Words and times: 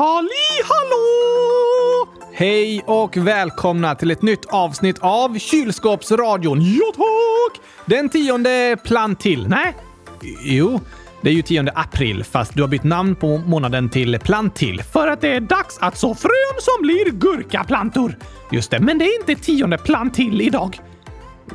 Halli 0.00 0.28
hallå! 0.64 2.08
Hej 2.32 2.82
och 2.86 3.16
välkomna 3.16 3.94
till 3.94 4.10
ett 4.10 4.22
nytt 4.22 4.44
avsnitt 4.46 4.98
av 5.00 5.38
Kylskåpsradion. 5.38 6.60
Ja 6.62 6.92
tack! 6.96 7.60
Den 7.86 8.08
tionde 8.08 8.76
plantill. 8.84 9.48
Nej, 9.48 9.76
jo. 10.42 10.80
Det 11.22 11.28
är 11.28 11.34
ju 11.34 11.42
10 11.42 11.72
april, 11.74 12.24
fast 12.24 12.54
du 12.54 12.62
har 12.62 12.68
bytt 12.68 12.84
namn 12.84 13.14
på 13.14 13.38
månaden 13.38 13.88
till 13.88 14.18
plantill 14.18 14.82
för 14.82 15.08
att 15.08 15.20
det 15.20 15.36
är 15.36 15.40
dags 15.40 15.78
att 15.80 15.98
så 15.98 16.14
frön 16.14 16.60
som 16.60 16.82
blir 16.82 17.10
gurkaplantor. 17.10 18.16
Just 18.52 18.70
det, 18.70 18.80
men 18.80 18.98
det 18.98 19.04
är 19.04 19.20
inte 19.20 19.42
10 19.42 19.78
plantill 19.78 20.40
idag. 20.40 20.80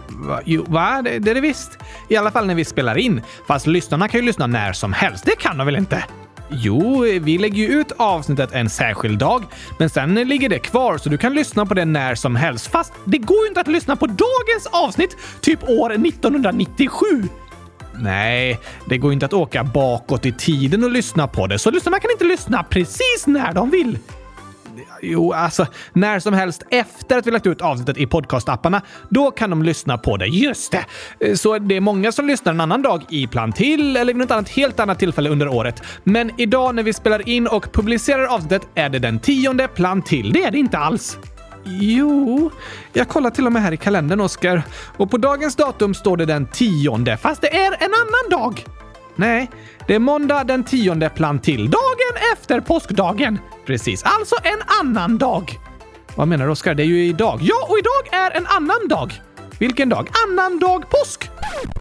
Va? 0.10 0.42
Jo, 0.46 0.66
va? 0.68 1.02
Det, 1.02 1.20
det 1.20 1.32
är 1.32 1.36
det 1.36 1.42
visst. 1.42 1.78
I 2.10 2.16
alla 2.16 2.32
fall 2.32 2.46
när 2.48 2.56
vi 2.56 2.66
spelar 2.66 2.98
in. 2.98 3.22
Fast 3.48 3.68
lyssnarna 3.68 4.08
kan 4.08 4.20
ju 4.20 4.26
lyssna 4.26 4.48
när 4.48 4.74
som 4.74 4.94
helst. 4.94 5.26
Det 5.26 5.36
kan 5.36 5.58
de 5.58 5.66
väl 5.66 5.76
inte? 5.76 6.04
Jo, 6.50 7.02
vi 7.02 7.38
lägger 7.38 7.64
ju 7.64 7.80
ut 7.80 7.92
avsnittet 7.98 8.50
en 8.54 8.70
särskild 8.70 9.20
dag, 9.20 9.44
men 9.80 9.90
sen 9.90 10.16
ligger 10.16 10.50
det 10.50 10.60
kvar 10.60 10.98
så 10.98 11.10
du 11.10 11.18
kan 11.18 11.34
lyssna 11.34 11.66
på 11.66 11.74
det 11.74 11.86
när 11.86 12.16
som 12.16 12.36
helst. 12.36 12.68
Fast 12.68 12.94
det 13.06 13.18
går 13.18 13.42
ju 13.42 13.48
inte 13.48 13.62
att 13.62 13.68
lyssna 13.68 13.96
på 13.96 14.08
dagens 14.08 14.68
avsnitt, 14.72 15.18
typ 15.42 15.70
år 15.70 15.92
1997. 15.92 17.06
Nej, 18.00 18.60
det 18.86 18.98
går 18.98 19.14
inte 19.14 19.26
att 19.26 19.34
åka 19.34 19.64
bakåt 19.64 20.26
i 20.26 20.32
tiden 20.32 20.84
och 20.84 20.92
lyssna 20.92 21.28
på 21.28 21.48
det, 21.48 21.60
så 21.60 21.72
lyssnarna 21.72 22.00
kan 22.00 22.12
inte 22.12 22.26
lyssna 22.26 22.64
precis 22.64 23.28
när 23.28 23.54
de 23.54 23.70
vill. 23.70 23.98
Jo, 25.02 25.34
alltså 25.34 25.68
när 25.94 26.20
som 26.20 26.34
helst 26.34 26.64
efter 26.70 27.18
att 27.18 27.28
vi 27.28 27.32
lagt 27.32 27.48
ut 27.48 27.62
avsnittet 27.62 27.98
i 27.98 28.08
podcastapparna, 28.08 28.82
då 29.10 29.32
kan 29.32 29.50
de 29.50 29.64
lyssna 29.64 29.98
på 29.98 30.18
det. 30.18 30.26
Just 30.26 30.72
det! 30.72 30.86
Eh, 31.20 31.36
så 31.36 31.60
det 31.60 31.76
är 31.76 31.82
många 31.82 32.12
som 32.12 32.28
lyssnar 32.28 32.54
en 32.54 32.62
annan 32.62 32.82
dag 32.82 33.04
i 33.10 33.28
plan 33.28 33.52
till 33.52 33.98
eller 33.98 34.14
vid 34.14 34.22
något 34.22 34.32
annat 34.32 34.50
helt 34.50 34.80
annat 34.80 35.00
tillfälle 35.00 35.30
under 35.30 35.48
året. 35.48 35.84
Men 36.04 36.32
idag 36.38 36.76
när 36.76 36.84
vi 36.84 36.94
spelar 36.94 37.30
in 37.30 37.48
och 37.48 37.74
publicerar 37.74 38.26
avsnittet 38.26 38.68
är 38.76 38.90
det 38.90 39.00
den 39.00 39.20
tionde 39.20 39.68
plan 39.68 40.02
till. 40.02 40.34
Det 40.34 40.44
är 40.44 40.52
det 40.52 40.58
inte 40.58 40.78
alls. 40.78 41.18
Jo, 41.68 42.52
jag 42.94 43.08
kollar 43.08 43.30
till 43.30 43.46
och 43.46 43.52
med 43.52 43.62
här 43.62 43.72
i 43.72 43.78
kalendern, 43.78 44.20
Oskar. 44.20 44.64
Och 44.98 45.12
på 45.12 45.18
dagens 45.18 45.56
datum 45.56 45.94
står 45.94 46.18
det 46.18 46.26
den 46.26 46.48
tionde, 46.48 47.18
fast 47.18 47.42
det 47.42 47.56
är 47.56 47.72
en 47.72 47.92
annan 47.94 48.30
dag. 48.42 48.75
Nej, 49.16 49.50
det 49.88 49.96
är 49.96 50.00
måndag 50.00 50.44
den 50.44 50.64
tionde 50.64 51.10
plan 51.10 51.40
till. 51.40 51.70
Dagen 51.72 52.34
efter 52.34 52.60
påskdagen. 52.60 53.40
Precis, 53.66 54.04
alltså 54.04 54.36
en 54.44 54.88
annan 54.88 55.18
dag. 55.18 55.52
Vad 56.16 56.28
menar 56.28 56.46
du, 56.46 56.52
Oskar? 56.52 56.76
Det 56.76 56.84
är 56.84 56.88
ju 56.88 57.06
idag. 57.06 57.40
Ja, 57.42 57.56
och 57.70 57.78
idag 57.80 58.22
är 58.22 58.38
en 58.38 58.46
annan 58.48 58.88
dag. 58.90 59.14
Vilken 59.60 59.90
dag? 59.90 60.10
Annan 60.28 60.60
dag 60.60 60.90
påsk! 60.90 61.30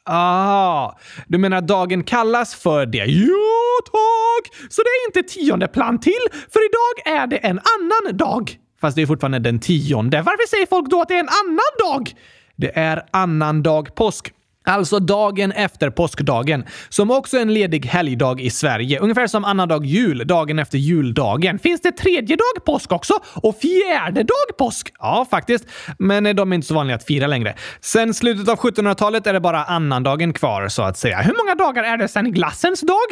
Ah, 0.04 0.92
du 1.26 1.38
menar 1.38 1.56
att 1.56 1.66
dagen 1.66 2.04
kallas 2.04 2.54
för 2.54 2.86
det? 2.86 2.98
Ja, 3.04 3.80
tack! 3.84 4.54
Så 4.70 4.82
det 4.82 4.88
är 4.88 5.06
inte 5.18 5.34
tionde 5.34 5.68
plan 5.68 6.00
till, 6.00 6.12
för 6.52 6.60
idag 6.64 7.20
är 7.20 7.26
det 7.26 7.36
en 7.36 7.58
annan 7.58 8.16
dag. 8.16 8.58
Fast 8.80 8.96
det 8.96 9.02
är 9.02 9.06
fortfarande 9.06 9.38
den 9.38 9.60
tionde. 9.60 10.22
Varför 10.22 10.48
säger 10.48 10.66
folk 10.66 10.90
då 10.90 11.02
att 11.02 11.08
det 11.08 11.14
är 11.14 11.20
en 11.20 11.28
annan 11.28 11.92
dag? 11.92 12.10
Det 12.56 12.78
är 12.78 13.02
annandag 13.10 13.94
påsk. 13.94 14.32
Alltså 14.66 14.98
dagen 14.98 15.52
efter 15.52 15.90
påskdagen, 15.90 16.64
som 16.88 17.10
också 17.10 17.36
är 17.36 17.42
en 17.42 17.54
ledig 17.54 17.86
helgdag 17.86 18.40
i 18.40 18.50
Sverige. 18.50 18.98
Ungefär 18.98 19.26
som 19.26 19.44
annandag 19.44 19.84
jul, 19.84 20.26
dagen 20.26 20.58
efter 20.58 20.78
juldagen. 20.78 21.58
Finns 21.58 21.80
det 21.80 21.92
tredje 21.92 22.36
dag 22.36 22.64
påsk 22.64 22.92
också? 22.92 23.14
Och 23.34 23.56
fjärde 23.56 24.22
dag 24.22 24.56
påsk? 24.58 24.92
Ja, 24.98 25.26
faktiskt. 25.30 25.64
Men 25.98 26.26
eh, 26.26 26.34
de 26.34 26.52
är 26.52 26.54
inte 26.54 26.66
så 26.66 26.74
vanliga 26.74 26.96
att 26.96 27.04
fira 27.04 27.26
längre. 27.26 27.54
Sen 27.80 28.14
slutet 28.14 28.48
av 28.48 28.58
1700-talet 28.58 29.26
är 29.26 29.32
det 29.32 29.40
bara 29.40 29.64
annandagen 29.64 30.32
kvar, 30.32 30.68
så 30.68 30.82
att 30.82 30.98
säga. 30.98 31.20
Hur 31.20 31.34
många 31.44 31.54
dagar 31.54 31.84
är 31.84 31.96
det 31.96 32.08
sen 32.08 32.32
glassens 32.32 32.80
dag? 32.80 33.08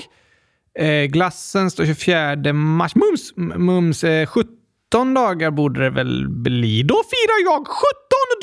Eh, 0.79 1.05
glassens 1.05 1.77
24 1.77 2.53
mars. 2.53 2.95
Mums! 2.95 3.33
Mums 3.37 4.05
eh, 4.05 4.27
17 4.27 4.62
17 4.93 5.15
dagar 5.15 5.51
borde 5.51 5.81
det 5.81 5.91
väl 5.91 6.29
bli. 6.29 6.83
Då 6.83 7.03
firar 7.11 7.45
jag 7.45 7.67
17 7.67 7.87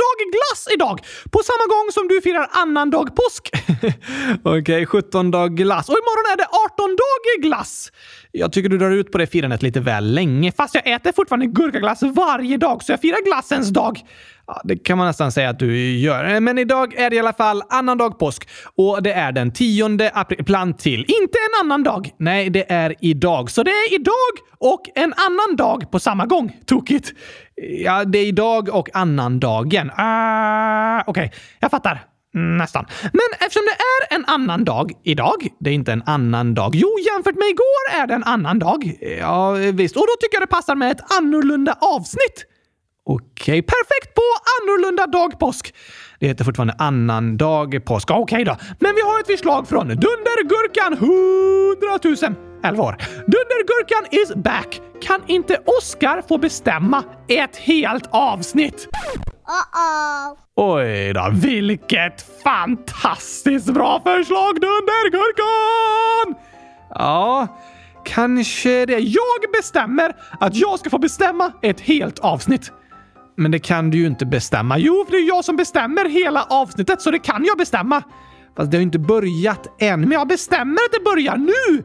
dag 0.04 0.18
glass 0.34 0.68
idag! 0.74 1.02
På 1.32 1.40
samma 1.44 1.66
gång 1.76 1.92
som 1.92 2.08
du 2.08 2.22
firar 2.22 2.48
annan 2.52 2.90
dag 2.90 3.16
påsk. 3.16 3.50
Okej, 4.44 4.62
okay, 4.62 4.86
17 4.86 5.32
dag 5.32 5.58
glass. 5.58 5.90
Och 5.90 5.96
imorgon 5.96 6.32
är 6.34 6.38
det 6.38 6.48
18 6.74 6.96
dag 6.96 7.44
glass! 7.44 7.92
Jag 8.32 8.52
tycker 8.52 8.70
du 8.70 8.78
drar 8.78 8.92
ut 8.92 9.12
på 9.12 9.18
det 9.18 9.28
firandet 9.28 9.62
lite 9.62 9.80
väl 9.80 10.14
länge, 10.14 10.52
fast 10.52 10.76
jag 10.76 10.88
äter 10.88 11.12
fortfarande 11.12 11.46
gurkaglass 11.46 12.04
varje 12.04 12.58
dag, 12.58 12.84
så 12.84 12.92
jag 12.92 13.02
firar 13.02 13.26
glassens 13.26 13.70
dag. 13.70 14.00
Ja, 14.48 14.62
det 14.64 14.78
kan 14.78 14.98
man 14.98 15.08
nästan 15.08 15.32
säga 15.32 15.50
att 15.50 15.60
du 15.60 15.98
gör. 15.98 16.40
Men 16.40 16.58
idag 16.58 16.94
är 16.94 17.10
det 17.10 17.16
i 17.16 17.20
alla 17.20 17.34
fall 17.34 17.64
annandag 17.70 18.20
påsk 18.20 18.50
och 18.76 19.04
det 19.04 19.14
är 19.14 19.32
den 19.32 19.52
10 19.52 20.12
april. 20.14 20.46
Plan 20.46 20.74
till. 20.74 21.00
Inte 21.00 21.38
en 21.38 21.66
annan 21.66 21.84
dag. 21.84 22.10
Nej, 22.18 22.50
det 22.50 22.72
är 22.72 22.96
idag. 23.02 23.52
Så 23.52 23.64
det 23.64 23.72
är 23.72 23.94
idag 23.94 24.14
och 24.58 24.82
en 24.96 25.14
annan 25.14 25.56
dag 25.56 25.92
på 25.92 26.00
samma 26.00 26.26
gång. 26.26 26.58
Tokigt. 26.66 27.14
Ja, 27.56 28.06
det 28.06 28.20
är 28.20 28.26
idag 28.26 28.70
och 28.70 28.90
annandagen. 28.94 29.88
Uh, 29.88 29.96
ah, 29.98 31.04
Okej, 31.08 31.26
okay. 31.26 31.40
jag 31.60 31.72
fattar. 31.72 32.06
Nästan. 32.34 32.86
Men 33.04 33.30
eftersom 33.40 33.64
det 33.66 33.78
är 34.14 34.16
en 34.16 34.26
annan 34.26 34.66
dag 34.66 34.92
idag, 35.04 35.48
det 35.60 35.70
är 35.70 35.74
inte 35.74 35.92
en 35.92 36.04
annan 36.06 36.54
dag. 36.54 36.76
Jo, 36.76 36.90
jämfört 37.00 37.36
med 37.36 37.48
igår 37.48 38.02
är 38.02 38.08
det 38.08 38.14
en 38.14 38.24
annan 38.24 38.60
dag. 38.60 38.98
Ja, 39.20 39.52
visst. 39.52 39.96
Och 39.96 40.02
då 40.02 40.14
tycker 40.22 40.36
jag 40.36 40.44
det 40.44 40.48
passar 40.48 40.76
med 40.76 40.92
ett 40.92 41.12
annorlunda 41.18 41.78
avsnitt. 41.82 42.46
Okej, 43.12 43.24
okay, 43.42 43.62
perfekt 43.62 44.16
på 44.16 44.22
annorlunda 44.62 45.08
dag 45.08 45.40
påsk. 45.40 45.74
Det 46.20 46.28
heter 46.28 46.46
fortfarande 46.46 46.76
annan 46.78 47.38
dag 47.38 47.86
påsk. 47.86 48.12
Okej 48.12 48.24
okay 48.24 48.44
då. 48.44 48.56
Men 48.80 48.96
vi 48.96 49.02
har 49.02 49.20
ett 49.20 49.28
förslag 49.28 49.68
från 49.68 49.88
Dundergurkan 49.88 50.94
100 50.94 52.34
000 52.34 52.36
11 52.64 52.84
år. 52.84 52.96
Dundergurkan 53.28 54.06
is 54.12 54.36
back! 54.36 54.82
Kan 55.02 55.22
inte 55.28 55.58
Oscar 55.66 56.22
få 56.28 56.38
bestämma 56.38 57.04
ett 57.28 57.58
helt 57.58 58.08
avsnitt? 58.12 58.88
Uh-oh. 59.48 60.38
Oj 60.56 61.14
då, 61.14 61.30
vilket 61.34 62.42
fantastiskt 62.44 63.74
bra 63.74 64.02
förslag 64.04 64.56
Dundergurkan! 64.62 66.36
Ja, 66.90 67.48
kanske 68.06 68.86
det. 68.86 69.00
Jag 69.00 69.52
bestämmer 69.54 70.16
att 70.40 70.56
jag 70.56 70.80
ska 70.80 70.90
få 70.90 70.98
bestämma 70.98 71.52
ett 71.62 71.82
helt 71.82 72.20
avsnitt. 72.20 72.72
Men 73.40 73.52
det 73.52 73.60
kan 73.60 73.90
du 73.90 73.98
ju 73.98 74.08
inte 74.08 74.26
bestämma. 74.26 74.78
Jo, 74.78 75.06
för 75.06 75.12
det 75.12 75.18
är 75.18 75.28
jag 75.28 75.46
som 75.46 75.56
bestämmer 75.56 76.10
hela 76.10 76.44
avsnittet, 76.44 77.02
så 77.02 77.12
det 77.12 77.20
kan 77.20 77.46
jag 77.46 77.58
bestämma. 77.58 78.04
Fast 78.58 78.72
det 78.72 78.78
har 78.78 78.80
ju 78.80 78.86
inte 78.86 79.00
börjat 79.00 79.82
än. 79.82 80.02
Men 80.02 80.12
jag 80.12 80.28
bestämmer 80.28 80.74
att 80.74 80.92
det 80.92 81.04
börjar 81.04 81.38
nu! 81.38 81.84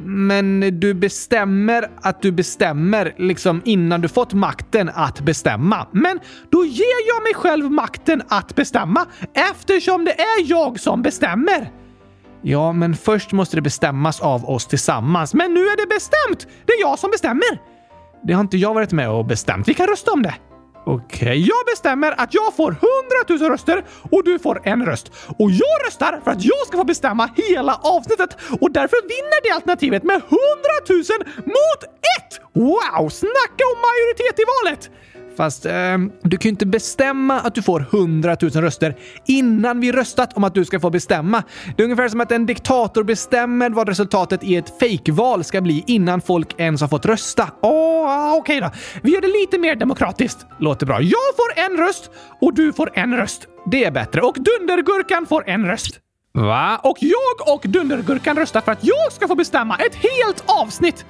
Men 0.00 0.80
du 0.80 0.94
bestämmer 0.94 1.90
att 2.02 2.22
du 2.22 2.32
bestämmer 2.32 3.14
liksom 3.18 3.62
innan 3.64 4.00
du 4.00 4.08
fått 4.08 4.32
makten 4.32 4.90
att 4.94 5.20
bestämma. 5.20 5.86
Men 5.92 6.20
då 6.50 6.64
ger 6.64 7.08
jag 7.08 7.22
mig 7.22 7.34
själv 7.34 7.70
makten 7.70 8.22
att 8.28 8.54
bestämma 8.54 9.06
eftersom 9.50 10.04
det 10.04 10.20
är 10.20 10.50
jag 10.50 10.80
som 10.80 11.02
bestämmer. 11.02 11.72
Ja, 12.42 12.72
men 12.72 12.96
först 12.96 13.32
måste 13.32 13.56
det 13.56 13.62
bestämmas 13.62 14.20
av 14.20 14.50
oss 14.50 14.66
tillsammans. 14.66 15.34
Men 15.34 15.54
nu 15.54 15.60
är 15.60 15.76
det 15.76 15.94
bestämt! 15.94 16.54
Det 16.66 16.72
är 16.72 16.80
jag 16.80 16.98
som 16.98 17.10
bestämmer! 17.10 17.62
Det 18.24 18.32
har 18.32 18.40
inte 18.40 18.56
jag 18.56 18.74
varit 18.74 18.92
med 18.92 19.10
och 19.10 19.26
bestämt. 19.26 19.68
Vi 19.68 19.74
kan 19.74 19.86
rösta 19.86 20.12
om 20.12 20.22
det. 20.22 20.34
Okej, 20.90 21.26
okay, 21.26 21.38
jag 21.38 21.66
bestämmer 21.66 22.14
att 22.20 22.34
jag 22.34 22.56
får 22.56 22.70
100 22.70 23.44
000 23.44 23.50
röster 23.50 23.84
och 24.10 24.24
du 24.24 24.38
får 24.38 24.60
en 24.64 24.86
röst. 24.86 25.12
Och 25.38 25.50
jag 25.50 25.86
röstar 25.86 26.20
för 26.24 26.30
att 26.30 26.44
jag 26.44 26.66
ska 26.66 26.78
få 26.78 26.84
bestämma 26.84 27.30
hela 27.36 27.74
avsnittet 27.74 28.36
och 28.60 28.72
därför 28.72 28.98
vinner 29.02 29.42
det 29.42 29.50
alternativet 29.50 30.02
med 30.02 30.16
100 30.16 30.28
000 30.88 30.98
mot 31.44 31.80
1! 31.84 32.40
Wow, 32.52 33.08
snacka 33.08 33.62
om 33.72 33.78
majoritet 33.88 34.38
i 34.38 34.44
valet! 34.52 34.90
Fast 35.38 35.66
eh, 35.66 35.72
du 36.22 36.36
kan 36.36 36.48
ju 36.48 36.48
inte 36.48 36.66
bestämma 36.66 37.40
att 37.40 37.54
du 37.54 37.62
får 37.62 37.80
100 37.80 38.36
000 38.42 38.50
röster 38.50 38.96
innan 39.26 39.80
vi 39.80 39.92
röstat 39.92 40.36
om 40.36 40.44
att 40.44 40.54
du 40.54 40.64
ska 40.64 40.80
få 40.80 40.90
bestämma. 40.90 41.42
Det 41.76 41.82
är 41.82 41.84
ungefär 41.84 42.08
som 42.08 42.20
att 42.20 42.32
en 42.32 42.46
diktator 42.46 43.04
bestämmer 43.04 43.70
vad 43.70 43.88
resultatet 43.88 44.44
i 44.44 44.56
ett 44.56 44.78
fejkval 44.80 45.44
ska 45.44 45.60
bli 45.60 45.84
innan 45.86 46.20
folk 46.20 46.60
ens 46.60 46.80
har 46.80 46.88
fått 46.88 47.06
rösta. 47.06 47.50
Åh, 47.62 48.34
okej 48.34 48.38
okay 48.38 48.60
då. 48.60 48.70
Vi 49.02 49.12
gör 49.12 49.20
det 49.20 49.40
lite 49.40 49.58
mer 49.58 49.76
demokratiskt. 49.76 50.46
Låter 50.58 50.86
bra. 50.86 51.00
Jag 51.00 51.34
får 51.36 51.64
en 51.64 51.76
röst 51.86 52.10
och 52.40 52.54
du 52.54 52.72
får 52.72 52.90
en 52.94 53.16
röst. 53.16 53.46
Det 53.70 53.84
är 53.84 53.90
bättre. 53.90 54.20
Och 54.20 54.34
Dundergurkan 54.34 55.26
får 55.26 55.48
en 55.48 55.66
röst. 55.66 56.00
Va? 56.34 56.80
Och 56.82 56.96
jag 57.00 57.54
och 57.54 57.62
Dundergurkan 57.68 58.36
röstar 58.36 58.60
för 58.60 58.72
att 58.72 58.84
jag 58.84 59.12
ska 59.12 59.28
få 59.28 59.34
bestämma 59.34 59.76
ett 59.76 59.94
helt 59.94 60.44
avsnitt. 60.46 61.04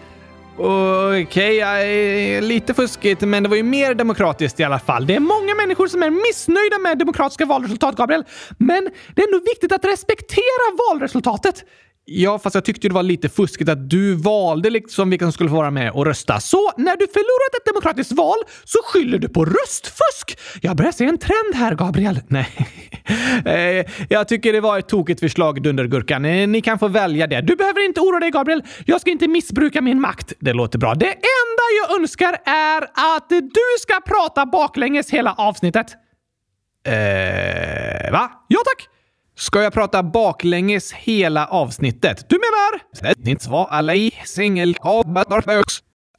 Okej, 0.60 1.56
okay, 1.58 2.40
lite 2.40 2.74
fuskigt, 2.74 3.20
men 3.20 3.42
det 3.42 3.48
var 3.48 3.56
ju 3.56 3.62
mer 3.62 3.94
demokratiskt 3.94 4.60
i 4.60 4.64
alla 4.64 4.78
fall. 4.78 5.06
Det 5.06 5.14
är 5.14 5.20
många 5.20 5.54
människor 5.54 5.86
som 5.86 6.02
är 6.02 6.10
missnöjda 6.10 6.78
med 6.78 6.98
demokratiska 6.98 7.46
valresultat, 7.46 7.96
Gabriel. 7.96 8.24
Men 8.58 8.88
det 9.14 9.22
är 9.22 9.26
ändå 9.26 9.40
viktigt 9.40 9.72
att 9.72 9.84
respektera 9.84 10.90
valresultatet. 10.90 11.64
Ja, 12.10 12.38
fast 12.38 12.54
jag 12.54 12.64
tyckte 12.64 12.88
det 12.88 12.94
var 12.94 13.02
lite 13.02 13.28
fuskigt 13.28 13.70
att 13.70 13.90
du 13.90 14.14
valde 14.14 14.70
liksom 14.70 15.10
vilka 15.10 15.24
som 15.24 15.32
skulle 15.32 15.50
få 15.50 15.56
vara 15.56 15.70
med 15.70 15.92
och 15.92 16.06
rösta. 16.06 16.40
Så 16.40 16.72
när 16.76 16.96
du 16.96 17.06
förlorat 17.06 17.54
ett 17.60 17.64
demokratiskt 17.64 18.12
val 18.12 18.36
så 18.64 18.78
skyller 18.84 19.18
du 19.18 19.28
på 19.28 19.44
röstfusk! 19.44 20.38
Jag 20.60 20.76
börjar 20.76 20.92
se 20.92 21.04
en 21.04 21.18
trend 21.18 21.54
här, 21.54 21.74
Gabriel. 21.74 22.20
Nej. 22.28 22.48
Eh, 23.44 23.86
jag 24.08 24.28
tycker 24.28 24.52
det 24.52 24.60
var 24.60 24.78
ett 24.78 24.88
tokigt 24.88 25.20
förslag, 25.20 25.62
Dundergurkan. 25.62 26.24
Eh, 26.24 26.48
ni 26.48 26.60
kan 26.60 26.78
få 26.78 26.88
välja 26.88 27.26
det. 27.26 27.40
Du 27.40 27.56
behöver 27.56 27.84
inte 27.84 28.00
oroa 28.00 28.20
dig, 28.20 28.30
Gabriel. 28.30 28.62
Jag 28.84 29.00
ska 29.00 29.10
inte 29.10 29.28
missbruka 29.28 29.80
min 29.80 30.00
makt. 30.00 30.32
Det 30.40 30.52
låter 30.52 30.78
bra. 30.78 30.94
Det 30.94 31.06
enda 31.12 31.64
jag 31.82 32.00
önskar 32.00 32.38
är 32.44 32.82
att 33.16 33.28
du 33.28 33.66
ska 33.80 34.00
prata 34.00 34.46
baklänges 34.46 35.10
hela 35.10 35.32
avsnittet. 35.32 35.86
Eh, 36.86 38.12
va? 38.12 38.30
Ja 38.48 38.58
tack! 38.64 38.88
Ska 39.38 39.62
jag 39.62 39.72
prata 39.72 40.02
baklänges 40.02 40.92
hela 40.92 41.46
avsnittet? 41.46 42.26
Du 42.28 42.36
menar? 42.36 42.80
Var 43.48 43.66
alla 43.70 43.94
i 43.94 44.12
singel 44.24 44.76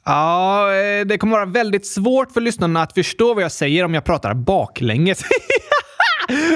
Ja, 0.06 0.74
eh, 0.74 1.06
det 1.06 1.18
kommer 1.18 1.32
vara 1.34 1.46
väldigt 1.46 1.88
svårt 1.88 2.32
för 2.32 2.42
lyssnarna 2.42 2.82
att 2.82 2.94
förstå 2.94 3.34
vad 3.34 3.44
jag 3.44 3.52
säger 3.52 3.86
om 3.86 3.94
jag 3.94 4.04
pratar 4.04 4.34
baklänges. 4.34 5.22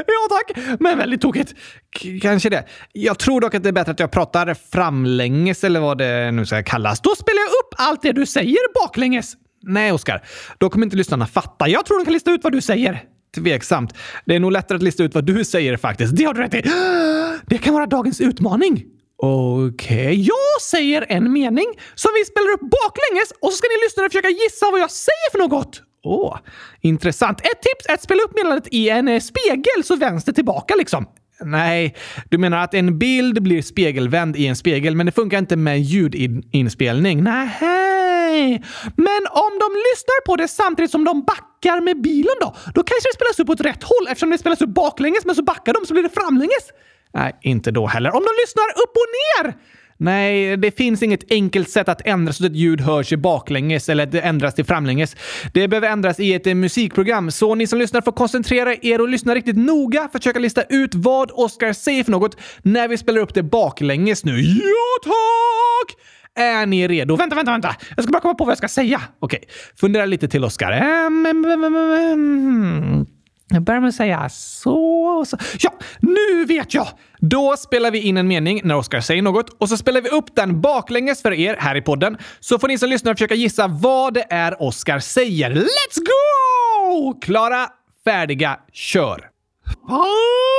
ja 0.08 0.28
tack, 0.30 0.66
men 0.80 0.98
väldigt 0.98 1.22
tokigt. 1.22 1.54
K 2.00 2.10
kanske 2.22 2.50
det. 2.50 2.66
Jag 2.92 3.20
tror 3.20 3.42
dock 3.42 3.56
att 3.56 3.64
det 3.64 3.70
är 3.70 3.74
bättre 3.74 3.92
att 3.92 4.00
jag 4.00 4.12
pratar 4.12 4.54
framlänges 4.72 5.64
eller 5.64 5.80
vad 5.80 5.98
det 5.98 6.32
nu 6.32 6.46
ska 6.46 6.64
kallas. 6.64 7.02
Då 7.02 7.16
spelar 7.16 7.40
jag 7.40 7.50
upp 7.50 7.76
allt 7.78 8.02
det 8.02 8.12
du 8.12 8.26
säger 8.26 8.74
baklänges. 8.74 9.34
Nej, 9.62 9.92
Oskar. 9.92 10.24
Då 10.58 10.70
kommer 10.70 10.86
inte 10.86 10.98
lyssnarna 10.98 11.28
fatta. 11.28 11.68
Jag 11.68 11.86
tror 11.86 11.98
de 12.00 12.06
kan 12.06 12.14
lista 12.14 12.32
ut 12.32 12.44
vad 12.44 12.54
du 12.54 12.62
säger. 12.62 13.13
Tveksamt. 13.36 13.94
Det 14.26 14.36
är 14.36 14.40
nog 14.40 14.52
lättare 14.52 14.76
att 14.76 14.84
lista 14.84 15.04
ut 15.04 15.16
vad 15.16 15.26
du 15.26 15.46
säger 15.46 15.78
faktiskt. 15.78 16.16
Det 16.16 16.24
har 16.24 16.34
du 16.34 16.42
rätt 16.42 16.54
i. 16.54 16.62
Det 17.46 17.58
kan 17.58 17.74
vara 17.74 17.86
dagens 17.86 18.22
utmaning. 18.22 18.84
Okej, 19.18 20.06
okay. 20.06 20.14
jag 20.14 20.62
säger 20.62 21.06
en 21.10 21.32
mening 21.32 21.66
som 21.96 22.12
vi 22.16 22.26
spelar 22.26 22.54
upp 22.54 22.62
baklänges 22.62 23.32
och 23.42 23.52
så 23.52 23.58
ska 23.58 23.68
ni 23.68 23.86
lyssnare 23.86 24.10
försöka 24.10 24.30
gissa 24.30 24.72
vad 24.72 24.80
jag 24.80 24.92
säger 24.92 25.32
för 25.32 25.40
något. 25.40 25.82
Åh, 26.04 26.34
oh, 26.34 26.38
intressant. 26.82 27.42
Ett 27.42 27.62
tips 27.62 27.86
är 27.90 27.94
att 27.94 28.04
spela 28.04 28.24
upp 28.24 28.36
meddelandet 28.36 28.68
i 28.72 28.90
en 28.90 29.08
eh, 29.08 29.20
spegel 29.20 29.84
så 29.84 29.96
vänster 29.96 30.32
tillbaka 30.32 30.76
liksom. 30.76 31.06
Nej, 31.46 31.96
du 32.30 32.38
menar 32.38 32.58
att 32.58 32.74
en 32.74 33.00
bild 33.00 33.44
blir 33.44 33.62
spegelvänd 33.62 34.36
i 34.36 34.48
en 34.48 34.56
spegel, 34.56 34.96
men 34.96 35.06
det 35.06 35.12
funkar 35.12 35.38
inte 35.38 35.56
med 35.56 35.82
ljudinspelning? 35.82 37.24
Nej. 37.24 38.64
Men 38.96 39.22
om 39.32 39.52
de 39.60 39.68
lyssnar 39.92 40.26
på 40.26 40.36
det 40.36 40.48
samtidigt 40.48 40.92
som 40.92 41.04
de 41.04 41.24
backar 41.24 41.53
med 41.72 42.02
bilen 42.02 42.36
då? 42.42 42.56
Då 42.76 42.84
kanske 42.84 43.10
det 43.10 43.16
spelas 43.16 43.40
upp 43.40 43.50
åt 43.50 43.62
rätt 43.62 43.84
håll 43.84 44.08
eftersom 44.10 44.30
det 44.30 44.38
spelas 44.38 44.62
upp 44.62 44.70
baklänges, 44.70 45.26
men 45.26 45.36
så 45.36 45.44
backar 45.44 45.74
de 45.74 45.86
så 45.86 45.94
blir 45.94 46.04
det 46.04 46.10
framlänges. 46.10 46.66
Nej, 47.14 47.36
inte 47.42 47.72
då 47.72 47.88
heller. 47.88 48.16
Om 48.16 48.24
de 48.24 48.32
lyssnar 48.44 48.70
upp 48.84 48.94
och 49.02 49.10
ner! 49.20 49.54
Nej, 49.98 50.58
det 50.58 50.78
finns 50.78 51.04
inget 51.04 51.32
enkelt 51.32 51.70
sätt 51.70 51.90
att 51.90 52.02
ändra 52.06 52.34
så 52.34 52.46
att 52.46 52.52
ett 52.52 52.58
ljud 52.58 52.82
hörs 52.82 53.12
i 53.12 53.18
baklänges 53.18 53.90
eller 53.90 54.04
att 54.04 54.12
det 54.12 54.22
ändras 54.22 54.56
till 54.56 54.66
framlänges. 54.66 55.16
Det 55.54 55.68
behöver 55.68 55.90
ändras 55.90 56.20
i 56.20 56.34
ett 56.34 56.48
eh, 56.48 56.56
musikprogram, 56.56 57.32
så 57.32 57.56
ni 57.56 57.68
som 57.68 57.80
lyssnar 57.80 58.02
får 58.02 58.12
koncentrera 58.12 58.76
er 58.82 59.02
och 59.02 59.10
lyssna 59.10 59.36
riktigt 59.36 59.58
noga 59.58 60.00
för 60.00 60.18
att 60.18 60.24
försöka 60.24 60.40
lista 60.40 60.64
ut 60.64 60.96
vad 60.96 61.32
Oscar 61.34 61.74
säger 61.74 62.04
för 62.04 62.12
något 62.12 62.38
när 62.62 62.88
vi 62.88 62.98
spelar 62.98 63.22
upp 63.22 63.34
det 63.34 63.44
baklänges 63.44 64.26
nu. 64.26 64.42
Ja, 64.42 65.04
tack! 65.04 65.98
Är 66.36 66.66
ni 66.66 66.88
redo? 66.88 67.16
Vänta, 67.16 67.36
vänta, 67.36 67.52
vänta! 67.52 67.76
Jag 67.96 68.04
ska 68.04 68.12
bara 68.12 68.22
komma 68.22 68.34
på 68.36 68.46
vad 68.46 68.52
jag 68.52 68.58
ska 68.58 68.68
säga. 68.68 69.02
Okej, 69.20 69.44
fundera 69.80 70.06
lite 70.06 70.28
till, 70.28 70.44
Oscar. 70.44 70.72
Ehm, 70.72 71.26
ehm, 71.26 71.46
ehm, 71.46 73.06
jag 73.50 73.64
börjar 73.64 73.82
med 73.82 73.88
att 73.88 73.96
säga 73.96 74.30
så, 74.30 75.26
så. 75.28 75.38
Ja, 75.60 75.74
nu 76.02 76.46
vet 76.46 76.74
jag! 76.74 76.88
Då 77.20 77.56
spelar 77.58 77.92
vi 77.92 78.00
in 78.00 78.18
en 78.18 78.28
mening 78.28 78.62
när 78.64 78.76
Oskar 78.76 79.02
säger 79.02 79.22
något 79.22 79.50
och 79.50 79.70
så 79.70 79.78
spelar 79.78 80.02
vi 80.02 80.10
upp 80.10 80.36
den 80.36 80.62
baklänges 80.62 81.22
för 81.22 81.34
er 81.34 81.56
här 81.60 81.76
i 81.76 81.82
podden. 81.82 82.18
Så 82.40 82.60
får 82.60 82.68
ni 82.68 82.78
som 82.78 82.90
lyssnar 82.90 83.14
försöka 83.14 83.36
gissa 83.36 83.68
vad 83.68 84.14
det 84.14 84.26
är 84.30 84.62
Oskar 84.62 85.00
säger. 85.00 85.52
Let's 85.52 86.00
go! 86.00 87.20
Klara, 87.22 87.68
färdiga, 88.06 88.60
kör! 88.72 89.30
Slysch! 89.66 90.53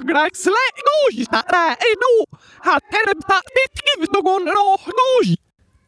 Grugla 0.00 0.28
slä... 0.32 0.52
Oj! 1.08 1.26
Är 1.32 1.96
då! 2.04 2.38
Här 2.60 2.80
någon 4.12 4.48
oj! 5.22 5.36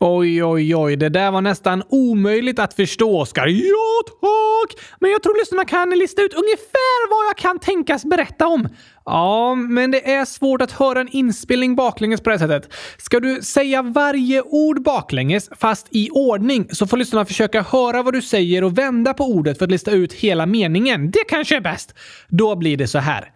Oj, 0.00 0.44
oj, 0.44 0.76
oj. 0.76 0.96
Det 0.96 1.08
där 1.08 1.31
var 1.31 1.40
nästan 1.40 1.82
omöjligt 1.88 2.58
att 2.58 2.75
förstå, 2.75 3.20
Oskar. 3.20 3.46
Ja, 3.46 4.02
tack! 4.20 4.84
Men 5.00 5.10
jag 5.10 5.22
tror 5.22 5.38
lyssnarna 5.38 5.64
kan 5.64 5.90
lista 5.90 6.22
ut 6.22 6.34
ungefär 6.34 7.10
vad 7.10 7.26
jag 7.28 7.37
kan 7.37 7.58
tänkas 7.58 8.05
berätta 8.05 8.46
om. 8.46 8.69
Ja, 9.05 9.55
men 9.55 9.90
det 9.90 10.10
är 10.10 10.25
svårt 10.25 10.62
att 10.62 10.72
höra 10.72 11.00
en 11.00 11.08
inspelning 11.08 11.76
baklänges 11.76 12.20
på 12.20 12.31
det 12.31 12.38
sättet. 12.38 12.72
Ska 12.99 13.20
du 13.20 13.43
säga 13.43 13.82
varje 13.82 14.43
ord 14.43 14.82
baklänges, 14.82 15.50
fast 15.60 15.87
i 15.90 16.10
ordning, 16.10 16.69
så 16.72 16.87
får 16.87 16.96
lyssnarna 16.96 17.25
försöka 17.25 17.62
höra 17.62 18.02
vad 18.02 18.14
du 18.14 18.22
säger 18.22 18.64
och 18.64 18.78
vända 18.78 19.14
på 19.14 19.25
ordet 19.25 19.58
för 19.58 19.64
att 19.64 19.70
lista 19.70 19.90
ut 19.90 20.12
hela 20.12 20.46
meningen. 20.46 21.10
Det 21.10 21.25
kanske 21.28 21.56
är 21.56 21.60
bäst. 21.60 21.94
Då 22.28 22.56
blir 22.56 22.76
det 22.76 22.88
så 22.88 22.99
här. 22.99 23.32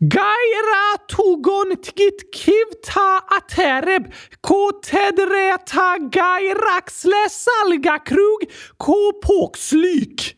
Gaira 0.00 0.96
tugon 1.08 1.76
tigit 1.76 2.22
kivta 2.32 3.20
atereb 3.36 4.06
ko 4.40 4.70
tedreta 4.80 5.98
gairaxle 6.08 7.20
salgakrug 7.28 8.46
ko 8.80 8.96
påkslyk. 9.20 10.36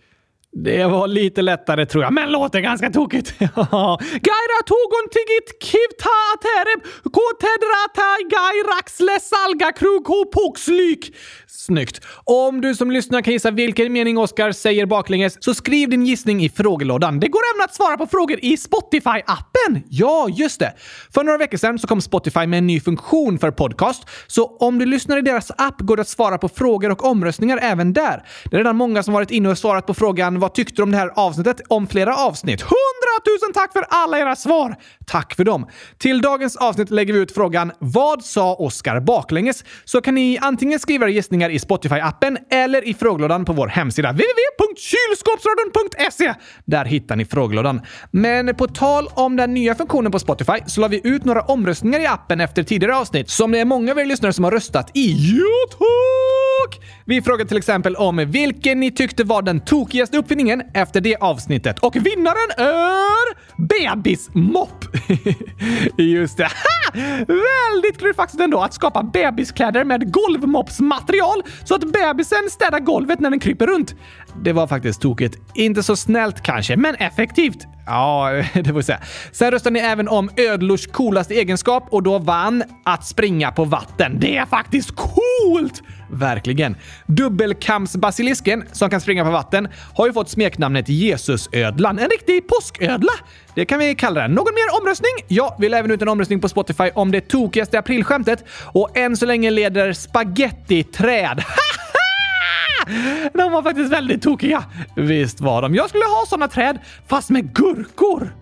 Det 0.53 0.87
var 0.87 1.07
lite 1.07 1.43
lättare 1.43 1.87
tror 1.87 2.05
jag, 2.05 2.13
men 2.13 2.33
låter 2.33 2.61
ganska 2.61 2.91
tokigt. 2.91 3.39
Gaira 3.39 4.61
tugon 4.67 5.07
tigit 5.11 5.63
kivta 5.63 6.17
atereb 6.35 6.83
ko 7.13 7.23
tedrata 7.41 8.09
gairaxle 8.35 9.21
salgakrug 9.21 10.05
ko 10.05 10.25
påkslyk. 10.25 11.15
Snyggt! 11.67 12.01
Om 12.25 12.61
du 12.61 12.75
som 12.75 12.91
lyssnar 12.91 13.23
kan 13.23 13.33
gissa 13.33 13.51
vilken 13.51 13.93
mening 13.93 14.19
Oscar 14.19 14.53
säger 14.53 14.87
baklänges 14.87 15.45
så 15.45 15.55
skriv 15.55 15.89
din 15.89 16.07
gissning 16.07 16.45
i 16.45 16.49
frågelådan. 16.49 17.21
Det 17.21 17.29
går 17.29 17.41
även 17.55 17.65
att 17.65 17.75
svara 17.75 17.97
på 17.97 18.07
frågor 18.07 18.39
i 18.43 18.57
Spotify-appen. 18.57 19.83
Ja, 19.89 20.29
just 20.29 20.61
det! 20.61 20.73
För 21.15 21.25
några 21.25 21.39
veckor 21.39 21.59
sedan 21.59 21.79
så 21.79 21.87
kom 21.87 22.01
Spotify 22.01 22.47
med 22.47 22.59
en 22.59 22.67
ny 22.67 22.81
funktion 22.81 23.39
för 23.39 23.51
podcast, 23.51 24.03
så 24.27 24.57
om 24.57 24.79
du 24.79 24.87
lyssnar 24.87 25.19
i 25.19 25.23
deras 25.23 25.51
app 25.59 25.81
går 25.81 25.97
det 25.97 26.03
att 26.03 26.09
svara 26.09 26.39
på 26.39 26.49
frågor 26.49 26.91
och 26.91 27.05
omröstningar 27.05 27.59
även 27.63 27.93
där. 27.93 28.23
Det 28.45 28.57
är 28.57 28.59
redan 28.59 28.77
många 28.77 29.03
som 29.03 29.15
varit 29.15 29.31
inne 29.31 29.49
och 29.49 29.59
svarat 29.59 29.87
på 29.87 29.95
frågan 29.95 30.41
“Vad 30.41 30.55
tyckte 30.55 30.75
du 30.75 30.83
om 30.83 30.91
det 30.91 30.97
här 30.97 31.13
avsnittet?” 31.15 31.61
om 31.69 31.87
flera 31.87 32.17
avsnitt. 32.17 32.63
Hundratusen 32.63 33.53
tack 33.55 33.73
för 33.73 33.85
alla 33.89 34.19
era 34.19 34.37
svar! 34.37 34.77
Tack 35.07 35.35
för 35.35 35.45
dem! 35.45 35.67
Till 35.99 36.21
dagens 36.21 36.57
avsnitt 36.57 36.91
lägger 36.91 37.15
vi 37.15 37.21
ut 37.21 37.35
frågan 37.35 37.73
“Vad 37.79 38.25
sa 38.25 38.55
Oscar 38.55 39.01
baklänges?” 39.01 39.65
så 39.85 40.01
kan 40.01 40.15
ni 40.15 40.39
antingen 40.39 40.79
skriva 40.79 41.09
gissningar 41.09 41.52
i 41.53 41.59
Spotify-appen 41.59 42.39
eller 42.51 42.89
i 42.89 42.95
frågelådan 42.95 43.45
på 43.45 43.53
vår 43.53 43.69
hemsida 43.69 44.13
www.kylskåpsradion.se. 44.13 46.35
Där 46.65 46.85
hittar 46.85 47.17
ni 47.17 47.25
frågelådan. 47.25 47.81
Men 48.11 48.55
på 48.55 48.67
tal 48.67 49.09
om 49.15 49.37
den 49.37 49.55
nya 49.55 49.75
funktionen 49.75 50.13
på 50.13 50.19
Spotify 50.19 50.59
så 50.67 50.81
la 50.81 50.89
vi 50.89 51.01
ut 51.05 51.25
några 51.25 51.43
omröstningar 51.43 52.01
i 52.01 52.07
appen 52.07 52.41
efter 52.41 52.63
tidigare 52.63 52.97
avsnitt 52.97 53.31
som 53.31 53.53
det 53.53 53.59
är 53.59 53.65
många 53.65 53.93
av 53.93 53.99
er 53.99 54.05
lyssnare 54.05 54.33
som 54.33 54.45
har 54.45 54.51
röstat 54.51 54.91
i. 54.95 55.13
Ja, 55.13 55.79
tok! 56.63 56.81
Vi 57.05 57.23
frågade 57.23 57.49
till 57.49 57.57
exempel 57.57 57.97
om 57.97 58.17
vilken 58.17 58.81
ni 58.81 58.91
tyckte 58.91 59.25
var 59.25 59.43
den 59.43 59.61
tokigaste 59.61 60.19
uppfinningen 60.19 60.63
efter 60.75 61.01
det 61.01 61.17
avsnittet 61.17 61.79
och 61.79 61.97
vinnaren 61.97 62.51
är 62.57 63.43
bebismopp. 63.69 64.85
Just 65.99 66.37
det. 66.37 66.45
ha! 66.45 66.93
Väldigt 67.27 67.99
klurifaxigt 67.99 68.43
ändå 68.43 68.61
att 68.61 68.75
skapa 68.75 69.03
bebiskläder 69.03 69.85
med 69.85 70.13
golvmoppsmaterial 70.13 71.43
så 71.65 71.75
att 71.75 71.93
bebisen 71.93 72.51
städar 72.51 72.81
golvet 72.81 73.21
när 73.21 73.31
den 73.31 73.41
kryper 73.41 73.67
runt. 73.67 73.95
Det 74.43 74.53
var 74.53 74.67
faktiskt 74.67 75.01
tokigt. 75.01 75.37
Inte 75.55 75.83
så 75.83 75.97
snällt 75.97 76.43
kanske, 76.43 76.77
men 76.77 76.95
effektivt. 76.95 77.67
Ja, 77.87 78.31
det 78.55 78.65
får 78.65 78.73
vi 78.73 78.83
säga. 78.83 79.01
Sen 79.33 79.51
röstade 79.51 79.75
ni 79.75 79.81
även 79.81 80.09
om 80.09 80.31
ödlors 80.37 80.87
coolaste 80.87 81.35
egenskap 81.35 81.87
och 81.91 82.03
då 82.03 82.19
vann 82.19 82.63
att 82.85 83.07
springa 83.07 83.53
på 83.53 83.65
vatten. 83.65 84.21
Det 84.21 84.37
är 84.37 84.47
faktiskt 84.47 84.91
coolt! 84.97 85.83
Verkligen. 86.13 86.77
Dubbelkampsbasilisken, 87.07 88.65
som 88.73 88.91
kan 88.91 89.01
springa 89.01 89.25
på 89.25 89.31
vatten, 89.31 89.69
har 89.95 90.07
ju 90.07 90.13
fått 90.13 90.29
smeknamnet 90.29 90.89
Jesusödlan. 90.89 91.99
En 91.99 92.09
riktig 92.09 92.49
påsködla! 92.49 93.13
Det 93.55 93.65
kan 93.65 93.79
vi 93.79 93.95
kalla 93.95 94.21
den. 94.21 94.31
Någon 94.31 94.55
mer 94.55 94.81
omröstning? 94.81 95.13
Ja, 95.29 95.57
vi 95.59 95.67
även 95.67 95.91
ut 95.91 96.03
en 96.03 96.09
omröstning 96.09 96.41
på 96.41 96.49
Spotify 96.49 96.91
om 96.95 97.13
det 97.13 97.21
tokigaste 97.21 97.79
aprilskämtet 97.79 98.45
och 98.63 98.97
än 98.97 99.17
så 99.17 99.27
länge 99.27 99.51
leder 99.51 99.93
spagettiträd. 99.93 101.45
De 103.33 103.53
var 103.53 103.63
faktiskt 103.63 103.93
väldigt 103.93 104.23
tokiga. 104.23 104.65
Visst 104.97 105.41
var 105.41 105.63
de. 105.63 105.75
Jag 105.75 105.89
skulle 105.89 106.05
ha 106.05 106.25
såna 106.29 106.49
träd, 106.49 106.79
fast 107.09 107.31
med 107.31 107.55
gurkor. 107.55 108.35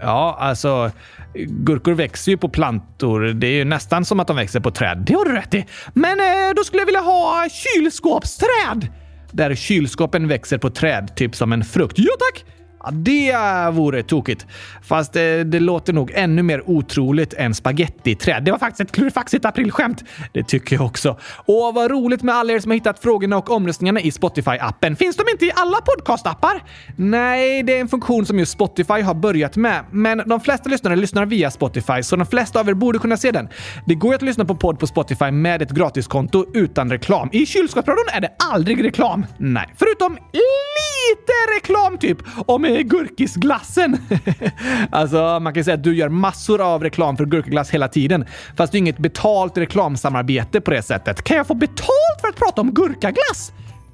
Ja, 0.00 0.36
alltså 0.40 0.90
gurkor 1.34 1.92
växer 1.92 2.32
ju 2.32 2.38
på 2.38 2.48
plantor. 2.48 3.20
Det 3.20 3.46
är 3.46 3.54
ju 3.54 3.64
nästan 3.64 4.04
som 4.04 4.20
att 4.20 4.26
de 4.26 4.36
växer 4.36 4.60
på 4.60 4.70
träd. 4.70 5.04
Det 5.06 5.14
har 5.14 5.24
du 5.24 5.32
rätt 5.32 5.54
i. 5.54 5.66
Men 5.94 6.20
eh, 6.20 6.54
då 6.56 6.64
skulle 6.64 6.80
jag 6.80 6.86
vilja 6.86 7.00
ha 7.00 7.48
kylskåpsträd. 7.50 8.88
Där 9.30 9.54
kylskåpen 9.54 10.28
växer 10.28 10.58
på 10.58 10.70
träd, 10.70 11.16
typ 11.16 11.36
som 11.36 11.52
en 11.52 11.64
frukt. 11.64 11.98
Ja 11.98 12.12
tack! 12.18 12.44
Ja, 12.84 12.90
det 12.90 13.36
vore 13.72 14.02
tokigt. 14.02 14.46
Fast 14.82 15.12
det, 15.12 15.44
det 15.44 15.60
låter 15.60 15.92
nog 15.92 16.10
ännu 16.14 16.42
mer 16.42 16.70
otroligt 16.70 17.34
än 17.34 17.54
spagettiträd. 17.54 18.44
Det 18.44 18.50
var 18.50 18.58
faktiskt 18.58 18.80
ett 18.80 18.92
klurifaxigt 18.92 19.44
aprilskämt. 19.44 20.04
Det 20.32 20.42
tycker 20.44 20.76
jag 20.76 20.86
också. 20.86 21.18
Och 21.34 21.74
vad 21.74 21.90
roligt 21.90 22.22
med 22.22 22.34
alla 22.34 22.52
er 22.52 22.58
som 22.58 22.70
har 22.70 22.76
hittat 22.76 22.98
frågorna 22.98 23.36
och 23.36 23.50
omröstningarna 23.50 24.00
i 24.00 24.10
Spotify-appen. 24.10 24.96
Finns 24.96 25.16
de 25.16 25.24
inte 25.32 25.46
i 25.46 25.52
alla 25.54 25.76
podcastappar? 25.80 26.62
Nej, 26.96 27.62
det 27.62 27.76
är 27.76 27.80
en 27.80 27.88
funktion 27.88 28.26
som 28.26 28.38
just 28.38 28.52
Spotify 28.52 29.00
har 29.00 29.14
börjat 29.14 29.56
med. 29.56 29.84
Men 29.90 30.22
de 30.26 30.40
flesta 30.40 30.68
lyssnare 30.68 30.96
lyssnar 30.96 31.26
via 31.26 31.50
Spotify, 31.50 32.02
så 32.02 32.16
de 32.16 32.26
flesta 32.26 32.60
av 32.60 32.68
er 32.68 32.74
borde 32.74 32.98
kunna 32.98 33.16
se 33.16 33.30
den. 33.30 33.48
Det 33.86 33.94
går 33.94 34.10
ju 34.10 34.16
att 34.16 34.22
lyssna 34.22 34.44
på 34.44 34.54
podd 34.54 34.78
på 34.78 34.86
Spotify 34.86 35.30
med 35.30 35.62
ett 35.62 35.70
gratiskonto 35.70 36.44
utan 36.54 36.90
reklam. 36.90 37.28
I 37.32 37.46
kylskåpsradion 37.46 38.04
är 38.12 38.20
det 38.20 38.30
aldrig 38.52 38.84
reklam. 38.84 39.26
Nej, 39.38 39.74
förutom 39.76 40.12
lite 40.12 41.32
reklam 41.56 41.98
typ 41.98 42.18
om 42.46 42.64
gurkisglassen. 42.80 43.98
alltså, 44.90 45.38
man 45.40 45.54
kan 45.54 45.64
säga 45.64 45.74
att 45.74 45.84
du 45.84 45.96
gör 45.96 46.08
massor 46.08 46.60
av 46.60 46.82
reklam 46.82 47.16
för 47.16 47.26
gurkaglass 47.26 47.70
hela 47.70 47.88
tiden. 47.88 48.24
Fast 48.56 48.72
det 48.72 48.76
är 48.76 48.78
inget 48.78 48.98
betalt 48.98 49.58
reklamsamarbete 49.58 50.60
på 50.60 50.70
det 50.70 50.82
sättet. 50.82 51.22
Kan 51.22 51.36
jag 51.36 51.46
få 51.46 51.54
betalt 51.54 52.20
för 52.20 52.28
att 52.28 52.36
prata 52.36 52.60
om 52.60 52.74
gurkaglass? 52.74 53.52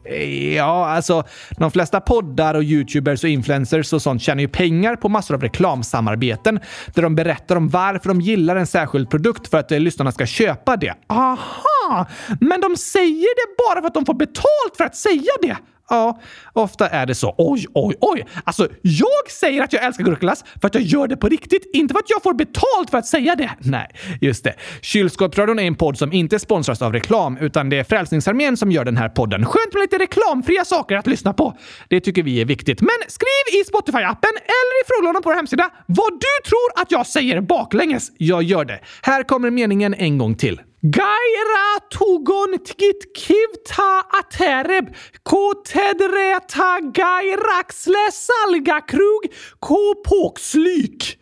Eh, 0.08 0.54
ja, 0.56 0.88
alltså 0.88 1.24
de 1.50 1.70
flesta 1.70 2.00
poddar 2.00 2.54
och 2.54 2.62
youtubers 2.62 3.24
och 3.24 3.30
influencers 3.30 3.92
och 3.92 4.02
sånt 4.02 4.22
tjänar 4.22 4.40
ju 4.40 4.48
pengar 4.48 4.96
på 4.96 5.08
massor 5.08 5.34
av 5.34 5.42
reklamsamarbeten 5.42 6.60
där 6.94 7.02
de 7.02 7.14
berättar 7.14 7.56
om 7.56 7.68
varför 7.68 8.08
de 8.08 8.20
gillar 8.20 8.56
en 8.56 8.66
särskild 8.66 9.10
produkt 9.10 9.48
för 9.48 9.58
att 9.58 9.72
eh, 9.72 9.80
lyssnarna 9.80 10.12
ska 10.12 10.26
köpa 10.26 10.76
det. 10.76 10.94
Aha! 11.06 12.06
Men 12.40 12.60
de 12.60 12.76
säger 12.76 13.36
det 13.36 13.56
bara 13.68 13.80
för 13.80 13.88
att 13.88 13.94
de 13.94 14.06
får 14.06 14.14
betalt 14.14 14.76
för 14.76 14.84
att 14.84 14.96
säga 14.96 15.32
det. 15.42 15.56
Ja, 15.88 16.20
ofta 16.52 16.88
är 16.88 17.06
det 17.06 17.14
så. 17.14 17.34
Oj, 17.38 17.66
oj, 17.74 17.94
oj! 18.00 18.26
Alltså, 18.44 18.68
jag 18.82 19.30
säger 19.40 19.62
att 19.62 19.72
jag 19.72 19.84
älskar 19.84 20.04
gurkaglass 20.04 20.44
för 20.60 20.66
att 20.66 20.74
jag 20.74 20.82
gör 20.82 21.06
det 21.06 21.16
på 21.16 21.28
riktigt, 21.28 21.70
inte 21.74 21.94
för 21.94 21.98
att 21.98 22.10
jag 22.10 22.22
får 22.22 22.34
betalt 22.34 22.90
för 22.90 22.98
att 22.98 23.06
säga 23.06 23.36
det. 23.36 23.50
Nej, 23.58 23.88
just 24.20 24.44
det. 24.44 24.54
Kylskåpsradion 24.82 25.58
är 25.58 25.62
en 25.62 25.74
podd 25.74 25.98
som 25.98 26.12
inte 26.12 26.38
sponsras 26.38 26.82
av 26.82 26.92
reklam, 26.92 27.36
utan 27.36 27.70
det 27.70 27.78
är 27.78 27.84
Frälsningsarmén 27.84 28.56
som 28.56 28.72
gör 28.72 28.84
den 28.84 28.96
här 28.96 29.08
podden. 29.08 29.46
Skönt 29.46 29.72
med 29.72 29.80
lite 29.80 29.98
reklamfria 29.98 30.64
saker 30.64 30.96
att 30.96 31.06
lyssna 31.06 31.32
på. 31.32 31.58
Det 31.88 32.00
tycker 32.00 32.22
vi 32.22 32.40
är 32.40 32.44
viktigt. 32.44 32.80
Men 32.80 32.98
skriv 33.08 33.60
i 33.60 33.64
Spotify-appen 33.72 34.34
eller 34.34 34.82
i 34.82 34.84
frågelådan 34.86 35.22
på 35.22 35.28
vår 35.28 35.36
hemsida 35.36 35.70
vad 35.86 36.12
du 36.12 36.48
tror 36.48 36.82
att 36.82 36.90
jag 36.90 37.06
säger 37.06 37.40
baklänges. 37.40 38.12
Jag 38.18 38.42
gör 38.42 38.64
det. 38.64 38.80
Här 39.02 39.22
kommer 39.22 39.50
meningen 39.50 39.94
en 39.94 40.18
gång 40.18 40.34
till. 40.34 40.60
Gaira 40.80 41.80
tugon 41.90 42.58
tgit 42.58 43.16
kivta 43.16 44.04
atereb 44.20 44.92
ko 45.26 45.40
tedreta 45.66 46.78
gairaxle 46.94 48.04
salgakrug 48.14 49.26
ko 49.58 49.80
påkslyk. 50.06 51.18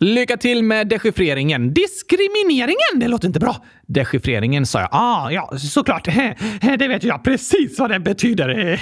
Lycka 0.00 0.36
till 0.36 0.62
med 0.62 0.88
dechiffreringen. 0.88 1.74
Diskrimineringen, 1.74 2.94
det 2.94 3.08
låter 3.08 3.26
inte 3.26 3.40
bra. 3.40 3.56
Dechiffreringen 3.86 4.66
sa 4.66 4.80
jag. 4.80 4.88
Ah, 4.92 5.30
ja, 5.30 5.58
såklart. 5.58 6.04
Det 6.78 6.88
vet 6.88 7.04
jag 7.04 7.24
precis 7.24 7.78
vad 7.78 7.90
det 7.90 8.00
betyder. 8.00 8.80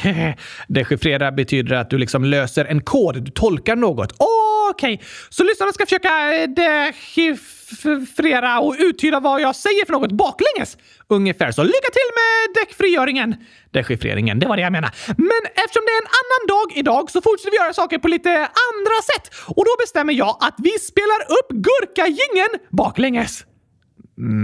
Dechiffrera 0.73 1.33
betyder 1.33 1.77
att 1.77 1.91
du 1.91 1.99
liksom 1.99 2.25
löser 2.25 2.65
en 2.65 2.83
kod. 2.83 3.25
Du 3.25 3.31
tolkar 3.31 3.77
något. 3.77 4.13
Okej, 4.13 4.95
okay. 4.95 5.07
så 5.29 5.45
lyssnarna 5.45 5.73
ska 5.73 5.87
försöka 5.87 6.35
eh, 6.35 6.49
dechiffrera 6.49 7.56
dechiffrera 7.71 8.61
och 8.61 8.75
uttyda 8.79 9.21
vad 9.21 9.41
jag 9.41 9.57
säger 9.57 9.87
för 9.87 9.93
något 9.93 10.13
baklänges. 10.13 10.77
Ungefär 11.09 11.53
så. 11.53 11.63
Lycka 11.63 11.91
till 11.93 12.11
med 12.21 12.63
däckfrigöringen! 12.63 13.37
Dechiffreringen, 13.71 14.39
det 14.39 14.47
var 14.47 14.57
det 14.57 14.63
jag 14.63 14.73
menade. 14.73 14.93
Men 15.07 15.43
eftersom 15.55 15.83
det 15.87 15.93
är 15.99 16.03
en 16.03 16.13
annan 16.23 16.43
dag 16.55 16.69
idag 16.77 17.11
så 17.11 17.21
fortsätter 17.23 17.51
vi 17.51 17.57
göra 17.57 17.73
saker 17.73 17.99
på 17.99 18.09
lite 18.09 18.31
andra 18.69 18.99
sätt. 19.11 19.35
Och 19.57 19.65
då 19.65 19.71
bestämmer 19.79 20.13
jag 20.13 20.37
att 20.41 20.55
vi 20.59 20.79
spelar 20.79 21.21
upp 21.37 21.49
gurkagingen 21.67 22.51
baklänges. 22.71 23.45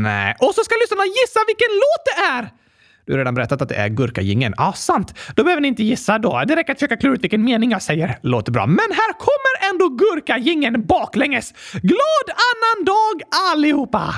Nej. 0.07 0.37
Och 0.41 0.55
så 0.55 0.65
ska 0.65 0.75
lyssnarna 0.83 1.05
gissa 1.05 1.41
vilken 1.47 1.73
låt 1.83 2.03
det 2.09 2.17
är! 2.37 2.62
Du 3.07 3.13
har 3.13 3.19
redan 3.19 3.35
berättat 3.35 3.63
att 3.63 3.69
det 3.69 3.75
är 3.75 3.89
gurkagingen. 3.89 4.55
Ja, 4.57 4.69
ah, 4.69 4.73
sant. 4.73 5.15
Då 5.37 5.45
behöver 5.45 5.61
ni 5.61 5.69
inte 5.69 5.83
gissa 5.83 6.19
då. 6.19 6.43
Det 6.47 6.57
räcker 6.57 6.73
att 6.73 6.79
försöka 6.79 6.97
klura 6.97 7.15
ut 7.15 7.23
vilken 7.23 7.45
mening 7.45 7.71
jag 7.71 7.83
säger. 7.83 8.19
Låter 8.23 8.53
bra. 8.53 8.67
Men 8.67 8.79
här 8.79 9.13
kommer 9.19 9.71
ändå 9.71 9.89
gurkagingen 9.89 10.87
baklänges. 10.87 11.55
Glad 11.73 12.27
annan 12.29 12.85
dag 12.85 13.23
allihopa! 13.53 14.15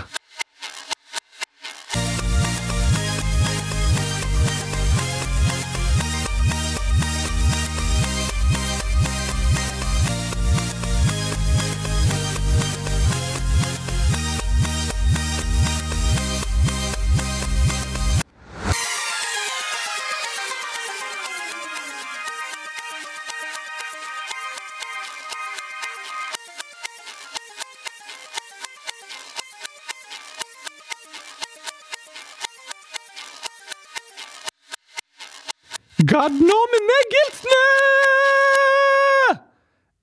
Gadnom 36.07 36.69
Giltne! 37.11 37.65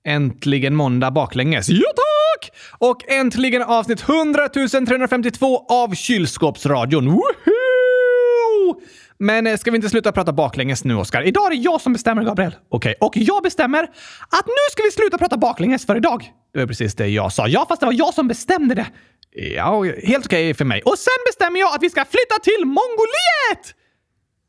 Äntligen 0.04 0.74
måndag 0.74 1.10
baklänges. 1.10 1.68
Ja 1.68 1.92
tack! 1.96 2.52
Och 2.78 3.10
äntligen 3.10 3.62
avsnitt 3.62 4.08
100 4.08 4.48
352 4.48 5.66
av 5.68 5.94
Kylskåpsradion. 5.94 7.06
Woohoo! 7.06 8.80
Men 9.18 9.46
eh, 9.46 9.56
ska 9.56 9.70
vi 9.70 9.76
inte 9.76 9.88
sluta 9.88 10.12
prata 10.12 10.32
baklänges 10.32 10.84
nu, 10.84 10.94
Oskar? 10.94 11.22
Idag 11.22 11.46
är 11.46 11.50
det 11.50 11.56
jag 11.56 11.80
som 11.80 11.92
bestämmer, 11.92 12.22
Gabriel. 12.22 12.54
Okej, 12.68 12.94
okay. 13.00 13.06
och 13.08 13.16
jag 13.16 13.42
bestämmer 13.42 13.82
att 14.28 14.46
nu 14.46 14.70
ska 14.72 14.82
vi 14.82 14.90
sluta 14.90 15.18
prata 15.18 15.36
baklänges 15.36 15.86
för 15.86 15.96
idag. 15.96 16.24
Det 16.52 16.58
var 16.58 16.66
precis 16.66 16.94
det 16.94 17.08
jag 17.08 17.32
sa. 17.32 17.48
Ja, 17.48 17.66
fast 17.68 17.80
det 17.80 17.86
var 17.86 17.92
jag 17.92 18.14
som 18.14 18.28
bestämde 18.28 18.74
det. 18.74 18.86
Ja, 19.32 19.82
helt 19.82 20.26
okej 20.26 20.44
okay 20.50 20.54
för 20.54 20.64
mig. 20.64 20.82
Och 20.82 20.98
sen 20.98 21.24
bestämmer 21.26 21.60
jag 21.60 21.74
att 21.74 21.82
vi 21.82 21.90
ska 21.90 22.04
flytta 22.04 22.38
till 22.42 22.64
Mongoliet! 22.64 23.81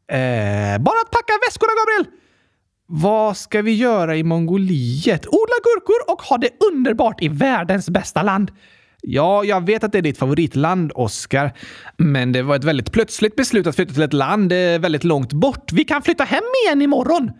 Eh, 0.07 0.77
bara 0.79 1.01
att 1.01 1.11
packa 1.11 1.33
väskorna, 1.47 1.71
Gabriel! 1.79 2.17
Vad 2.87 3.37
ska 3.37 3.61
vi 3.61 3.73
göra 3.73 4.15
i 4.15 4.23
Mongoliet? 4.23 5.27
Odla 5.27 5.55
gurkor 5.63 6.11
och 6.13 6.21
ha 6.21 6.37
det 6.37 6.49
underbart 6.71 7.23
i 7.23 7.27
världens 7.27 7.89
bästa 7.89 8.23
land. 8.23 8.51
Ja, 9.01 9.43
jag 9.43 9.65
vet 9.65 9.83
att 9.83 9.91
det 9.91 9.97
är 9.97 10.01
ditt 10.01 10.17
favoritland, 10.17 10.91
Oscar. 10.95 11.51
Men 11.97 12.31
det 12.31 12.41
var 12.41 12.55
ett 12.55 12.63
väldigt 12.63 12.91
plötsligt 12.91 13.35
beslut 13.35 13.67
att 13.67 13.75
flytta 13.75 13.93
till 13.93 14.03
ett 14.03 14.13
land 14.13 14.51
eh, 14.51 14.79
väldigt 14.79 15.03
långt 15.03 15.33
bort. 15.33 15.71
Vi 15.71 15.83
kan 15.83 16.01
flytta 16.01 16.23
hem 16.23 16.43
igen 16.65 16.81
imorgon. 16.81 17.31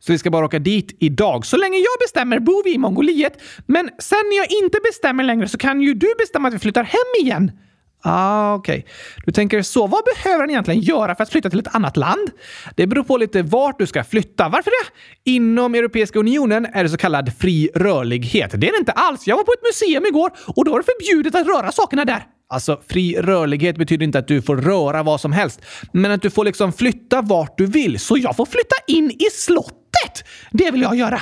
Så 0.00 0.12
vi 0.12 0.18
ska 0.18 0.30
bara 0.30 0.44
åka 0.44 0.58
dit 0.58 0.96
idag. 1.00 1.46
Så 1.46 1.56
länge 1.56 1.76
jag 1.78 1.98
bestämmer 2.00 2.38
bor 2.38 2.64
vi 2.64 2.74
i 2.74 2.78
Mongoliet. 2.78 3.42
Men 3.66 3.90
sen 3.98 4.18
när 4.30 4.36
jag 4.36 4.46
inte 4.62 4.78
bestämmer 4.84 5.24
längre 5.24 5.48
så 5.48 5.58
kan 5.58 5.80
ju 5.80 5.94
du 5.94 6.14
bestämma 6.18 6.48
att 6.48 6.54
vi 6.54 6.58
flyttar 6.58 6.84
hem 6.84 7.24
igen. 7.24 7.52
Ah, 8.02 8.54
okej. 8.54 8.78
Okay. 8.78 8.92
Du 9.26 9.32
tänker 9.32 9.62
så. 9.62 9.86
Vad 9.86 10.02
behöver 10.04 10.40
han 10.40 10.50
egentligen 10.50 10.80
göra 10.80 11.14
för 11.14 11.22
att 11.22 11.30
flytta 11.30 11.50
till 11.50 11.58
ett 11.58 11.74
annat 11.74 11.96
land? 11.96 12.30
Det 12.76 12.86
beror 12.86 13.04
på 13.04 13.16
lite 13.16 13.42
vart 13.42 13.78
du 13.78 13.86
ska 13.86 14.04
flytta. 14.04 14.48
Varför 14.48 14.70
det? 14.70 14.90
Inom 15.30 15.74
Europeiska 15.74 16.18
unionen 16.18 16.66
är 16.66 16.82
det 16.82 16.88
så 16.88 16.96
kallad 16.96 17.32
fri 17.38 17.70
rörlighet. 17.74 18.50
Det 18.50 18.68
är 18.68 18.72
det 18.72 18.78
inte 18.78 18.92
alls. 18.92 19.26
Jag 19.26 19.36
var 19.36 19.44
på 19.44 19.52
ett 19.52 19.62
museum 19.62 20.06
igår 20.06 20.30
och 20.56 20.64
då 20.64 20.70
var 20.70 20.78
det 20.78 20.84
förbjudet 20.84 21.34
att 21.34 21.46
röra 21.46 21.72
sakerna 21.72 22.04
där. 22.04 22.22
Alltså, 22.50 22.80
fri 22.88 23.16
rörlighet 23.20 23.76
betyder 23.76 24.04
inte 24.04 24.18
att 24.18 24.28
du 24.28 24.42
får 24.42 24.56
röra 24.56 25.02
vad 25.02 25.20
som 25.20 25.32
helst, 25.32 25.60
men 25.92 26.10
att 26.10 26.22
du 26.22 26.30
får 26.30 26.44
liksom 26.44 26.72
flytta 26.72 27.22
vart 27.22 27.58
du 27.58 27.66
vill. 27.66 28.00
Så 28.00 28.18
jag 28.18 28.36
får 28.36 28.46
flytta 28.46 28.76
in 28.86 29.10
i 29.10 29.30
slottet! 29.32 30.24
Det 30.50 30.70
vill 30.70 30.82
jag 30.82 30.96
göra. 30.96 31.20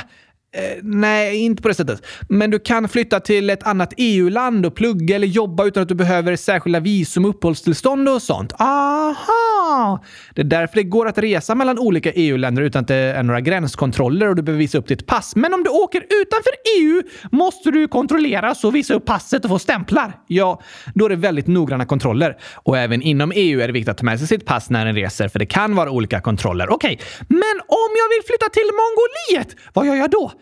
Eh, 0.53 0.79
nej, 0.83 1.37
inte 1.37 1.63
på 1.63 1.69
det 1.69 1.75
sättet. 1.75 2.03
Men 2.29 2.51
du 2.51 2.59
kan 2.59 2.89
flytta 2.89 3.21
till 3.21 3.51
ett 3.51 3.67
annat 3.67 3.93
EU-land 3.97 4.67
och 4.67 4.75
plugga 4.75 5.17
eller 5.17 5.27
jobba 5.27 5.65
utan 5.65 5.83
att 5.83 5.89
du 5.89 5.95
behöver 5.95 6.37
särskilda 6.37 6.81
visum, 6.81 7.25
uppehållstillstånd 7.25 8.09
och 8.09 8.23
sånt. 8.23 8.53
Aha! 8.53 9.56
Det 10.35 10.41
är 10.41 10.45
därför 10.45 10.77
det 10.77 10.83
går 10.83 11.09
att 11.09 11.19
resa 11.19 11.55
mellan 11.55 11.79
olika 11.79 12.13
EU-länder 12.13 12.63
utan 12.63 12.83
att 12.83 12.89
det 12.89 12.95
är 12.95 13.23
några 13.23 13.41
gränskontroller 13.41 14.29
och 14.29 14.37
du 14.37 14.43
behöver 14.43 14.59
visa 14.59 14.79
upp 14.79 14.87
ditt 14.87 15.07
pass. 15.07 15.37
Men 15.37 15.55
om 15.55 15.65
du 15.65 15.71
åker 15.71 16.01
utanför 16.01 16.53
EU 16.79 17.03
måste 17.33 17.71
du 17.71 17.89
kontrolleras 17.89 18.65
och 18.65 18.75
visa 18.75 18.95
upp 18.95 19.05
passet 19.05 19.45
och 19.45 19.51
få 19.51 19.59
stämplar. 19.59 20.13
Ja, 20.27 20.63
då 20.95 21.05
är 21.05 21.09
det 21.09 21.17
väldigt 21.17 21.47
noggranna 21.47 21.85
kontroller. 21.87 22.37
Och 22.55 22.79
även 22.79 23.03
inom 23.03 23.33
EU 23.35 23.61
är 23.61 23.67
det 23.67 23.73
viktigt 23.73 23.91
att 23.91 23.99
ta 23.99 24.05
med 24.05 24.19
sig 24.19 24.29
sitt 24.29 24.47
pass 24.47 24.71
när 24.71 24.87
en 24.87 24.95
reser, 24.95 25.29
för 25.29 25.39
det 25.39 25.47
kan 25.47 25.77
vara 25.77 25.91
olika 25.91 26.21
kontroller. 26.21 26.71
Okej, 26.71 26.95
okay. 26.95 27.07
men 27.29 27.61
om 27.69 27.91
jag 27.97 28.09
vill 28.17 28.27
flytta 28.27 28.49
till 28.49 28.71
Mongoliet, 28.81 29.57
vad 29.73 29.87
gör 29.87 29.95
jag 29.95 30.11
då? 30.11 30.33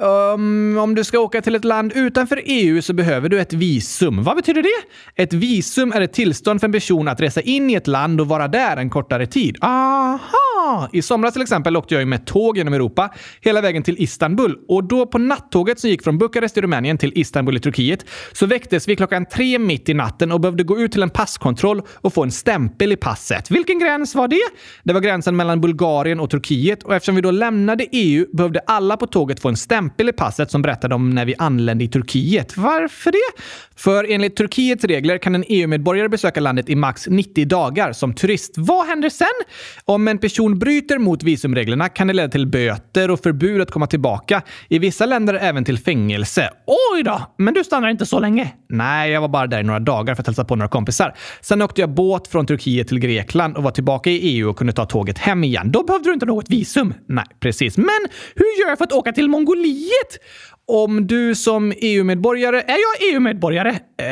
Um, 0.00 0.78
om 0.78 0.94
du 0.94 1.04
ska 1.04 1.18
åka 1.18 1.42
till 1.42 1.54
ett 1.54 1.64
land 1.64 1.92
utanför 1.94 2.42
EU 2.44 2.82
så 2.82 2.92
behöver 2.92 3.28
du 3.28 3.40
ett 3.40 3.52
visum. 3.52 4.22
Vad 4.22 4.36
betyder 4.36 4.62
det? 4.62 5.22
Ett 5.22 5.32
visum 5.32 5.92
är 5.92 6.00
ett 6.00 6.12
tillstånd 6.12 6.60
för 6.60 6.68
en 6.68 6.72
person 6.72 7.08
att 7.08 7.20
resa 7.20 7.40
in 7.40 7.70
i 7.70 7.74
ett 7.74 7.86
land 7.86 8.20
och 8.20 8.28
vara 8.28 8.48
där 8.48 8.76
en 8.76 8.90
kortare 8.90 9.26
tid. 9.26 9.56
Aha! 9.60 10.88
I 10.92 11.02
somras 11.02 11.32
till 11.32 11.42
exempel 11.42 11.76
åkte 11.76 11.94
jag 11.94 12.08
med 12.08 12.26
tåg 12.26 12.56
genom 12.56 12.74
Europa 12.74 13.10
hela 13.40 13.60
vägen 13.60 13.82
till 13.82 14.02
Istanbul 14.02 14.58
och 14.68 14.84
då 14.84 15.06
på 15.06 15.18
nattåget 15.18 15.80
som 15.80 15.90
gick 15.90 16.04
från 16.04 16.18
Bukarest 16.18 16.58
i 16.58 16.60
Rumänien 16.60 16.98
till 16.98 17.12
Istanbul 17.14 17.56
i 17.56 17.60
Turkiet 17.60 18.06
så 18.32 18.46
väcktes 18.46 18.88
vi 18.88 18.96
klockan 18.96 19.26
tre 19.26 19.58
mitt 19.58 19.88
i 19.88 19.94
natten 19.94 20.32
och 20.32 20.40
behövde 20.40 20.62
gå 20.62 20.78
ut 20.78 20.92
till 20.92 21.02
en 21.02 21.10
passkontroll 21.10 21.82
och 21.94 22.14
få 22.14 22.22
en 22.22 22.32
stämpel 22.32 22.92
i 22.92 22.96
passet. 22.96 23.50
Vilken 23.50 23.78
gräns 23.78 24.14
var 24.14 24.28
det? 24.28 24.42
Det 24.84 24.92
var 24.92 25.00
gränsen 25.00 25.36
mellan 25.36 25.60
Bulgarien 25.60 26.20
och 26.20 26.30
Turkiet 26.30 26.82
och 26.82 26.94
eftersom 26.94 27.14
vi 27.14 27.20
då 27.20 27.30
lämnade 27.30 27.86
EU 27.92 28.26
behövde 28.32 28.60
alla 28.66 28.96
på 28.96 29.06
tåget 29.06 29.40
få 29.40 29.48
en 29.48 29.56
stämpel 29.56 29.81
i 29.98 30.12
passet 30.12 30.50
som 30.50 30.62
berättade 30.62 30.94
om 30.94 31.10
när 31.10 31.24
vi 31.24 31.34
anlände 31.38 31.84
i 31.84 31.88
Turkiet. 31.88 32.56
Varför 32.56 33.12
det? 33.12 33.42
För 33.76 34.06
enligt 34.10 34.36
Turkiets 34.36 34.84
regler 34.84 35.18
kan 35.18 35.34
en 35.34 35.44
EU-medborgare 35.48 36.08
besöka 36.08 36.40
landet 36.40 36.68
i 36.68 36.76
max 36.76 37.06
90 37.08 37.46
dagar 37.46 37.92
som 37.92 38.14
turist. 38.14 38.54
Vad 38.56 38.86
händer 38.86 39.08
sen? 39.08 39.26
Om 39.84 40.08
en 40.08 40.18
person 40.18 40.58
bryter 40.58 40.98
mot 40.98 41.22
visumreglerna 41.22 41.88
kan 41.88 42.06
det 42.06 42.12
leda 42.12 42.28
till 42.28 42.46
böter 42.46 43.10
och 43.10 43.20
förbud 43.20 43.60
att 43.60 43.70
komma 43.70 43.86
tillbaka. 43.86 44.42
I 44.68 44.78
vissa 44.78 45.06
länder 45.06 45.34
även 45.34 45.64
till 45.64 45.78
fängelse. 45.78 46.50
Oj 46.94 47.02
då! 47.02 47.34
Men 47.38 47.54
du 47.54 47.64
stannar 47.64 47.88
inte 47.88 48.06
så 48.06 48.20
länge? 48.20 48.52
Nej, 48.68 49.10
jag 49.10 49.20
var 49.20 49.28
bara 49.28 49.46
där 49.46 49.60
i 49.60 49.62
några 49.62 49.80
dagar 49.80 50.14
för 50.14 50.22
att 50.22 50.26
hälsa 50.26 50.44
på 50.44 50.56
några 50.56 50.68
kompisar. 50.68 51.14
Sen 51.40 51.62
åkte 51.62 51.80
jag 51.80 51.90
båt 51.90 52.28
från 52.28 52.46
Turkiet 52.46 52.88
till 52.88 52.98
Grekland 52.98 53.56
och 53.56 53.62
var 53.62 53.70
tillbaka 53.70 54.10
i 54.10 54.18
EU 54.18 54.50
och 54.50 54.56
kunde 54.56 54.72
ta 54.72 54.84
tåget 54.84 55.18
hem 55.18 55.44
igen. 55.44 55.72
Då 55.72 55.84
behövde 55.84 56.08
du 56.08 56.14
inte 56.14 56.26
något 56.26 56.50
visum. 56.50 56.94
Nej, 57.06 57.24
precis. 57.40 57.76
Men 57.76 58.00
hur 58.34 58.60
gör 58.62 58.68
jag 58.68 58.78
för 58.78 58.84
att 58.84 58.92
åka 58.92 59.12
till 59.12 59.28
Mongoliet? 59.28 59.71
shit! 59.74 60.18
Om 60.74 61.06
du 61.06 61.34
som 61.34 61.72
EU-medborgare... 61.76 62.56
Är 62.56 62.68
jag 62.68 63.12
EU-medborgare? 63.12 63.78
Eh, 63.98 64.06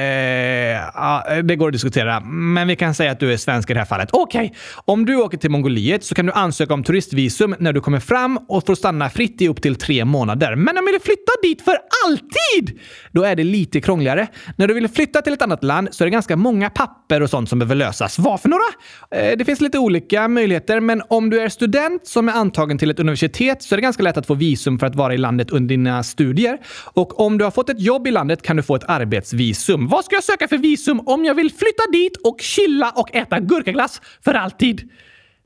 ja, 0.94 1.24
det 1.42 1.56
går 1.56 1.66
att 1.66 1.72
diskutera, 1.72 2.20
men 2.20 2.68
vi 2.68 2.76
kan 2.76 2.94
säga 2.94 3.12
att 3.12 3.20
du 3.20 3.32
är 3.32 3.36
svensk 3.36 3.70
i 3.70 3.72
det 3.72 3.78
här 3.78 3.86
fallet. 3.86 4.08
Okej, 4.12 4.46
okay. 4.46 4.56
om 4.84 5.06
du 5.06 5.16
åker 5.16 5.38
till 5.38 5.50
Mongoliet 5.50 6.04
så 6.04 6.14
kan 6.14 6.26
du 6.26 6.32
ansöka 6.32 6.74
om 6.74 6.84
turistvisum 6.84 7.54
när 7.58 7.72
du 7.72 7.80
kommer 7.80 8.00
fram 8.00 8.38
och 8.48 8.66
får 8.66 8.74
stanna 8.74 9.10
fritt 9.10 9.42
i 9.42 9.48
upp 9.48 9.62
till 9.62 9.76
tre 9.76 10.04
månader. 10.04 10.56
Men 10.56 10.78
om 10.78 10.84
du 10.86 10.92
vill 10.92 11.00
flytta 11.00 11.32
dit 11.42 11.62
för 11.62 11.78
alltid, 12.06 12.80
då 13.12 13.22
är 13.22 13.36
det 13.36 13.44
lite 13.44 13.80
krångligare. 13.80 14.26
När 14.56 14.68
du 14.68 14.74
vill 14.74 14.88
flytta 14.88 15.22
till 15.22 15.32
ett 15.32 15.42
annat 15.42 15.64
land 15.64 15.88
så 15.90 16.04
är 16.04 16.06
det 16.06 16.10
ganska 16.10 16.36
många 16.36 16.70
papper 16.70 17.22
och 17.22 17.30
sånt 17.30 17.48
som 17.48 17.58
behöver 17.58 17.74
lösas. 17.74 18.18
Vad 18.18 18.40
för 18.40 18.48
några? 18.48 18.62
Eh, 19.14 19.36
det 19.36 19.44
finns 19.44 19.60
lite 19.60 19.78
olika 19.78 20.28
möjligheter, 20.28 20.80
men 20.80 21.02
om 21.08 21.30
du 21.30 21.40
är 21.40 21.48
student 21.48 22.06
som 22.06 22.28
är 22.28 22.32
antagen 22.32 22.78
till 22.78 22.90
ett 22.90 23.00
universitet 23.00 23.62
så 23.62 23.74
är 23.74 23.76
det 23.76 23.82
ganska 23.82 24.02
lätt 24.02 24.16
att 24.16 24.26
få 24.26 24.34
visum 24.34 24.78
för 24.78 24.86
att 24.86 24.94
vara 24.94 25.14
i 25.14 25.18
landet 25.18 25.50
under 25.50 25.68
dina 25.68 26.02
studier. 26.02 26.49
Och 26.94 27.20
om 27.20 27.38
du 27.38 27.44
har 27.44 27.50
fått 27.50 27.68
ett 27.68 27.80
jobb 27.80 28.06
i 28.06 28.10
landet 28.10 28.42
kan 28.42 28.56
du 28.56 28.62
få 28.62 28.74
ett 28.74 28.88
arbetsvisum. 28.88 29.88
Vad 29.88 30.04
ska 30.04 30.14
jag 30.14 30.24
söka 30.24 30.48
för 30.48 30.58
visum 30.58 31.00
om 31.06 31.24
jag 31.24 31.34
vill 31.34 31.50
flytta 31.50 31.82
dit 31.92 32.16
och 32.24 32.40
chilla 32.40 32.90
och 32.90 33.14
äta 33.14 33.40
gurkaglass 33.40 34.02
för 34.24 34.34
alltid? 34.34 34.90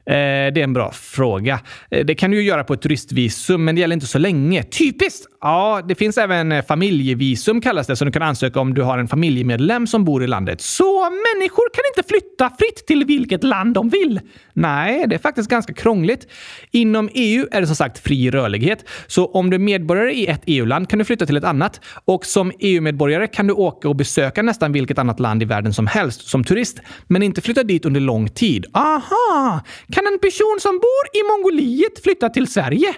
Eh, 0.07 0.15
det 0.53 0.61
är 0.61 0.65
en 0.65 0.73
bra 0.73 0.93
fråga. 0.93 1.61
Eh, 1.91 2.05
det 2.05 2.15
kan 2.15 2.31
du 2.31 2.37
ju 2.37 2.43
göra 2.43 2.65
på 2.65 2.75
ett 2.75 2.83
turistvisum, 2.83 3.65
men 3.65 3.75
det 3.75 3.81
gäller 3.81 3.95
inte 3.95 4.07
så 4.07 4.19
länge. 4.19 4.63
Typiskt! 4.63 5.27
Ja, 5.41 5.83
det 5.89 5.95
finns 5.95 6.19
även 6.19 6.53
eh, 6.53 6.65
familjevisum 6.65 7.61
kallas 7.61 7.87
det, 7.87 7.97
som 7.97 8.07
du 8.07 8.13
kan 8.13 8.23
ansöka 8.23 8.61
om 8.61 8.75
du 8.75 8.83
har 8.83 8.99
en 8.99 9.09
familjemedlem 9.09 9.87
som 9.87 10.05
bor 10.05 10.25
i 10.25 10.27
landet. 10.27 10.61
Så 10.61 11.03
människor 11.03 11.75
kan 11.75 11.83
inte 11.97 12.09
flytta 12.09 12.51
fritt 12.59 12.87
till 12.87 13.05
vilket 13.05 13.45
land 13.45 13.75
de 13.75 13.89
vill? 13.89 14.21
Nej, 14.53 15.05
det 15.09 15.15
är 15.15 15.19
faktiskt 15.19 15.51
ganska 15.51 15.75
krångligt. 15.75 16.27
Inom 16.71 17.09
EU 17.15 17.47
är 17.51 17.61
det 17.61 17.67
som 17.67 17.77
sagt 17.77 17.99
fri 17.99 18.31
rörlighet, 18.31 18.85
så 19.07 19.27
om 19.27 19.51
du 19.51 19.55
är 19.55 19.59
medborgare 19.59 20.13
i 20.13 20.27
ett 20.27 20.43
EU-land 20.47 20.89
kan 20.89 20.99
du 20.99 21.05
flytta 21.05 21.27
till 21.27 21.37
ett 21.37 21.45
annat. 21.45 21.81
Och 22.05 22.27
som 22.27 22.53
EU-medborgare 22.61 23.27
kan 23.27 23.47
du 23.47 23.53
åka 23.53 23.89
och 23.89 23.97
besöka 23.97 24.43
nästan 24.43 24.73
vilket 24.73 24.99
annat 24.99 25.21
land 25.21 25.43
i 25.43 25.45
världen 25.45 25.73
som 25.73 25.87
helst 25.87 26.29
som 26.29 26.45
turist, 26.45 26.81
men 27.07 27.23
inte 27.23 27.41
flytta 27.41 27.63
dit 27.63 27.85
under 27.85 28.01
lång 28.01 28.29
tid. 28.29 28.67
Aha! 28.73 29.61
Kan 29.95 30.07
en 30.07 30.19
person 30.19 30.59
som 30.61 30.79
bor 30.79 31.05
i 31.13 31.23
Mongoliet 31.31 32.03
flytta 32.03 32.29
till 32.29 32.47
Sverige? 32.47 32.95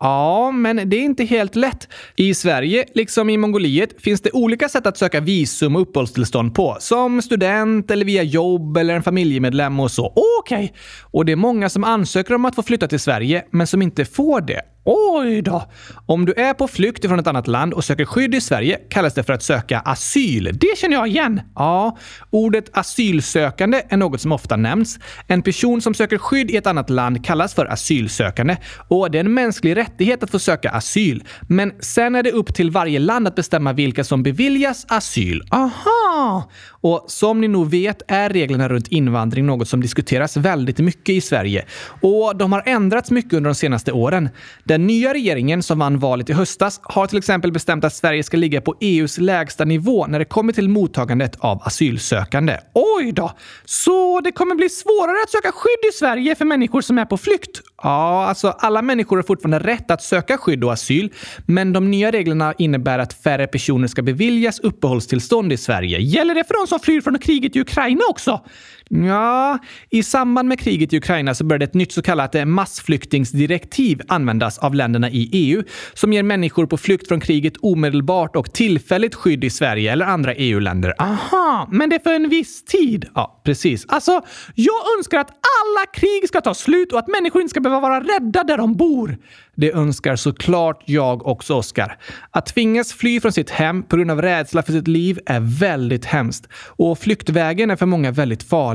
Ja, 0.00 0.50
men 0.50 0.90
det 0.90 0.96
är 0.96 1.00
inte 1.00 1.24
helt 1.24 1.56
lätt. 1.56 1.88
I 2.16 2.34
Sverige, 2.34 2.84
liksom 2.94 3.30
i 3.30 3.36
Mongoliet, 3.36 4.02
finns 4.02 4.20
det 4.20 4.32
olika 4.32 4.68
sätt 4.68 4.86
att 4.86 4.98
söka 4.98 5.20
visum 5.20 5.76
och 5.76 5.82
uppehållstillstånd 5.82 6.54
på. 6.54 6.76
Som 6.80 7.22
student 7.22 7.90
eller 7.90 8.04
via 8.04 8.22
jobb 8.22 8.76
eller 8.76 8.94
en 8.94 9.02
familjemedlem 9.02 9.80
och 9.80 9.90
så. 9.90 10.06
Okej! 10.06 10.64
Okay. 10.64 10.68
Och 11.02 11.24
det 11.24 11.32
är 11.32 11.36
många 11.36 11.68
som 11.68 11.84
ansöker 11.84 12.34
om 12.34 12.44
att 12.44 12.54
få 12.54 12.62
flytta 12.62 12.88
till 12.88 13.00
Sverige, 13.00 13.44
men 13.50 13.66
som 13.66 13.82
inte 13.82 14.04
får 14.04 14.40
det. 14.40 14.62
Oj 14.86 15.42
då! 15.42 15.64
Om 16.06 16.24
du 16.24 16.32
är 16.32 16.54
på 16.54 16.68
flykt 16.68 17.08
från 17.08 17.18
ett 17.18 17.26
annat 17.26 17.46
land 17.46 17.74
och 17.74 17.84
söker 17.84 18.04
skydd 18.04 18.34
i 18.34 18.40
Sverige 18.40 18.80
kallas 18.90 19.14
det 19.14 19.22
för 19.22 19.32
att 19.32 19.42
söka 19.42 19.80
asyl. 19.80 20.58
Det 20.60 20.78
känner 20.78 20.96
jag 20.96 21.08
igen! 21.08 21.40
Ja, 21.54 21.98
ordet 22.30 22.78
asylsökande 22.78 23.82
är 23.88 23.96
något 23.96 24.20
som 24.20 24.32
ofta 24.32 24.56
nämns. 24.56 24.98
En 25.26 25.42
person 25.42 25.80
som 25.80 25.94
söker 25.94 26.18
skydd 26.18 26.50
i 26.50 26.56
ett 26.56 26.66
annat 26.66 26.90
land 26.90 27.24
kallas 27.24 27.54
för 27.54 27.66
asylsökande 27.66 28.56
och 28.88 29.10
det 29.10 29.18
är 29.18 29.24
en 29.24 29.34
mänsklig 29.34 29.76
rättighet 29.76 30.22
att 30.22 30.30
få 30.30 30.38
söka 30.38 30.70
asyl. 30.70 31.24
Men 31.48 31.72
sen 31.80 32.14
är 32.14 32.22
det 32.22 32.32
upp 32.32 32.54
till 32.54 32.70
varje 32.70 32.98
land 32.98 33.28
att 33.28 33.34
bestämma 33.34 33.72
vilka 33.72 34.04
som 34.04 34.22
beviljas 34.22 34.86
asyl. 34.88 35.42
Aha! 35.50 36.50
Och 36.68 37.04
som 37.08 37.40
ni 37.40 37.48
nog 37.48 37.70
vet 37.70 38.02
är 38.08 38.30
reglerna 38.30 38.68
runt 38.68 38.88
invandring 38.88 39.46
något 39.46 39.68
som 39.68 39.80
diskuteras 39.80 40.36
väldigt 40.36 40.78
mycket 40.78 41.14
i 41.14 41.20
Sverige. 41.20 41.64
Och 42.00 42.36
de 42.36 42.52
har 42.52 42.62
ändrats 42.66 43.10
mycket 43.10 43.32
under 43.32 43.50
de 43.50 43.54
senaste 43.54 43.92
åren. 43.92 44.28
Den 44.74 44.86
nya 44.86 45.14
regeringen 45.14 45.62
som 45.62 45.78
vann 45.78 45.98
valet 45.98 46.30
i 46.30 46.32
höstas 46.32 46.80
har 46.82 47.06
till 47.06 47.18
exempel 47.18 47.52
bestämt 47.52 47.84
att 47.84 47.94
Sverige 47.94 48.22
ska 48.22 48.36
ligga 48.36 48.60
på 48.60 48.74
EUs 48.80 49.18
lägsta 49.18 49.64
nivå 49.64 50.06
när 50.06 50.18
det 50.18 50.24
kommer 50.24 50.52
till 50.52 50.68
mottagandet 50.68 51.36
av 51.38 51.62
asylsökande. 51.64 52.58
Oj 52.72 53.12
då! 53.12 53.32
Så 53.64 54.20
det 54.20 54.32
kommer 54.32 54.54
bli 54.54 54.68
svårare 54.68 55.16
att 55.24 55.30
söka 55.30 55.52
skydd 55.52 55.90
i 55.90 55.92
Sverige 55.92 56.34
för 56.34 56.44
människor 56.44 56.80
som 56.80 56.98
är 56.98 57.04
på 57.04 57.16
flykt? 57.16 57.60
Ja, 57.82 58.26
alltså 58.26 58.48
alla 58.48 58.82
människor 58.82 59.16
har 59.16 59.22
fortfarande 59.22 59.58
rätt 59.58 59.90
att 59.90 60.02
söka 60.02 60.38
skydd 60.38 60.64
och 60.64 60.72
asyl, 60.72 61.12
men 61.46 61.72
de 61.72 61.90
nya 61.90 62.10
reglerna 62.10 62.54
innebär 62.58 62.98
att 62.98 63.12
färre 63.12 63.46
personer 63.46 63.88
ska 63.88 64.02
beviljas 64.02 64.60
uppehållstillstånd 64.60 65.52
i 65.52 65.56
Sverige. 65.56 65.98
Gäller 65.98 66.34
det 66.34 66.44
för 66.44 66.60
de 66.60 66.66
som 66.66 66.80
flyr 66.80 67.00
från 67.00 67.18
kriget 67.18 67.56
i 67.56 67.60
Ukraina 67.60 68.00
också? 68.10 68.40
Ja, 68.88 69.58
i 69.90 70.02
samband 70.02 70.48
med 70.48 70.60
kriget 70.60 70.92
i 70.92 70.96
Ukraina 70.96 71.34
så 71.34 71.44
började 71.44 71.64
ett 71.64 71.74
nytt 71.74 71.92
så 71.92 72.02
kallat 72.02 72.34
eh, 72.34 72.44
massflyktingsdirektiv 72.44 74.00
användas 74.08 74.58
av 74.58 74.74
länderna 74.74 75.10
i 75.10 75.30
EU 75.32 75.62
som 75.94 76.12
ger 76.12 76.22
människor 76.22 76.66
på 76.66 76.76
flykt 76.76 77.08
från 77.08 77.20
kriget 77.20 77.54
omedelbart 77.60 78.36
och 78.36 78.52
tillfälligt 78.52 79.14
skydd 79.14 79.44
i 79.44 79.50
Sverige 79.50 79.92
eller 79.92 80.06
andra 80.06 80.34
EU-länder. 80.34 80.94
Aha, 80.98 81.68
men 81.72 81.90
det 81.90 81.96
är 81.96 82.00
för 82.00 82.14
en 82.14 82.28
viss 82.28 82.64
tid? 82.64 83.06
Ja, 83.14 83.40
precis. 83.44 83.86
Alltså, 83.88 84.20
jag 84.54 84.96
önskar 84.98 85.18
att 85.18 85.30
alla 85.30 85.86
krig 85.94 86.28
ska 86.28 86.40
ta 86.40 86.54
slut 86.54 86.92
och 86.92 86.98
att 86.98 87.08
människor 87.08 87.42
inte 87.42 87.50
ska 87.50 87.60
behöva 87.60 87.80
vara 87.80 88.00
rädda 88.00 88.44
där 88.44 88.56
de 88.56 88.74
bor. 88.76 89.16
Det 89.56 89.72
önskar 89.72 90.16
såklart 90.16 90.82
jag 90.84 91.26
också, 91.26 91.54
Oskar. 91.54 91.98
Att 92.30 92.46
tvingas 92.46 92.92
fly 92.92 93.20
från 93.20 93.32
sitt 93.32 93.50
hem 93.50 93.82
på 93.82 93.96
grund 93.96 94.10
av 94.10 94.22
rädsla 94.22 94.62
för 94.62 94.72
sitt 94.72 94.88
liv 94.88 95.18
är 95.26 95.40
väldigt 95.60 96.04
hemskt. 96.04 96.48
Och 96.66 96.98
flyktvägen 96.98 97.70
är 97.70 97.76
för 97.76 97.86
många 97.86 98.10
väldigt 98.10 98.42
farlig. 98.42 98.73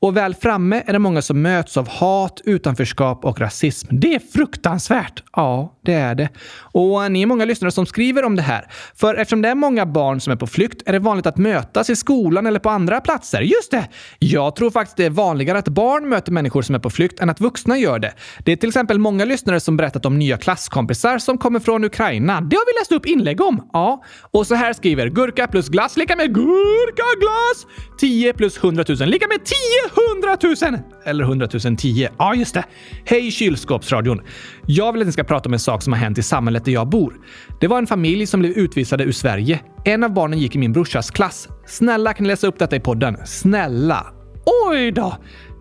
Och 0.00 0.16
väl 0.16 0.34
framme 0.34 0.82
är 0.86 0.92
det 0.92 0.98
många 0.98 1.22
som 1.22 1.42
möts 1.42 1.76
av 1.76 1.88
hat, 1.88 2.40
utanförskap 2.44 3.24
och 3.24 3.40
rasism. 3.40 3.88
Det 3.90 4.14
är 4.14 4.20
fruktansvärt! 4.32 5.22
Ja, 5.36 5.78
det 5.84 5.92
är 5.92 6.14
det. 6.14 6.28
Och 6.54 7.12
ni 7.12 7.22
är 7.22 7.26
många 7.26 7.44
lyssnare 7.44 7.70
som 7.70 7.86
skriver 7.86 8.24
om 8.24 8.36
det 8.36 8.42
här. 8.42 8.66
För 8.94 9.14
eftersom 9.14 9.42
det 9.42 9.48
är 9.48 9.54
många 9.54 9.86
barn 9.86 10.20
som 10.20 10.32
är 10.32 10.36
på 10.36 10.46
flykt 10.46 10.82
är 10.86 10.92
det 10.92 10.98
vanligt 10.98 11.26
att 11.26 11.36
mötas 11.36 11.90
i 11.90 11.96
skolan 11.96 12.46
eller 12.46 12.60
på 12.60 12.70
andra 12.70 13.00
platser. 13.00 13.40
Just 13.40 13.70
det! 13.70 13.88
Jag 14.18 14.56
tror 14.56 14.70
faktiskt 14.70 14.96
det 14.96 15.04
är 15.04 15.10
vanligare 15.10 15.58
att 15.58 15.68
barn 15.68 16.08
möter 16.08 16.32
människor 16.32 16.62
som 16.62 16.74
är 16.74 16.78
på 16.78 16.90
flykt 16.90 17.20
än 17.20 17.30
att 17.30 17.40
vuxna 17.40 17.78
gör 17.78 17.98
det. 17.98 18.12
Det 18.44 18.52
är 18.52 18.56
till 18.56 18.68
exempel 18.68 18.98
många 18.98 19.24
lyssnare 19.24 19.60
som 19.60 19.76
berättat 19.76 20.06
om 20.06 20.18
nya 20.18 20.36
klasskompisar 20.36 21.18
som 21.18 21.38
kommer 21.38 21.60
från 21.60 21.84
Ukraina. 21.84 22.40
Det 22.40 22.56
har 22.56 22.66
vi 22.74 22.80
läst 22.80 22.92
upp 22.92 23.06
inlägg 23.06 23.40
om. 23.40 23.68
Ja, 23.72 24.04
och 24.30 24.46
så 24.46 24.54
här 24.54 24.72
skriver 24.72 25.08
gurka 25.08 25.46
plus 25.46 25.68
glass 25.68 25.96
lika 25.96 26.16
med 26.16 26.34
gurka 26.34 27.02
glass! 27.20 27.66
10 28.00 28.32
plus 28.32 28.56
100 28.56 28.84
000 28.88 28.98
lika 29.08 29.28
med 29.28 29.31
10 29.38 29.54
100 30.62 30.72
000. 30.72 30.80
Eller 31.04 31.24
100 31.24 31.48
000 31.64 31.76
10. 31.76 32.10
Ja, 32.18 32.34
just 32.34 32.54
det. 32.54 32.64
Hej 33.04 33.30
kylskåpsradion. 33.30 34.20
Jag 34.66 34.92
vill 34.92 35.02
att 35.02 35.06
ni 35.06 35.12
ska 35.12 35.24
prata 35.24 35.48
om 35.48 35.52
en 35.52 35.58
sak 35.58 35.82
som 35.82 35.92
har 35.92 36.00
hänt 36.00 36.18
i 36.18 36.22
samhället 36.22 36.64
där 36.64 36.72
jag 36.72 36.88
bor. 36.88 37.14
Det 37.60 37.68
var 37.68 37.78
en 37.78 37.86
familj 37.86 38.26
som 38.26 38.40
blev 38.40 38.52
utvisade 38.52 39.04
ur 39.04 39.12
Sverige. 39.12 39.60
En 39.84 40.04
av 40.04 40.12
barnen 40.12 40.38
gick 40.38 40.54
i 40.54 40.58
min 40.58 40.72
brorsas 40.72 41.10
klass. 41.10 41.48
Snälla 41.66 42.12
kan 42.12 42.24
ni 42.24 42.28
läsa 42.28 42.46
upp 42.46 42.58
detta 42.58 42.76
i 42.76 42.80
podden? 42.80 43.16
Snälla. 43.26 44.06
Oj 44.68 44.90
då! 44.90 45.16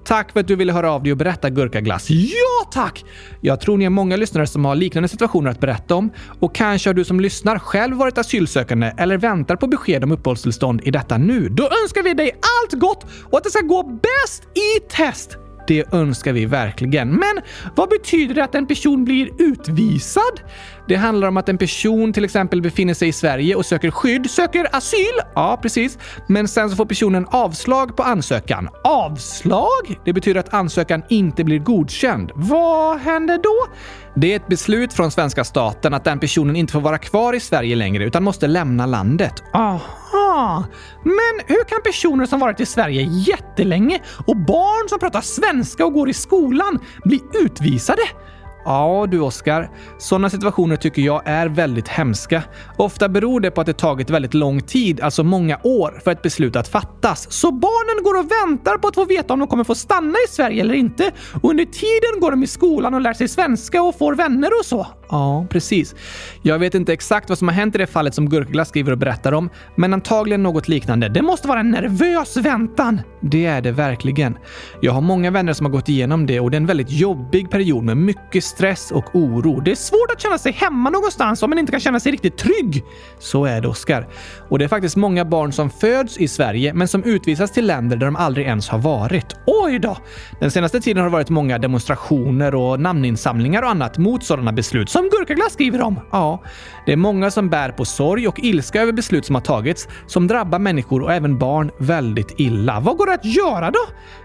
Tack 0.06 0.32
för 0.32 0.40
att 0.40 0.48
du 0.48 0.56
ville 0.56 0.74
höra 0.74 0.92
av 0.92 1.04
dig 1.04 1.12
och 1.12 1.18
berätta 1.18 1.50
gurkaglass. 1.50 2.10
Ja, 2.10 2.70
tack! 2.72 3.06
Jag 3.42 3.62
tror 3.62 3.78
ni 3.78 3.86
är 3.86 3.90
många 3.90 4.16
lyssnare 4.16 4.48
som 4.48 4.66
har 4.66 4.76
liknande 4.76 5.10
situationer 5.10 5.52
att 5.52 5.60
berätta 5.60 5.96
om. 5.96 6.12
Och 6.40 6.56
kanske 6.56 6.90
har 6.90 6.94
du 6.94 7.04
som 7.04 7.20
lyssnar 7.20 7.60
själv 7.60 7.98
varit 7.98 8.18
asylsökande 8.18 8.94
eller 8.98 9.18
väntar 9.18 9.56
på 9.56 9.68
besked 9.68 10.04
om 10.04 10.12
uppehållstillstånd 10.12 10.82
i 10.84 10.92
detta 10.92 11.18
nu. 11.18 11.50
Då 11.50 11.64
önskar 11.84 12.04
vi 12.04 12.14
dig 12.14 12.32
allt 12.32 12.82
gott 12.82 13.06
och 13.24 13.38
att 13.38 13.44
det 13.44 13.50
ska 13.50 13.62
gå 13.62 13.84
bäst 13.84 14.44
i 14.44 14.80
test! 14.90 15.38
Det 15.68 15.94
önskar 15.94 16.34
vi 16.34 16.46
verkligen. 16.46 17.10
Men 17.10 17.42
vad 17.76 17.90
betyder 17.90 18.36
det 18.36 18.44
att 18.44 18.56
en 18.56 18.68
person 18.68 19.06
blir 19.06 19.30
utvisad? 19.38 20.42
Det 20.92 20.98
handlar 20.98 21.28
om 21.28 21.38
att 21.38 21.50
en 21.50 21.58
person 21.58 22.14
till 22.14 22.26
exempel 22.26 22.62
befinner 22.62 22.94
sig 22.94 23.08
i 23.08 23.12
Sverige 23.12 23.56
och 23.56 23.66
söker 23.66 23.92
skydd, 23.92 24.30
söker 24.30 24.68
asyl. 24.72 25.20
Ja, 25.36 25.60
precis. 25.62 25.98
Men 26.28 26.48
sen 26.48 26.70
så 26.70 26.76
får 26.76 26.86
personen 26.86 27.26
avslag 27.30 27.98
på 27.98 28.04
ansökan. 28.04 28.70
Avslag? 28.84 30.00
Det 30.06 30.14
betyder 30.14 30.40
att 30.40 30.54
ansökan 30.54 31.04
inte 31.10 31.44
blir 31.44 31.60
godkänd. 31.60 32.32
Vad 32.36 33.00
händer 33.00 33.38
då? 33.38 33.74
Det 34.16 34.32
är 34.32 34.36
ett 34.36 34.48
beslut 34.48 34.94
från 34.94 35.12
svenska 35.12 35.44
staten 35.44 35.94
att 35.94 36.04
den 36.04 36.20
personen 36.20 36.56
inte 36.56 36.74
får 36.74 36.82
vara 36.82 36.98
kvar 36.98 37.34
i 37.34 37.40
Sverige 37.40 37.76
längre 37.76 38.04
utan 38.04 38.24
måste 38.24 38.48
lämna 38.48 38.86
landet. 38.86 39.44
Aha! 39.54 40.64
Men 41.04 41.46
hur 41.48 41.64
kan 41.64 41.82
personer 41.84 42.26
som 42.26 42.40
varit 42.40 42.60
i 42.60 42.66
Sverige 42.66 43.02
jättelänge 43.02 44.00
och 44.28 44.38
barn 44.38 44.90
som 44.90 45.00
pratar 45.00 45.22
svenska 45.22 45.86
och 45.86 45.94
går 45.94 46.10
i 46.10 46.14
skolan 46.14 46.80
bli 47.04 47.22
utvisade? 47.34 48.02
Ja 48.66 49.08
du 49.12 49.20
Oskar, 49.20 49.70
sådana 49.98 50.30
situationer 50.30 50.76
tycker 50.76 51.02
jag 51.02 51.22
är 51.26 51.48
väldigt 51.48 51.88
hemska. 51.88 52.44
Ofta 52.78 53.10
beror 53.10 53.40
det 53.40 53.52
på 53.52 53.62
att 53.62 53.68
det 53.68 53.74
tagit 53.74 54.10
väldigt 54.10 54.34
lång 54.34 54.62
tid, 54.62 55.02
alltså 55.02 55.24
många 55.24 55.60
år, 55.64 56.02
för 56.04 56.12
ett 56.12 56.22
beslut 56.22 56.56
att 56.56 56.68
fattas. 56.68 57.32
Så 57.32 57.52
barnen 57.52 58.04
går 58.04 58.20
och 58.20 58.32
väntar 58.32 58.78
på 58.78 58.88
att 58.88 58.96
få 58.96 59.06
veta 59.06 59.34
om 59.34 59.40
de 59.40 59.48
kommer 59.48 59.64
få 59.64 59.76
stanna 59.76 60.16
i 60.28 60.30
Sverige 60.30 60.62
eller 60.62 60.74
inte. 60.74 61.12
Och 61.42 61.50
under 61.50 61.66
tiden 61.66 62.22
går 62.22 62.32
de 62.32 62.44
i 62.44 62.48
skolan 62.48 62.94
och 62.94 63.02
lär 63.02 63.14
sig 63.14 63.28
svenska 63.28 63.84
och 63.84 63.98
får 63.98 64.16
vänner 64.16 64.50
och 64.60 64.66
så. 64.66 64.88
Ja, 65.10 65.46
precis. 65.50 65.96
Jag 66.42 66.60
vet 66.60 66.76
inte 66.76 66.94
exakt 66.94 67.30
vad 67.30 67.38
som 67.38 67.48
har 67.48 67.56
hänt 67.56 67.76
i 67.76 67.78
det 67.78 67.88
fallet 67.88 68.16
som 68.16 68.30
Gurkaglass 68.30 68.70
skriver 68.70 68.92
och 68.92 68.98
berättar 68.98 69.32
om, 69.32 69.50
men 69.76 69.94
antagligen 69.94 70.44
något 70.44 70.68
liknande. 70.68 71.10
Det 71.10 71.22
måste 71.22 71.48
vara 71.48 71.60
en 71.60 71.72
nervös 71.72 72.38
väntan. 72.38 73.02
Det 73.22 73.46
är 73.46 73.62
det 73.62 73.72
verkligen. 73.72 74.38
Jag 74.82 74.92
har 74.92 75.02
många 75.02 75.32
vänner 75.32 75.54
som 75.54 75.66
har 75.66 75.72
gått 75.74 75.90
igenom 75.90 76.26
det 76.26 76.40
och 76.40 76.52
det 76.52 76.56
är 76.56 76.62
en 76.62 76.66
väldigt 76.66 76.92
jobbig 76.92 77.52
period 77.52 77.84
med 77.84 77.98
mycket 77.98 78.44
stress 78.52 78.92
och 78.92 79.16
oro. 79.16 79.60
Det 79.60 79.72
är 79.72 79.76
svårt 79.76 80.12
att 80.14 80.22
känna 80.22 80.38
sig 80.38 80.52
hemma 80.52 80.90
någonstans 80.90 81.44
om 81.44 81.50
man 81.50 81.60
inte 81.60 81.72
kan 81.72 81.80
känna 81.82 82.00
sig 82.00 82.12
riktigt 82.12 82.38
trygg. 82.38 82.84
Så 83.20 83.46
är 83.46 83.62
det, 83.62 83.68
Oskar. 83.68 84.08
Och 84.50 84.60
det 84.60 84.66
är 84.66 84.70
faktiskt 84.70 84.96
många 84.96 85.26
barn 85.26 85.52
som 85.52 85.70
föds 85.70 86.18
i 86.18 86.28
Sverige 86.28 86.74
men 86.74 86.88
som 86.88 87.04
utvisas 87.04 87.52
till 87.52 87.68
länder 87.68 87.98
där 87.98 88.06
de 88.06 88.16
aldrig 88.16 88.46
ens 88.46 88.70
har 88.70 88.80
varit. 88.80 89.36
Oj 89.46 89.80
då! 89.80 89.98
Den 90.40 90.52
senaste 90.52 90.82
tiden 90.82 90.98
har 90.98 91.10
det 91.10 91.14
varit 91.14 91.30
många 91.30 91.58
demonstrationer 91.58 92.56
och 92.56 92.80
namninsamlingar 92.80 93.62
och 93.62 93.70
annat 93.70 93.98
mot 93.98 94.24
sådana 94.24 94.52
beslut 94.52 94.90
som 94.90 95.10
Gurkaglass 95.10 95.54
skriver 95.54 95.82
om. 95.82 96.00
Ja, 96.12 96.44
det 96.86 96.92
är 96.92 96.98
många 96.98 97.32
som 97.32 97.50
bär 97.50 97.70
på 97.70 97.86
sorg 97.86 98.28
och 98.28 98.40
ilska 98.40 98.82
över 98.82 98.92
beslut 98.92 99.26
som 99.26 99.36
har 99.36 99.42
tagits 99.42 99.88
som 100.08 100.28
drabbar 100.28 100.60
människor 100.60 101.02
och 101.02 101.14
även 101.14 101.38
barn 101.38 101.72
väldigt 101.78 102.40
illa. 102.40 102.80
Vad 102.80 102.98
går 102.98 103.06
det 103.06 103.14
att 103.14 103.26
göra 103.26 103.72
då? 103.72 103.80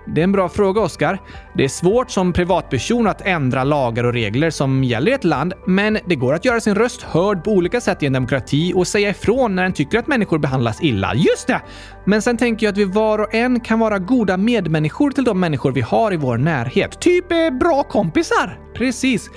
Det 0.07 0.21
är 0.21 0.25
en 0.25 0.33
bra 0.33 0.49
fråga, 0.49 0.81
Oskar. 0.81 1.19
Det 1.55 1.65
är 1.65 1.69
svårt 1.69 2.11
som 2.11 2.33
privatperson 2.33 3.07
att 3.07 3.27
ändra 3.27 3.65
lagar 3.65 4.05
och 4.05 4.13
regler 4.17 4.51
som 4.51 4.85
gäller 4.85 5.11
i 5.11 5.15
ett 5.15 5.25
land, 5.25 5.55
men 5.67 5.99
det 6.07 6.15
går 6.15 6.35
att 6.35 6.45
göra 6.45 6.61
sin 6.61 6.75
röst 6.75 7.03
hörd 7.03 7.45
på 7.45 7.51
olika 7.51 7.81
sätt 7.81 8.03
i 8.03 8.07
en 8.07 8.13
demokrati 8.13 8.73
och 8.77 8.87
säga 8.87 9.11
ifrån 9.11 9.55
när 9.55 9.65
en 9.65 9.73
tycker 9.73 9.99
att 9.99 10.07
människor 10.07 10.39
behandlas 10.39 10.83
illa. 10.83 11.15
Just 11.15 11.47
det! 11.47 11.61
Men 12.05 12.23
sen 12.23 12.37
tänker 12.37 12.67
jag 12.67 12.73
att 12.73 12.79
vi 12.79 12.85
var 12.85 13.19
och 13.19 13.35
en 13.35 13.61
kan 13.61 13.79
vara 13.79 13.99
goda 13.99 14.37
medmänniskor 14.37 15.11
till 15.11 15.25
de 15.25 15.41
människor 15.41 15.73
vi 15.73 15.81
har 15.81 16.13
i 16.13 16.17
vår 16.17 16.37
närhet. 16.39 17.01
Typ 17.01 17.33
eh, 17.33 17.51
bra 17.51 17.83
kompisar. 17.83 18.59
Precis. 18.75 19.31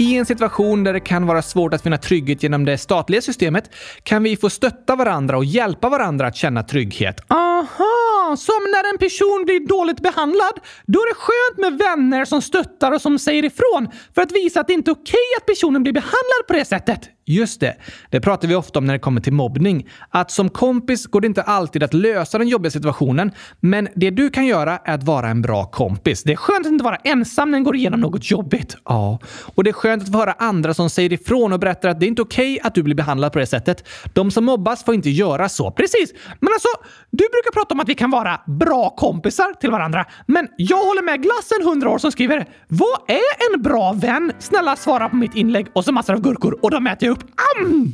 I 0.00 0.16
en 0.16 0.26
situation 0.26 0.84
där 0.84 0.92
det 0.92 1.00
kan 1.00 1.26
vara 1.26 1.42
svårt 1.42 1.74
att 1.74 1.82
finna 1.82 1.98
trygghet 1.98 2.42
genom 2.42 2.64
det 2.64 2.78
statliga 2.78 3.22
systemet 3.22 3.74
kan 4.02 4.22
vi 4.22 4.36
få 4.36 4.50
stötta 4.50 4.96
varandra 4.96 5.36
och 5.36 5.44
hjälpa 5.44 5.88
varandra 5.88 6.26
att 6.26 6.36
känna 6.36 6.62
trygghet. 6.62 7.20
Aha! 7.28 8.36
Som 8.38 8.62
när 8.72 8.92
en 8.92 8.98
person 8.98 9.42
blir 9.44 9.68
dåligt 9.68 10.00
behandlad. 10.00 10.52
Då 10.86 10.98
är 10.98 11.08
det 11.08 11.14
skönt 11.14 11.58
med 11.58 11.86
vänner 11.86 12.24
som 12.24 12.42
stöttar 12.42 12.92
och 12.92 13.02
som 13.02 13.18
säger 13.18 13.44
ifrån 13.44 13.88
för 14.14 14.22
att 14.22 14.32
visa 14.32 14.60
att 14.60 14.66
det 14.66 14.72
inte 14.72 14.90
är 14.90 14.92
okej 14.92 15.28
att 15.38 15.46
personen 15.46 15.82
blir 15.82 15.92
behandlad 15.92 16.46
på 16.46 16.52
det 16.52 16.64
sättet. 16.64 17.00
Just 17.30 17.60
det. 17.60 17.76
Det 18.10 18.20
pratar 18.20 18.48
vi 18.48 18.54
ofta 18.54 18.78
om 18.78 18.84
när 18.84 18.92
det 18.92 18.98
kommer 18.98 19.20
till 19.20 19.32
mobbning. 19.32 19.88
Att 20.10 20.30
som 20.30 20.48
kompis 20.48 21.06
går 21.06 21.20
det 21.20 21.26
inte 21.26 21.42
alltid 21.42 21.82
att 21.82 21.94
lösa 21.94 22.38
den 22.38 22.48
jobbiga 22.48 22.70
situationen, 22.70 23.32
men 23.60 23.88
det 23.96 24.10
du 24.10 24.30
kan 24.30 24.46
göra 24.46 24.78
är 24.84 24.94
att 24.94 25.02
vara 25.02 25.28
en 25.28 25.42
bra 25.42 25.64
kompis. 25.64 26.22
Det 26.22 26.32
är 26.32 26.36
skönt 26.36 26.66
att 26.66 26.72
inte 26.72 26.84
vara 26.84 26.96
ensam 26.96 27.50
när 27.50 27.58
den 27.58 27.64
går 27.64 27.76
igenom 27.76 28.00
något 28.00 28.30
jobbigt. 28.30 28.76
Ja, 28.84 29.18
och 29.54 29.64
det 29.64 29.70
är 29.70 29.72
skönt 29.72 30.02
att 30.02 30.12
få 30.12 30.18
höra 30.18 30.32
andra 30.38 30.74
som 30.74 30.90
säger 30.90 31.12
ifrån 31.12 31.52
och 31.52 31.60
berättar 31.60 31.88
att 31.88 32.00
det 32.00 32.06
är 32.06 32.08
inte 32.08 32.22
okej 32.22 32.60
att 32.62 32.74
du 32.74 32.82
blir 32.82 32.94
behandlad 32.94 33.32
på 33.32 33.38
det 33.38 33.46
sättet. 33.46 33.88
De 34.14 34.30
som 34.30 34.44
mobbas 34.44 34.84
får 34.84 34.94
inte 34.94 35.10
göra 35.10 35.48
så. 35.48 35.70
Precis! 35.70 36.12
Men 36.40 36.52
alltså, 36.52 36.68
du 37.10 37.24
brukar 37.24 37.52
prata 37.52 37.74
om 37.74 37.80
att 37.80 37.88
vi 37.88 37.94
kan 37.94 38.10
vara 38.10 38.40
bra 38.46 38.90
kompisar 38.90 39.54
till 39.60 39.70
varandra, 39.70 40.06
men 40.26 40.48
jag 40.56 40.84
håller 40.84 41.02
med 41.02 41.22
glassen 41.22 41.68
100 41.68 41.90
år 41.90 41.98
som 41.98 42.12
skriver 42.12 42.48
“Vad 42.68 43.00
är 43.08 43.54
en 43.54 43.62
bra 43.62 43.92
vän?” 43.92 44.32
Snälla 44.38 44.76
svara 44.76 45.08
på 45.08 45.16
mitt 45.16 45.34
inlägg 45.34 45.66
och 45.72 45.84
så 45.84 45.92
massor 45.92 46.14
av 46.14 46.20
gurkor 46.20 46.58
och 46.62 46.70
de 46.70 46.86
äter 46.86 47.08
jag 47.08 47.12
upp. 47.12 47.19
Am! 47.56 47.92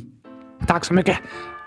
Tack 0.67 0.85
så 0.85 0.93
mycket. 0.93 1.17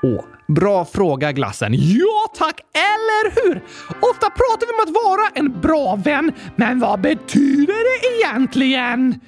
Åh, 0.03 0.25
bra 0.49 0.85
fråga 0.85 1.33
glassen. 1.33 1.73
Ja 1.75 2.33
tack, 2.39 2.61
eller 2.75 3.43
hur? 3.43 3.63
Ofta 4.01 4.31
pratar 4.31 4.67
vi 4.67 4.73
om 4.73 4.89
att 4.89 5.05
vara 5.05 5.29
en 5.35 5.61
bra 5.61 5.97
vän, 5.97 6.33
men 6.57 6.81
vad 6.81 7.01
betyder 7.01 7.67
det 7.67 8.17
egentligen? 8.17 9.21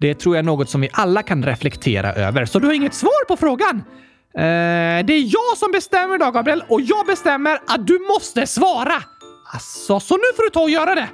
Det 0.00 0.14
tror 0.14 0.36
jag 0.36 0.42
är 0.42 0.46
något 0.46 0.70
som 0.70 0.80
vi 0.80 0.88
alla 0.92 1.22
kan 1.22 1.44
reflektera 1.44 2.12
över, 2.12 2.44
så 2.44 2.58
du 2.58 2.66
har 2.66 2.74
inget 2.74 2.94
svar 2.94 3.24
på 3.28 3.36
frågan? 3.36 3.76
Eh, 4.34 5.04
det 5.06 5.12
är 5.12 5.32
jag 5.32 5.58
som 5.58 5.72
bestämmer 5.72 6.14
idag, 6.14 6.34
Gabriel, 6.34 6.62
och 6.68 6.80
jag 6.80 7.06
bestämmer 7.06 7.58
att 7.66 7.86
du 7.86 7.98
måste 7.98 8.46
svara. 8.46 9.02
Alltså, 9.52 10.00
så 10.00 10.14
nu 10.16 10.22
får 10.36 10.42
du 10.42 10.50
ta 10.50 10.60
och 10.60 10.70
göra 10.70 10.94
det. 10.94 11.08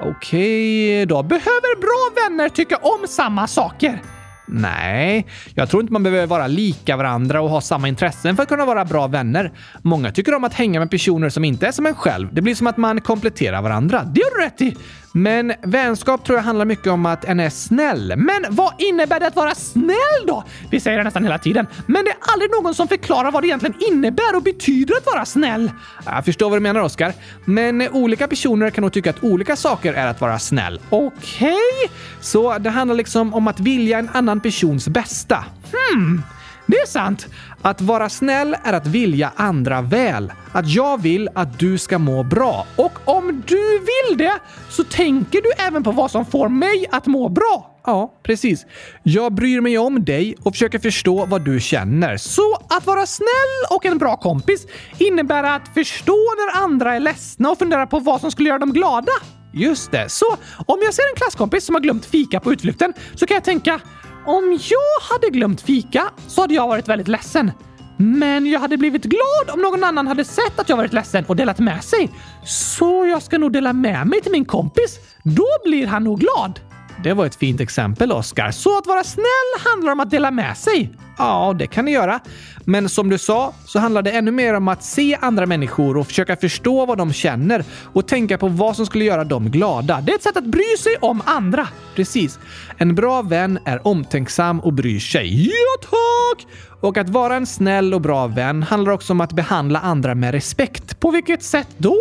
Okej, 0.00 1.06
då 1.06 1.22
behöver 1.22 1.80
bra 1.80 2.22
vänner 2.22 2.48
tycka 2.48 2.76
om 2.76 3.06
samma 3.08 3.46
saker. 3.46 4.02
Nej, 4.50 5.26
jag 5.54 5.70
tror 5.70 5.82
inte 5.82 5.92
man 5.92 6.02
behöver 6.02 6.26
vara 6.26 6.46
lika 6.46 6.96
varandra 6.96 7.40
och 7.40 7.50
ha 7.50 7.60
samma 7.60 7.88
intressen 7.88 8.36
för 8.36 8.42
att 8.42 8.48
kunna 8.48 8.64
vara 8.64 8.84
bra 8.84 9.06
vänner. 9.06 9.52
Många 9.82 10.12
tycker 10.12 10.34
om 10.34 10.44
att 10.44 10.54
hänga 10.54 10.80
med 10.80 10.90
personer 10.90 11.28
som 11.28 11.44
inte 11.44 11.66
är 11.66 11.72
som 11.72 11.86
en 11.86 11.94
själv. 11.94 12.28
Det 12.32 12.42
blir 12.42 12.54
som 12.54 12.66
att 12.66 12.76
man 12.76 13.00
kompletterar 13.00 13.62
varandra. 13.62 14.04
Det 14.04 14.20
har 14.20 14.38
du 14.38 14.44
rätt 14.44 14.60
i! 14.62 14.76
Men 15.12 15.52
vänskap 15.62 16.24
tror 16.24 16.38
jag 16.38 16.44
handlar 16.44 16.64
mycket 16.64 16.86
om 16.86 17.06
att 17.06 17.24
en 17.24 17.40
är 17.40 17.50
snäll. 17.50 18.12
Men 18.16 18.46
vad 18.50 18.72
innebär 18.78 19.20
det 19.20 19.26
att 19.26 19.36
vara 19.36 19.54
snäll 19.54 20.26
då? 20.26 20.44
Vi 20.70 20.80
säger 20.80 20.98
det 20.98 21.04
nästan 21.04 21.22
hela 21.22 21.38
tiden, 21.38 21.66
men 21.86 22.04
det 22.04 22.10
är 22.10 22.16
aldrig 22.32 22.50
någon 22.50 22.74
som 22.74 22.88
förklarar 22.88 23.30
vad 23.30 23.42
det 23.42 23.46
egentligen 23.46 23.74
innebär 23.88 24.36
och 24.36 24.42
betyder 24.42 24.96
att 24.96 25.06
vara 25.06 25.24
snäll. 25.24 25.70
Jag 26.04 26.24
förstår 26.24 26.50
vad 26.50 26.56
du 26.56 26.62
menar, 26.62 26.80
Oskar. 26.80 27.12
Men 27.44 27.88
olika 27.88 28.28
personer 28.28 28.70
kan 28.70 28.82
nog 28.82 28.92
tycka 28.92 29.10
att 29.10 29.24
olika 29.24 29.56
saker 29.56 29.94
är 29.94 30.06
att 30.06 30.20
vara 30.20 30.38
snäll. 30.38 30.80
Okej? 30.90 31.16
Okay. 31.48 31.96
Så 32.20 32.58
det 32.58 32.70
handlar 32.70 32.96
liksom 32.96 33.34
om 33.34 33.48
att 33.48 33.60
vilja 33.60 33.98
en 33.98 34.08
annan 34.12 34.40
persons 34.40 34.88
bästa. 34.88 35.44
Hmm. 35.72 36.22
Det 36.70 36.76
är 36.76 36.86
sant. 36.86 37.26
Att 37.62 37.80
vara 37.80 38.08
snäll 38.08 38.56
är 38.64 38.72
att 38.72 38.86
vilja 38.86 39.32
andra 39.36 39.82
väl. 39.82 40.32
Att 40.52 40.68
jag 40.68 41.02
vill 41.02 41.28
att 41.34 41.58
du 41.58 41.78
ska 41.78 41.98
må 41.98 42.22
bra. 42.22 42.66
Och 42.76 42.92
om 43.04 43.42
du 43.46 43.78
vill 43.78 44.18
det 44.18 44.34
så 44.70 44.84
tänker 44.84 45.42
du 45.42 45.50
även 45.66 45.82
på 45.82 45.92
vad 45.92 46.10
som 46.10 46.26
får 46.26 46.48
mig 46.48 46.86
att 46.90 47.06
må 47.06 47.28
bra. 47.28 47.80
Ja, 47.86 48.20
precis. 48.22 48.66
Jag 49.02 49.32
bryr 49.32 49.60
mig 49.60 49.78
om 49.78 50.04
dig 50.04 50.34
och 50.42 50.54
försöker 50.54 50.78
förstå 50.78 51.26
vad 51.26 51.44
du 51.44 51.60
känner. 51.60 52.16
Så 52.16 52.54
att 52.68 52.86
vara 52.86 53.06
snäll 53.06 53.76
och 53.76 53.86
en 53.86 53.98
bra 53.98 54.16
kompis 54.16 54.66
innebär 54.98 55.42
att 55.42 55.74
förstå 55.74 56.16
när 56.36 56.62
andra 56.62 56.94
är 56.94 57.00
ledsna 57.00 57.50
och 57.50 57.58
fundera 57.58 57.86
på 57.86 57.98
vad 57.98 58.20
som 58.20 58.30
skulle 58.30 58.48
göra 58.48 58.58
dem 58.58 58.72
glada. 58.72 59.12
Just 59.52 59.90
det. 59.90 60.08
Så 60.08 60.26
om 60.66 60.78
jag 60.82 60.94
ser 60.94 61.02
en 61.02 61.16
klasskompis 61.16 61.64
som 61.64 61.74
har 61.74 61.82
glömt 61.82 62.06
fika 62.06 62.40
på 62.40 62.52
utflykten 62.52 62.92
så 63.14 63.26
kan 63.26 63.34
jag 63.34 63.44
tänka 63.44 63.80
om 64.28 64.58
jag 64.70 65.14
hade 65.14 65.30
glömt 65.30 65.60
fika 65.60 66.10
så 66.26 66.40
hade 66.40 66.54
jag 66.54 66.68
varit 66.68 66.88
väldigt 66.88 67.08
ledsen. 67.08 67.52
Men 67.96 68.46
jag 68.46 68.60
hade 68.60 68.76
blivit 68.76 69.04
glad 69.04 69.54
om 69.54 69.60
någon 69.60 69.84
annan 69.84 70.06
hade 70.06 70.24
sett 70.24 70.58
att 70.58 70.68
jag 70.68 70.76
varit 70.76 70.92
ledsen 70.92 71.24
och 71.24 71.36
delat 71.36 71.58
med 71.58 71.84
sig. 71.84 72.10
Så 72.44 73.06
jag 73.06 73.22
ska 73.22 73.38
nog 73.38 73.52
dela 73.52 73.72
med 73.72 74.06
mig 74.06 74.22
till 74.22 74.32
min 74.32 74.44
kompis. 74.44 74.98
Då 75.22 75.46
blir 75.64 75.86
han 75.86 76.04
nog 76.04 76.20
glad. 76.20 76.60
Det 77.02 77.12
var 77.12 77.26
ett 77.26 77.34
fint 77.34 77.60
exempel, 77.60 78.12
Oskar. 78.12 78.50
Så 78.50 78.78
att 78.78 78.86
vara 78.86 79.04
snäll 79.04 79.70
handlar 79.72 79.92
om 79.92 80.00
att 80.00 80.10
dela 80.10 80.30
med 80.30 80.56
sig. 80.56 80.94
Ja, 81.18 81.54
det 81.58 81.66
kan 81.66 81.84
det 81.84 81.90
göra. 81.90 82.20
Men 82.64 82.88
som 82.88 83.08
du 83.08 83.18
sa 83.18 83.54
så 83.64 83.78
handlar 83.78 84.02
det 84.02 84.10
ännu 84.10 84.30
mer 84.30 84.54
om 84.54 84.68
att 84.68 84.84
se 84.84 85.18
andra 85.20 85.46
människor 85.46 85.96
och 85.96 86.06
försöka 86.06 86.36
förstå 86.36 86.86
vad 86.86 86.98
de 86.98 87.12
känner 87.12 87.64
och 87.92 88.08
tänka 88.08 88.38
på 88.38 88.48
vad 88.48 88.76
som 88.76 88.86
skulle 88.86 89.04
göra 89.04 89.24
dem 89.24 89.50
glada. 89.50 90.00
Det 90.00 90.12
är 90.12 90.16
ett 90.16 90.22
sätt 90.22 90.36
att 90.36 90.44
bry 90.44 90.76
sig 90.78 90.96
om 91.00 91.22
andra. 91.24 91.68
Precis. 91.94 92.38
En 92.76 92.94
bra 92.94 93.22
vän 93.22 93.58
är 93.64 93.86
omtänksam 93.86 94.60
och 94.60 94.72
bryr 94.72 95.00
sig. 95.00 95.46
Ja, 95.46 95.88
tack! 95.90 96.46
Och 96.80 96.96
att 96.96 97.08
vara 97.08 97.36
en 97.36 97.46
snäll 97.46 97.94
och 97.94 98.00
bra 98.00 98.26
vän 98.26 98.62
handlar 98.62 98.92
också 98.92 99.12
om 99.12 99.20
att 99.20 99.32
behandla 99.32 99.78
andra 99.78 100.14
med 100.14 100.32
respekt. 100.32 101.00
På 101.00 101.10
vilket 101.10 101.42
sätt 101.42 101.68
då? 101.76 101.96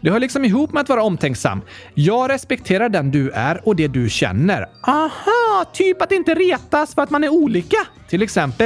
Det 0.00 0.10
hör 0.10 0.20
liksom 0.20 0.44
ihop 0.44 0.72
med 0.72 0.80
att 0.80 0.88
vara 0.88 1.02
omtänksam. 1.02 1.60
Jag 1.94 2.30
respekterar 2.30 2.88
den 2.88 3.10
du 3.10 3.30
är 3.30 3.68
och 3.68 3.76
det 3.76 3.88
du 3.88 4.10
känner. 4.10 4.66
Aha! 4.82 5.64
Typ 5.72 6.02
att 6.02 6.12
inte 6.12 6.34
retas 6.34 6.94
för 6.94 7.02
att 7.02 7.10
man 7.10 7.24
är 7.24 7.28
olika. 7.28 7.76
Till 8.08 8.22
exempel. 8.22 8.57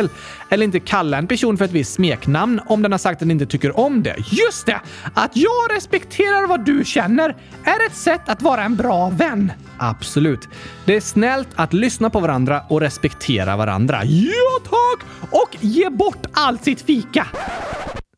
Eller 0.48 0.64
inte 0.64 0.80
kalla 0.80 1.18
en 1.18 1.26
person 1.26 1.58
för 1.58 1.64
ett 1.64 1.72
visst 1.72 1.94
smeknamn 1.94 2.60
om 2.66 2.82
den 2.82 2.92
har 2.92 2.98
sagt 2.98 3.12
att 3.12 3.18
den 3.18 3.30
inte 3.30 3.46
tycker 3.46 3.80
om 3.80 4.02
det. 4.02 4.16
Just 4.18 4.66
det! 4.66 4.80
Att 5.14 5.36
jag 5.36 5.76
respekterar 5.76 6.46
vad 6.46 6.64
du 6.64 6.84
känner 6.84 7.36
är 7.64 7.86
ett 7.86 7.96
sätt 7.96 8.28
att 8.28 8.42
vara 8.42 8.62
en 8.62 8.76
bra 8.76 9.10
vän. 9.10 9.52
Absolut. 9.78 10.48
Det 10.84 10.96
är 10.96 11.00
snällt 11.00 11.48
att 11.54 11.72
lyssna 11.72 12.10
på 12.10 12.20
varandra 12.20 12.62
och 12.68 12.80
respektera 12.80 13.56
varandra. 13.56 14.04
Ja, 14.04 14.58
tack! 14.64 15.06
Och 15.30 15.56
ge 15.60 15.90
bort 15.90 16.26
allt 16.32 16.64
sitt 16.64 16.82
fika. 16.82 17.26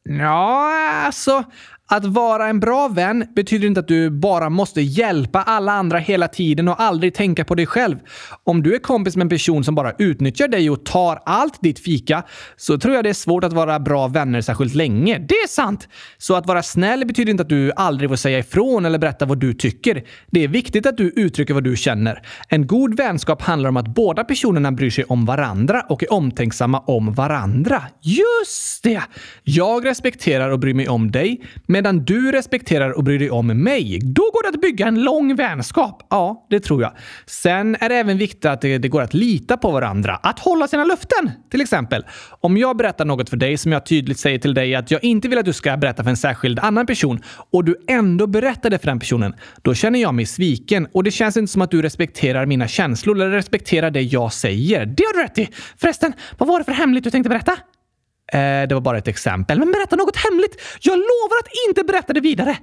Ja, 0.08 0.70
alltså. 1.06 1.44
Att 1.88 2.04
vara 2.04 2.48
en 2.48 2.60
bra 2.60 2.88
vän 2.88 3.26
betyder 3.36 3.66
inte 3.66 3.80
att 3.80 3.88
du 3.88 4.10
bara 4.10 4.50
måste 4.50 4.80
hjälpa 4.80 5.42
alla 5.42 5.72
andra 5.72 5.98
hela 5.98 6.28
tiden 6.28 6.68
och 6.68 6.80
aldrig 6.80 7.14
tänka 7.14 7.44
på 7.44 7.54
dig 7.54 7.66
själv. 7.66 7.96
Om 8.44 8.62
du 8.62 8.74
är 8.74 8.78
kompis 8.78 9.16
med 9.16 9.24
en 9.24 9.28
person 9.28 9.64
som 9.64 9.74
bara 9.74 9.92
utnyttjar 9.98 10.48
dig 10.48 10.70
och 10.70 10.84
tar 10.84 11.22
allt 11.26 11.62
ditt 11.62 11.78
fika 11.78 12.22
så 12.56 12.78
tror 12.78 12.94
jag 12.94 13.04
det 13.04 13.10
är 13.10 13.14
svårt 13.14 13.44
att 13.44 13.52
vara 13.52 13.80
bra 13.80 14.08
vänner 14.08 14.40
särskilt 14.40 14.74
länge. 14.74 15.18
Det 15.18 15.34
är 15.34 15.48
sant! 15.48 15.88
Så 16.18 16.34
att 16.34 16.46
vara 16.46 16.62
snäll 16.62 17.06
betyder 17.06 17.30
inte 17.30 17.42
att 17.42 17.48
du 17.48 17.72
aldrig 17.76 18.10
får 18.10 18.16
säga 18.16 18.38
ifrån 18.38 18.84
eller 18.84 18.98
berätta 18.98 19.26
vad 19.26 19.38
du 19.38 19.54
tycker. 19.54 20.04
Det 20.30 20.44
är 20.44 20.48
viktigt 20.48 20.86
att 20.86 20.96
du 20.96 21.12
uttrycker 21.16 21.54
vad 21.54 21.64
du 21.64 21.76
känner. 21.76 22.22
En 22.48 22.66
god 22.66 22.96
vänskap 22.96 23.42
handlar 23.42 23.68
om 23.68 23.76
att 23.76 23.88
båda 23.88 24.24
personerna 24.24 24.72
bryr 24.72 24.90
sig 24.90 25.04
om 25.04 25.24
varandra 25.24 25.82
och 25.88 26.02
är 26.02 26.12
omtänksamma 26.12 26.78
om 26.78 27.12
varandra. 27.12 27.82
Just 28.02 28.82
det! 28.82 29.02
Jag 29.42 29.86
respekterar 29.86 30.50
och 30.50 30.58
bryr 30.58 30.74
mig 30.74 30.88
om 30.88 31.10
dig 31.10 31.40
medan 31.74 32.04
du 32.04 32.32
respekterar 32.32 32.90
och 32.90 33.04
bryr 33.04 33.18
dig 33.18 33.30
om 33.30 33.46
mig. 33.46 33.98
Då 34.02 34.22
går 34.22 34.42
det 34.42 34.48
att 34.48 34.60
bygga 34.60 34.86
en 34.86 35.02
lång 35.02 35.36
vänskap. 35.36 36.06
Ja, 36.10 36.46
det 36.50 36.60
tror 36.60 36.82
jag. 36.82 36.92
Sen 37.26 37.76
är 37.80 37.88
det 37.88 37.94
även 37.94 38.18
viktigt 38.18 38.44
att 38.44 38.60
det, 38.60 38.78
det 38.78 38.88
går 38.88 39.02
att 39.02 39.14
lita 39.14 39.56
på 39.56 39.70
varandra. 39.70 40.16
Att 40.22 40.38
hålla 40.38 40.68
sina 40.68 40.84
löften, 40.84 41.30
till 41.50 41.60
exempel. 41.60 42.04
Om 42.40 42.56
jag 42.56 42.76
berättar 42.76 43.04
något 43.04 43.30
för 43.30 43.36
dig 43.36 43.56
som 43.56 43.72
jag 43.72 43.86
tydligt 43.86 44.18
säger 44.18 44.38
till 44.38 44.54
dig 44.54 44.74
att 44.74 44.90
jag 44.90 45.04
inte 45.04 45.28
vill 45.28 45.38
att 45.38 45.44
du 45.44 45.52
ska 45.52 45.76
berätta 45.76 46.02
för 46.02 46.10
en 46.10 46.16
särskild 46.16 46.58
annan 46.58 46.86
person 46.86 47.22
och 47.52 47.64
du 47.64 47.76
ändå 47.88 48.26
berättar 48.26 48.70
det 48.70 48.78
för 48.78 48.86
den 48.86 48.98
personen, 48.98 49.34
då 49.62 49.74
känner 49.74 49.98
jag 49.98 50.14
mig 50.14 50.26
sviken 50.26 50.88
och 50.92 51.04
det 51.04 51.10
känns 51.10 51.36
inte 51.36 51.52
som 51.52 51.62
att 51.62 51.70
du 51.70 51.82
respekterar 51.82 52.46
mina 52.46 52.68
känslor 52.68 53.16
eller 53.16 53.30
respekterar 53.30 53.90
det 53.90 54.02
jag 54.02 54.32
säger. 54.32 54.86
Det 54.86 55.02
har 55.04 55.14
du 55.14 55.22
rätt 55.22 55.38
i! 55.38 55.48
Förresten, 55.76 56.12
vad 56.38 56.48
var 56.48 56.58
det 56.58 56.64
för 56.64 56.72
hemligt 56.72 57.04
du 57.04 57.10
tänkte 57.10 57.28
berätta? 57.28 57.56
Eh, 58.34 58.68
det 58.68 58.74
var 58.74 58.80
bara 58.80 58.98
ett 58.98 59.08
exempel. 59.08 59.58
Men 59.58 59.70
berätta 59.70 59.96
något 59.96 60.16
hemligt! 60.16 60.62
Jag 60.80 60.96
lovar 60.96 61.38
att 61.40 61.48
inte 61.68 61.84
berätta 61.84 62.12
det 62.12 62.20
vidare! 62.20 62.56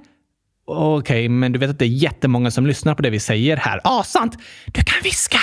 Okej, 0.64 0.98
okay, 0.98 1.28
men 1.28 1.52
du 1.52 1.58
vet 1.58 1.70
att 1.70 1.78
det 1.78 1.84
är 1.84 1.96
jättemånga 2.06 2.50
som 2.50 2.66
lyssnar 2.66 2.94
på 2.94 3.02
det 3.02 3.10
vi 3.10 3.20
säger 3.20 3.56
här. 3.56 3.80
Ja, 3.84 3.90
ah, 3.90 4.02
sant! 4.02 4.38
Du 4.66 4.84
kan 4.84 5.02
viska! 5.02 5.38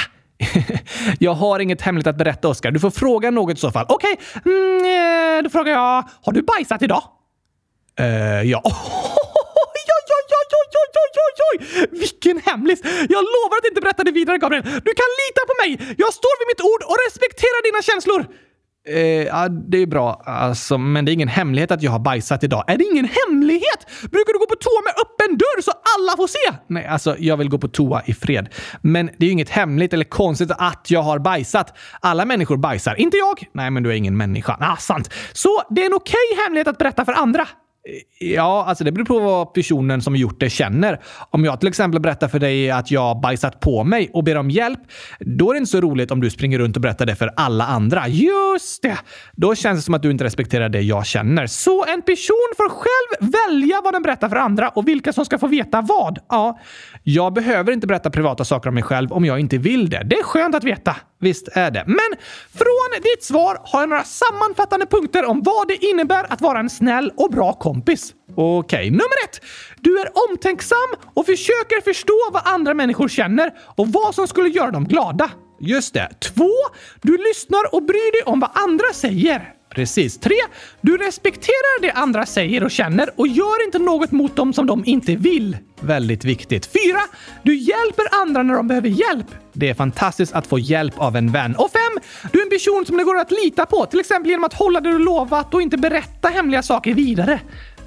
jag 1.20 1.34
har 1.34 1.60
inget 1.60 1.82
hemligt 1.82 2.08
att 2.08 2.18
berätta, 2.18 2.48
Oskar. 2.48 2.72
Du 2.72 2.80
får 2.80 2.92
fråga 2.92 3.32
något 3.32 3.58
i 3.58 3.60
så 3.60 3.72
fall. 3.72 3.86
Okej, 3.90 4.14
okay. 4.14 4.54
mm, 4.54 5.38
eh, 5.38 5.44
då 5.44 5.50
frågar 5.50 5.72
jag. 5.72 6.04
Har 6.22 6.32
du 6.34 6.42
bajsat 6.42 6.82
idag? 6.82 7.04
Uh, 8.00 8.08
ja. 8.54 8.62
Oj, 9.74 9.86
oj, 9.96 10.08
oj, 10.18 10.32
oj, 10.40 10.56
oj, 10.60 10.78
oj, 11.04 11.18
oj, 11.26 11.40
oj! 11.50 11.58
Vilken 12.00 12.38
hemlis! 12.46 12.80
Jag 13.16 13.24
lovar 13.36 13.56
att 13.60 13.68
inte 13.70 13.82
berätta 13.82 14.04
det 14.04 14.12
vidare, 14.12 14.38
Gabriel. 14.38 14.64
Du 14.64 14.92
kan 15.02 15.10
lita 15.24 15.42
på 15.50 15.54
mig! 15.62 15.70
Jag 16.04 16.12
står 16.20 16.34
vid 16.40 16.48
mitt 16.52 16.64
ord 16.72 16.82
och 16.90 16.98
respekterar 17.06 17.60
dina 17.68 17.82
känslor! 17.90 18.49
Eh, 18.90 19.02
ja, 19.02 19.50
det 19.50 19.78
är 19.78 19.86
bra, 19.86 20.22
alltså, 20.26 20.78
men 20.78 21.06
det 21.06 21.12
är 21.12 21.14
ingen 21.14 21.28
hemlighet 21.28 21.72
att 21.72 21.84
jag 21.84 21.92
har 21.92 22.00
bajsat 22.00 22.44
idag. 22.44 22.64
Är 22.68 22.78
det 22.78 22.84
ingen 22.84 23.10
hemlighet? 23.28 23.88
Brukar 24.02 24.34
du 24.34 24.40
gå 24.40 24.46
på 24.46 24.56
toa 24.56 24.82
med 24.86 24.94
öppen 25.04 25.38
dörr 25.38 25.62
så 25.62 25.72
alla 25.72 26.18
får 26.18 26.28
se? 26.28 26.58
Nej, 26.68 26.86
alltså 26.86 27.16
jag 27.20 27.38
vill 27.38 27.50
gå 27.50 27.58
på 27.58 27.68
toa 27.68 28.02
i 28.06 28.14
fred. 28.14 28.50
Men 28.82 29.06
det 29.06 29.26
är 29.26 29.28
ju 29.28 29.32
inget 29.32 29.50
hemligt 29.50 29.94
eller 29.94 30.06
konstigt 30.06 30.52
att 30.58 30.92
jag 30.92 31.02
har 31.02 31.20
bajsat. 31.20 31.78
Alla 32.00 32.26
människor 32.26 32.58
bajsar. 32.58 32.96
Inte 32.96 33.18
jag! 33.18 33.46
Nej, 33.54 33.72
men 33.72 33.84
du 33.84 33.90
är 33.90 33.96
ingen 33.96 34.18
människa. 34.18 34.58
Ah, 34.60 34.78
sant. 34.78 35.14
Så 35.34 35.62
det 35.70 35.82
är 35.82 35.86
en 35.86 35.94
okej 35.94 36.16
okay 36.34 36.44
hemlighet 36.44 36.68
att 36.68 36.78
berätta 36.78 37.06
för 37.06 37.14
andra? 37.14 37.48
Ja, 38.20 38.66
alltså 38.68 38.84
det 38.84 38.92
beror 38.92 39.06
på 39.06 39.20
vad 39.20 39.54
personen 39.54 40.02
som 40.02 40.16
gjort 40.16 40.40
det 40.40 40.50
känner. 40.50 41.00
Om 41.30 41.46
jag 41.46 41.60
till 41.60 41.70
exempel 41.70 42.02
berättar 42.02 42.28
för 42.28 42.40
dig 42.40 42.72
att 42.72 42.92
jag 42.92 43.22
bajsat 43.22 43.60
på 43.60 43.84
mig 43.84 44.10
och 44.14 44.24
ber 44.24 44.38
om 44.38 44.50
hjälp, 44.50 44.80
då 45.20 45.50
är 45.50 45.54
det 45.54 45.58
inte 45.58 45.72
så 45.72 45.82
roligt 45.82 46.12
om 46.12 46.22
du 46.22 46.30
springer 46.30 46.60
runt 46.60 46.76
och 46.76 46.82
berättar 46.82 47.06
det 47.06 47.16
för 47.16 47.34
alla 47.36 47.66
andra. 47.66 48.08
Just 48.08 48.82
det! 48.82 48.98
Då 49.36 49.56
känns 49.56 49.80
det 49.80 49.84
som 49.84 49.94
att 49.94 50.02
du 50.02 50.12
inte 50.12 50.24
respekterar 50.24 50.70
det 50.70 50.82
jag 50.82 51.06
känner. 51.06 51.48
Så 51.48 51.86
en 51.86 52.02
person 52.02 52.54
får 52.58 52.70
själv 52.70 53.32
välja 53.32 53.82
vad 53.84 53.94
den 53.94 54.02
berättar 54.02 54.30
för 54.30 54.36
andra 54.36 54.70
och 54.70 54.88
vilka 54.88 55.14
som 55.14 55.26
ska 55.26 55.38
få 55.38 55.48
veta 55.48 55.82
vad. 55.82 56.20
Ja, 56.30 56.60
jag 57.04 57.34
behöver 57.34 57.72
inte 57.72 57.88
berätta 57.88 58.10
privata 58.10 58.46
saker 58.46 58.70
om 58.70 58.74
mig 58.74 58.84
själv 58.84 59.14
om 59.14 59.26
jag 59.26 59.40
inte 59.40 59.58
vill 59.58 59.90
det. 59.90 60.04
Det 60.06 60.16
är 60.16 60.24
skönt 60.24 60.56
att 60.56 60.64
veta. 60.64 60.96
Visst 61.22 61.48
är 61.54 61.72
det. 61.72 61.84
Men 61.88 62.20
från 62.54 63.02
ditt 63.04 63.24
svar 63.24 63.58
har 63.64 63.80
jag 63.80 63.90
några 63.90 64.04
sammanfattande 64.04 64.86
punkter 64.86 65.26
om 65.26 65.42
vad 65.44 65.68
det 65.68 65.86
innebär 65.86 66.26
att 66.34 66.42
vara 66.42 66.60
en 66.60 66.70
snäll 66.70 67.12
och 67.18 67.32
bra 67.32 67.54
kompis. 67.54 67.69
Okej, 68.36 68.80
okay. 68.80 68.92
nummer 68.92 69.24
ett. 69.24 69.42
Du 69.78 70.00
är 70.00 70.12
omtänksam 70.30 70.90
och 71.14 71.26
försöker 71.26 71.82
förstå 71.82 72.30
vad 72.32 72.48
andra 72.48 72.74
människor 72.74 73.08
känner 73.08 73.54
och 73.76 73.88
vad 73.88 74.16
som 74.16 74.28
skulle 74.28 74.50
göra 74.50 74.72
dem 74.72 74.86
glada. 74.86 75.32
Just 75.60 75.94
det. 75.94 76.10
Två. 76.20 76.50
Du 77.02 77.18
lyssnar 77.18 77.76
och 77.76 77.84
bryr 77.84 78.12
dig 78.12 78.34
om 78.34 78.40
vad 78.40 78.50
andra 78.54 78.94
säger. 78.94 79.59
Precis. 79.70 80.18
3. 80.18 80.36
Du 80.82 80.98
respekterar 80.98 81.82
det 81.82 81.92
andra 81.92 82.26
säger 82.26 82.64
och 82.64 82.72
känner 82.72 83.10
och 83.16 83.28
gör 83.28 83.66
inte 83.66 83.80
något 83.80 84.12
mot 84.12 84.36
dem 84.36 84.54
som 84.54 84.66
de 84.66 84.86
inte 84.86 85.16
vill. 85.16 85.58
Väldigt 85.80 86.26
viktigt. 86.26 86.66
4. 86.66 86.80
Du 87.44 87.56
hjälper 87.56 88.22
andra 88.22 88.44
när 88.44 88.54
de 88.54 88.68
behöver 88.68 88.90
hjälp. 88.90 89.28
Det 89.54 89.70
är 89.70 89.74
fantastiskt 89.74 90.34
att 90.34 90.48
få 90.48 90.60
hjälp 90.60 90.94
av 90.98 91.16
en 91.16 91.32
vän. 91.32 91.56
Och 91.56 91.72
5. 91.72 91.82
Du 92.32 92.40
är 92.40 92.44
en 92.44 92.50
person 92.50 92.86
som 92.86 92.98
det 92.98 93.04
går 93.04 93.18
att 93.18 93.32
lita 93.32 93.66
på, 93.66 93.86
till 93.86 94.00
exempel 94.00 94.30
genom 94.30 94.44
att 94.44 94.54
hålla 94.54 94.82
det 94.82 94.92
du 94.92 95.00
lovat 95.00 95.54
och 95.54 95.62
inte 95.62 95.78
berätta 95.78 96.28
hemliga 96.28 96.64
saker 96.64 96.94
vidare. 96.94 97.40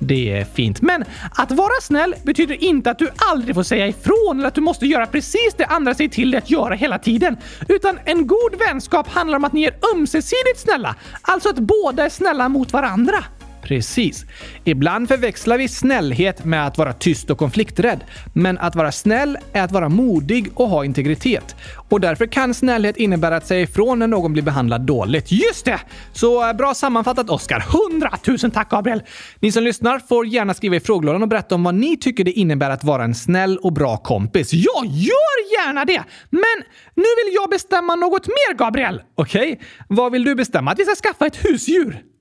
Det 0.07 0.33
är 0.33 0.45
fint. 0.45 0.83
Men 0.83 1.05
att 1.31 1.51
vara 1.51 1.81
snäll 1.81 2.15
betyder 2.23 2.65
inte 2.65 2.91
att 2.91 2.99
du 2.99 3.11
aldrig 3.31 3.55
får 3.55 3.63
säga 3.63 3.87
ifrån 3.87 4.39
eller 4.39 4.49
att 4.49 4.55
du 4.55 4.61
måste 4.61 4.87
göra 4.87 5.07
precis 5.07 5.55
det 5.57 5.67
andra 5.67 5.95
säger 5.95 6.11
till 6.11 6.31
dig 6.31 6.39
att 6.39 6.51
göra 6.51 6.75
hela 6.75 6.99
tiden. 6.99 7.37
Utan 7.69 7.99
en 8.05 8.27
god 8.27 8.55
vänskap 8.69 9.09
handlar 9.09 9.37
om 9.37 9.45
att 9.45 9.53
ni 9.53 9.65
är 9.65 9.75
ömsesidigt 9.95 10.59
snälla. 10.59 10.95
Alltså 11.23 11.49
att 11.49 11.59
båda 11.59 12.05
är 12.05 12.09
snälla 12.09 12.49
mot 12.49 12.73
varandra. 12.73 13.25
Precis. 13.63 14.25
Ibland 14.65 15.09
förväxlar 15.09 15.59
vi 15.59 15.69
snällhet 15.69 16.45
med 16.45 16.67
att 16.67 16.79
vara 16.79 16.93
tyst 16.93 17.31
och 17.31 17.39
konflikträdd. 17.39 18.01
Men 18.33 18.59
att 18.59 18.77
vara 18.77 18.93
snäll 18.93 19.39
är 19.53 19.63
att 19.63 19.73
vara 19.73 19.89
modig 19.89 20.51
och 20.55 20.69
ha 20.69 20.85
integritet. 20.85 21.57
Och 21.89 22.01
därför 22.01 22.27
kan 22.27 22.55
snällhet 22.55 22.97
innebära 22.97 23.37
att 23.37 23.47
säga 23.47 23.61
ifrån 23.61 23.99
när 23.99 24.07
någon 24.07 24.33
blir 24.33 24.43
behandlad 24.43 24.81
dåligt. 24.81 25.33
Just 25.33 25.65
det! 25.65 25.81
Så 26.13 26.49
eh, 26.49 26.53
bra 26.53 26.75
sammanfattat, 26.75 27.31
Oskar. 27.31 27.61
Hundratusen 27.61 28.51
tack, 28.51 28.71
Gabriel! 28.71 29.03
Ni 29.41 29.53
som 29.53 29.63
lyssnar 29.63 29.99
får 29.99 30.27
gärna 30.27 30.55
skriva 30.55 30.77
i 30.77 30.81
frågelådan 30.81 31.23
och 31.23 31.29
berätta 31.29 31.55
om 31.55 31.65
vad 31.65 31.75
ni 31.75 31.97
tycker 31.97 32.25
det 32.25 32.33
innebär 32.33 32.71
att 32.71 32.85
vara 32.85 33.05
en 33.05 33.15
snäll 33.15 33.59
och 33.59 33.73
bra 33.73 33.97
kompis. 33.97 34.53
Jag 34.53 34.87
gör 34.87 35.53
gärna 35.59 35.85
det! 35.85 36.03
Men 36.31 36.65
nu 36.95 37.03
vill 37.03 37.35
jag 37.35 37.51
bestämma 37.51 37.95
något 37.95 38.27
mer, 38.27 38.55
Gabriel! 38.55 39.03
Okej, 39.15 39.53
okay. 39.53 39.67
vad 39.89 40.13
vill 40.13 40.25
du 40.25 40.35
bestämma? 40.35 40.71
Att 40.71 40.79
vi 40.79 40.85
ska 40.85 40.95
skaffa 40.95 41.27
ett 41.27 41.45
husdjur? 41.45 42.12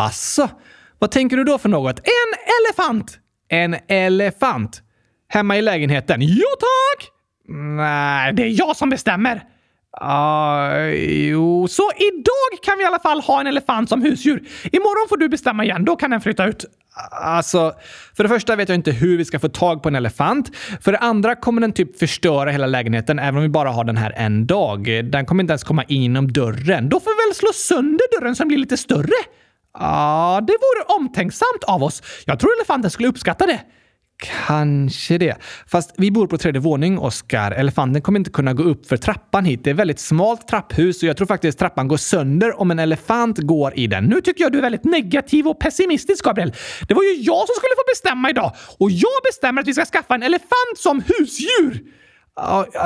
Asså? 0.00 0.48
Vad 0.98 1.10
tänker 1.10 1.36
du 1.36 1.44
då 1.44 1.58
för 1.58 1.68
något? 1.68 1.98
En 1.98 2.38
elefant! 2.68 3.18
En 3.48 3.76
elefant? 3.88 4.82
Hemma 5.28 5.56
i 5.56 5.62
lägenheten? 5.62 6.20
Jo 6.22 6.46
tack! 6.60 7.08
Nej, 7.48 8.32
det 8.32 8.42
är 8.42 8.58
jag 8.58 8.76
som 8.76 8.90
bestämmer. 8.90 9.42
Uh, 10.02 10.94
jo, 11.28 11.68
så 11.68 11.90
idag 11.96 12.62
kan 12.64 12.78
vi 12.78 12.84
i 12.84 12.86
alla 12.86 12.98
fall 12.98 13.20
ha 13.20 13.40
en 13.40 13.46
elefant 13.46 13.88
som 13.88 14.02
husdjur. 14.02 14.42
Imorgon 14.72 15.08
får 15.08 15.16
du 15.16 15.28
bestämma 15.28 15.64
igen, 15.64 15.84
då 15.84 15.96
kan 15.96 16.10
den 16.10 16.20
flytta 16.20 16.44
ut. 16.44 16.64
Alltså, 17.10 17.72
för 18.16 18.22
det 18.22 18.28
första 18.28 18.56
vet 18.56 18.68
jag 18.68 18.76
inte 18.76 18.92
hur 18.92 19.18
vi 19.18 19.24
ska 19.24 19.38
få 19.38 19.48
tag 19.48 19.82
på 19.82 19.88
en 19.88 19.94
elefant. 19.94 20.56
För 20.56 20.92
det 20.92 20.98
andra 20.98 21.36
kommer 21.36 21.60
den 21.60 21.72
typ 21.72 21.98
förstöra 21.98 22.50
hela 22.50 22.66
lägenheten 22.66 23.18
även 23.18 23.36
om 23.36 23.42
vi 23.42 23.48
bara 23.48 23.70
har 23.70 23.84
den 23.84 23.96
här 23.96 24.12
en 24.16 24.46
dag. 24.46 25.04
Den 25.04 25.26
kommer 25.26 25.42
inte 25.42 25.52
ens 25.52 25.64
komma 25.64 25.84
in 25.84 26.02
genom 26.02 26.32
dörren. 26.32 26.88
Då 26.88 27.00
får 27.00 27.10
vi 27.10 27.28
väl 27.28 27.34
slå 27.34 27.52
sönder 27.52 28.20
dörren 28.20 28.36
så 28.36 28.42
den 28.42 28.48
blir 28.48 28.58
lite 28.58 28.76
större. 28.76 29.39
Ja, 29.78 30.40
det 30.46 30.52
vore 30.52 30.98
omtänksamt 30.98 31.64
av 31.66 31.82
oss. 31.82 32.02
Jag 32.26 32.40
tror 32.40 32.50
elefanten 32.60 32.90
skulle 32.90 33.08
uppskatta 33.08 33.46
det. 33.46 33.60
Kanske 34.46 35.18
det. 35.18 35.36
Fast 35.66 35.94
vi 35.96 36.10
bor 36.10 36.26
på 36.26 36.38
tredje 36.38 36.60
våning, 36.60 36.98
Oskar. 36.98 37.50
Elefanten 37.52 38.02
kommer 38.02 38.18
inte 38.18 38.30
kunna 38.30 38.54
gå 38.54 38.62
upp 38.62 38.86
för 38.86 38.96
trappan 38.96 39.44
hit. 39.44 39.64
Det 39.64 39.70
är 39.70 39.74
ett 39.74 39.78
väldigt 39.78 40.00
smalt 40.00 40.48
trapphus 40.48 41.02
och 41.02 41.08
jag 41.08 41.16
tror 41.16 41.26
faktiskt 41.26 41.58
trappan 41.58 41.88
går 41.88 41.96
sönder 41.96 42.60
om 42.60 42.70
en 42.70 42.78
elefant 42.78 43.38
går 43.38 43.78
i 43.78 43.86
den. 43.86 44.04
Nu 44.04 44.20
tycker 44.20 44.44
jag 44.44 44.52
du 44.52 44.58
är 44.58 44.62
väldigt 44.62 44.84
negativ 44.84 45.48
och 45.48 45.60
pessimistisk, 45.60 46.24
Gabriel. 46.24 46.52
Det 46.88 46.94
var 46.94 47.02
ju 47.02 47.14
jag 47.14 47.46
som 47.46 47.54
skulle 47.56 47.74
få 47.76 47.84
bestämma 47.92 48.30
idag 48.30 48.52
och 48.78 48.90
jag 48.90 49.20
bestämmer 49.24 49.62
att 49.62 49.68
vi 49.68 49.74
ska 49.74 49.84
skaffa 49.84 50.14
en 50.14 50.22
elefant 50.22 50.76
som 50.78 51.02
husdjur. 51.06 51.80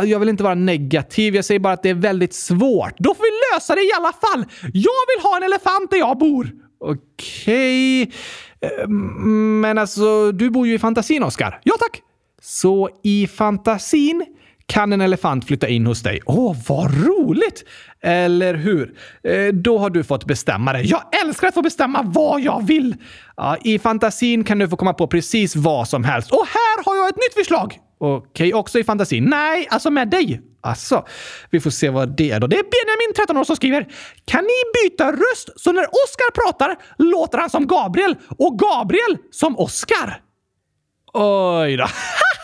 Jag 0.05 0.19
vill 0.19 0.29
inte 0.29 0.45
vara 0.45 0.55
negativ, 0.55 1.35
jag 1.35 1.45
säger 1.45 1.61
bara 1.61 1.73
att 1.73 1.83
det 1.83 1.91
är 1.91 1.95
väldigt 1.95 2.35
svårt. 2.35 2.95
Då 2.99 3.15
får 3.15 3.23
vi 3.23 3.55
lösa 3.55 3.75
det 3.75 3.81
i 3.81 3.93
alla 3.99 4.13
fall. 4.13 4.45
Jag 4.63 5.03
vill 5.15 5.23
ha 5.23 5.37
en 5.37 5.43
elefant 5.43 5.91
där 5.91 5.99
jag 5.99 6.19
bor. 6.19 6.51
Okej. 6.85 8.03
Okay. 8.03 8.87
Men 8.87 9.79
alltså, 9.79 10.33
du 10.33 10.51
bor 10.51 10.67
ju 10.67 10.75
i 10.75 10.79
fantasin, 10.79 11.23
Oskar. 11.23 11.61
Ja, 11.63 11.75
tack. 11.79 12.03
Så 12.43 12.91
i 13.03 13.27
fantasin 13.27 14.27
kan 14.67 14.93
en 14.93 15.01
elefant 15.01 15.47
flytta 15.47 15.69
in 15.69 15.87
hos 15.87 16.03
dig. 16.03 16.21
Åh, 16.27 16.57
vad 16.69 17.07
roligt! 17.07 17.65
Eller 18.01 18.55
hur? 18.55 18.95
Eh, 19.23 19.55
då 19.55 19.79
har 19.79 19.91
du 19.91 20.05
fått 20.05 20.25
bestämma 20.25 20.73
det. 20.73 20.83
Jag 20.83 21.03
älskar 21.25 21.49
att 21.49 21.55
få 21.55 21.63
bestämma 21.63 22.03
vad 22.03 22.41
jag 22.41 22.67
vill! 22.67 22.97
Ja, 23.37 23.57
I 23.65 23.79
fantasin 23.79 24.45
kan 24.45 24.59
du 24.59 24.69
få 24.69 24.77
komma 24.77 24.93
på 24.93 25.07
precis 25.07 25.57
vad 25.57 25.89
som 25.89 26.05
helst. 26.05 26.33
Och 26.33 26.47
här 26.47 26.85
har 26.85 26.97
jag 26.97 27.09
ett 27.09 27.17
nytt 27.17 27.35
förslag! 27.35 27.79
Okej, 27.99 28.49
okay, 28.49 28.53
också 28.53 28.79
i 28.79 28.85
fantasin? 28.85 29.25
Nej, 29.25 29.69
alltså 29.71 29.91
med 29.91 30.11
dig. 30.11 30.41
Alltså, 30.61 31.07
vi 31.51 31.61
får 31.61 31.71
se 31.71 31.91
vad 31.91 32.17
det 32.17 32.31
är 32.31 32.41
då. 32.41 32.47
Det 32.47 32.57
är 32.57 32.63
Benjamin, 32.63 33.15
13 33.17 33.37
år, 33.37 33.45
som 33.45 33.57
skriver 33.57 33.89
“Kan 34.25 34.45
ni 34.45 34.83
byta 34.83 35.13
röst 35.13 35.49
så 35.57 35.73
när 35.73 35.83
Oscar 35.85 36.31
pratar 36.43 36.77
låter 36.99 37.39
han 37.39 37.51
som 37.51 37.67
Gabriel 37.67 38.17
och 38.39 38.59
Gabriel 38.59 39.19
som 39.31 39.59
Oscar?” 39.59 40.21
Oj 41.13 41.77
då. 41.77 41.87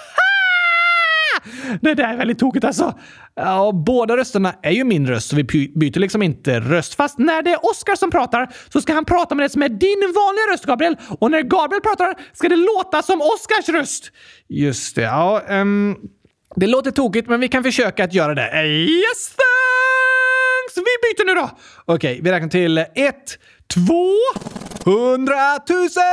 Det 1.82 1.94
där 1.94 2.12
är 2.12 2.16
väldigt 2.16 2.38
tokigt 2.38 2.64
alltså. 2.64 2.98
Ja, 3.34 3.72
båda 3.86 4.16
rösterna 4.16 4.54
är 4.62 4.70
ju 4.70 4.84
min 4.84 5.06
röst, 5.06 5.28
så 5.28 5.36
vi 5.36 5.44
byter 5.74 5.98
liksom 5.98 6.22
inte 6.22 6.60
röst. 6.60 6.94
Fast 6.94 7.18
när 7.18 7.42
det 7.42 7.50
är 7.50 7.66
Oscar 7.70 7.94
som 7.94 8.10
pratar 8.10 8.52
så 8.72 8.80
ska 8.80 8.92
han 8.92 9.04
prata 9.04 9.34
med 9.34 9.44
det 9.44 9.50
som 9.50 9.62
är 9.62 9.68
din 9.68 10.12
vanliga 10.14 10.52
röst, 10.52 10.64
Gabriel. 10.64 10.96
Och 11.20 11.30
när 11.30 11.42
Gabriel 11.42 11.82
pratar 11.82 12.14
ska 12.32 12.48
det 12.48 12.56
låta 12.56 13.02
som 13.02 13.20
Oscars 13.20 13.68
röst. 13.68 14.12
Just 14.48 14.96
det. 14.96 15.02
Ja, 15.02 15.42
um, 15.48 15.96
det 16.56 16.66
låter 16.66 16.90
tokigt, 16.90 17.28
men 17.28 17.40
vi 17.40 17.48
kan 17.48 17.62
försöka 17.62 18.04
att 18.04 18.14
göra 18.14 18.34
det. 18.34 18.66
Yes, 18.66 19.28
thanks! 19.28 20.76
Vi 20.76 20.82
byter 21.02 21.26
nu 21.26 21.34
då! 21.34 21.50
Okej, 21.84 22.12
okay, 22.12 22.22
vi 22.22 22.30
räknar 22.30 22.48
till 22.48 22.78
ett, 22.78 23.38
två, 23.74 24.14
hundratusen! 24.84 26.04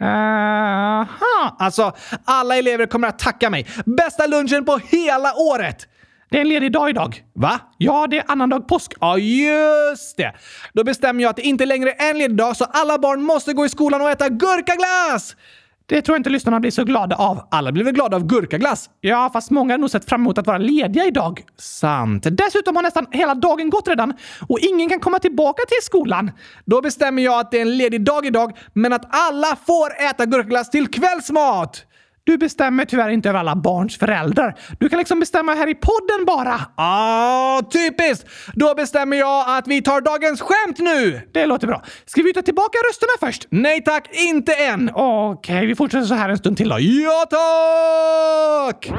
Aha, 0.00 1.56
alltså 1.58 1.92
alla 2.24 2.56
elever 2.56 2.86
kommer 2.86 3.08
att 3.08 3.18
tacka 3.18 3.50
mig. 3.50 3.66
Bästa 3.86 4.26
lunchen 4.26 4.64
på 4.64 4.80
hela 4.88 5.34
året! 5.34 5.86
Det 6.30 6.36
är 6.36 6.40
en 6.40 6.48
ledig 6.48 6.72
dag 6.72 6.90
idag. 6.90 7.22
Va? 7.34 7.60
Ja, 7.78 8.06
det 8.06 8.18
är 8.18 8.24
annandag 8.28 8.60
påsk. 8.60 8.92
Ja, 9.00 9.18
just 9.18 10.16
det. 10.16 10.34
Då 10.72 10.84
bestämmer 10.84 11.22
jag 11.22 11.30
att 11.30 11.36
det 11.36 11.42
inte 11.42 11.66
längre 11.66 11.92
är 11.92 12.10
en 12.10 12.18
ledig 12.18 12.36
dag 12.36 12.56
så 12.56 12.64
alla 12.64 12.98
barn 12.98 13.22
måste 13.22 13.52
gå 13.52 13.66
i 13.66 13.68
skolan 13.68 14.00
och 14.00 14.10
äta 14.10 14.28
gurkaglass! 14.28 15.36
Det 15.88 16.02
tror 16.02 16.14
jag 16.14 16.20
inte 16.20 16.30
lyssnarna 16.30 16.60
blir 16.60 16.70
så 16.70 16.84
glada 16.84 17.16
av. 17.16 17.48
Alla 17.50 17.72
blir 17.72 17.84
väl 17.84 17.94
glada 17.94 18.16
av 18.16 18.26
gurkaglass? 18.26 18.90
Ja, 19.00 19.30
fast 19.32 19.50
många 19.50 19.72
har 19.72 19.78
nog 19.78 19.90
sett 19.90 20.04
fram 20.08 20.20
emot 20.20 20.38
att 20.38 20.46
vara 20.46 20.58
lediga 20.58 21.04
idag. 21.04 21.42
Sant. 21.56 22.26
Dessutom 22.30 22.76
har 22.76 22.82
nästan 22.82 23.06
hela 23.10 23.34
dagen 23.34 23.70
gått 23.70 23.88
redan 23.88 24.14
och 24.48 24.58
ingen 24.58 24.88
kan 24.88 25.00
komma 25.00 25.18
tillbaka 25.18 25.62
till 25.68 25.84
skolan. 25.84 26.30
Då 26.64 26.80
bestämmer 26.80 27.22
jag 27.22 27.40
att 27.40 27.50
det 27.50 27.56
är 27.58 27.62
en 27.62 27.76
ledig 27.76 28.04
dag 28.04 28.26
idag, 28.26 28.58
men 28.72 28.92
att 28.92 29.04
alla 29.10 29.56
får 29.66 30.10
äta 30.10 30.26
gurkaglass 30.26 30.70
till 30.70 30.88
kvällsmat! 30.88 31.84
Du 32.28 32.38
bestämmer 32.38 32.84
tyvärr 32.84 33.08
inte 33.08 33.28
över 33.28 33.38
alla 33.38 33.56
barns 33.56 33.98
föräldrar. 33.98 34.58
Du 34.78 34.88
kan 34.88 34.98
liksom 34.98 35.20
bestämma 35.20 35.54
här 35.54 35.68
i 35.68 35.74
podden 35.74 36.24
bara. 36.26 36.60
Ah, 36.74 37.62
typiskt! 37.62 38.26
Då 38.54 38.74
bestämmer 38.74 39.16
jag 39.16 39.58
att 39.58 39.68
vi 39.68 39.82
tar 39.82 40.00
dagens 40.00 40.40
skämt 40.40 40.78
nu! 40.78 41.20
Det 41.32 41.46
låter 41.46 41.66
bra. 41.66 41.82
Ska 42.06 42.22
vi 42.22 42.32
ta 42.32 42.42
tillbaka 42.42 42.78
rösterna 42.88 43.12
först? 43.20 43.46
Nej 43.50 43.84
tack, 43.84 44.08
inte 44.12 44.54
än! 44.54 44.90
Okej, 44.94 45.56
okay, 45.56 45.66
vi 45.66 45.74
fortsätter 45.74 46.06
så 46.06 46.14
här 46.14 46.28
en 46.28 46.38
stund 46.38 46.56
till 46.56 46.68
då. 46.68 46.78
Ja 46.80 47.26
tack! 47.30 48.90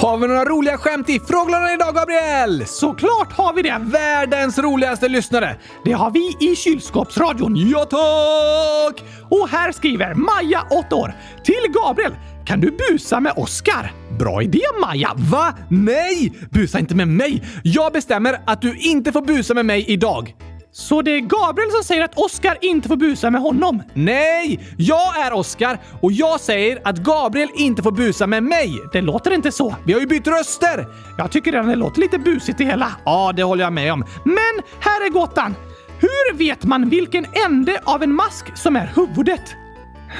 Har 0.00 0.18
vi 0.18 0.26
några 0.28 0.44
roliga 0.44 0.78
skämt 0.78 1.08
i 1.08 1.20
frågelådan 1.20 1.70
idag, 1.70 1.94
Gabriel? 1.94 2.66
Såklart 2.66 3.32
har 3.32 3.54
vi 3.54 3.62
det! 3.62 3.78
Världens 3.80 4.58
roligaste 4.58 5.08
lyssnare! 5.08 5.56
Det 5.84 5.92
har 5.92 6.10
vi 6.10 6.50
i 6.50 6.56
kylskåpsradion. 6.56 7.56
Ja, 7.56 7.84
tack! 7.84 9.04
Och 9.30 9.48
här 9.48 9.72
skriver 9.72 10.14
Maja, 10.14 10.66
8 10.86 10.96
år, 10.96 11.14
till 11.44 11.72
Gabriel. 11.82 12.12
Kan 12.46 12.60
du 12.60 12.76
busa 12.88 13.20
med 13.20 13.32
Oscar? 13.36 13.92
Bra 14.18 14.42
idé, 14.42 14.62
Maja! 14.80 15.10
Va? 15.16 15.54
Nej! 15.68 16.32
Busa 16.50 16.78
inte 16.78 16.94
med 16.94 17.08
mig! 17.08 17.42
Jag 17.62 17.92
bestämmer 17.92 18.40
att 18.46 18.62
du 18.62 18.78
inte 18.78 19.12
får 19.12 19.22
busa 19.22 19.54
med 19.54 19.66
mig 19.66 19.84
idag. 19.88 20.34
Så 20.72 21.02
det 21.02 21.10
är 21.10 21.20
Gabriel 21.20 21.70
som 21.70 21.84
säger 21.84 22.04
att 22.04 22.18
Oscar 22.18 22.58
inte 22.60 22.88
får 22.88 22.96
busa 22.96 23.30
med 23.30 23.40
honom? 23.40 23.82
Nej! 23.94 24.60
Jag 24.76 25.26
är 25.26 25.32
Oscar 25.32 25.78
och 26.00 26.12
jag 26.12 26.40
säger 26.40 26.80
att 26.84 26.96
Gabriel 26.96 27.48
inte 27.54 27.82
får 27.82 27.92
busa 27.92 28.26
med 28.26 28.42
mig. 28.42 28.80
Det 28.92 29.00
låter 29.00 29.30
inte 29.30 29.52
så. 29.52 29.76
Vi 29.86 29.92
har 29.92 30.00
ju 30.00 30.06
bytt 30.06 30.26
röster! 30.26 30.86
Jag 31.18 31.30
tycker 31.30 31.52
redan 31.52 31.68
det 31.68 31.76
låter 31.76 32.00
lite 32.00 32.18
busigt 32.18 32.58
det 32.58 32.64
hela. 32.64 32.92
Ja, 33.04 33.32
det 33.36 33.42
håller 33.42 33.64
jag 33.64 33.72
med 33.72 33.92
om. 33.92 34.04
Men 34.24 34.64
här 34.80 35.06
är 35.06 35.10
gåtan. 35.10 35.54
Hur 36.00 36.34
vet 36.34 36.64
man 36.64 36.88
vilken 36.88 37.26
ände 37.46 37.80
av 37.84 38.02
en 38.02 38.14
mask 38.14 38.56
som 38.56 38.76
är 38.76 38.92
huvudet? 38.96 39.56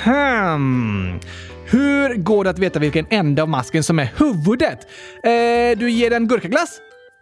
Hmm. 0.05 1.21
Hur 1.67 2.15
går 2.15 2.45
det 2.45 2.51
att 2.51 2.59
veta 2.59 2.79
vilken 2.79 3.07
ände 3.11 3.43
av 3.43 3.49
masken 3.49 3.83
som 3.83 3.99
är 3.99 4.13
huvudet? 4.17 4.79
Eh, 5.23 5.79
du 5.79 5.91
ger 5.91 6.11
den 6.11 6.29
gurkaglass? 6.29 6.81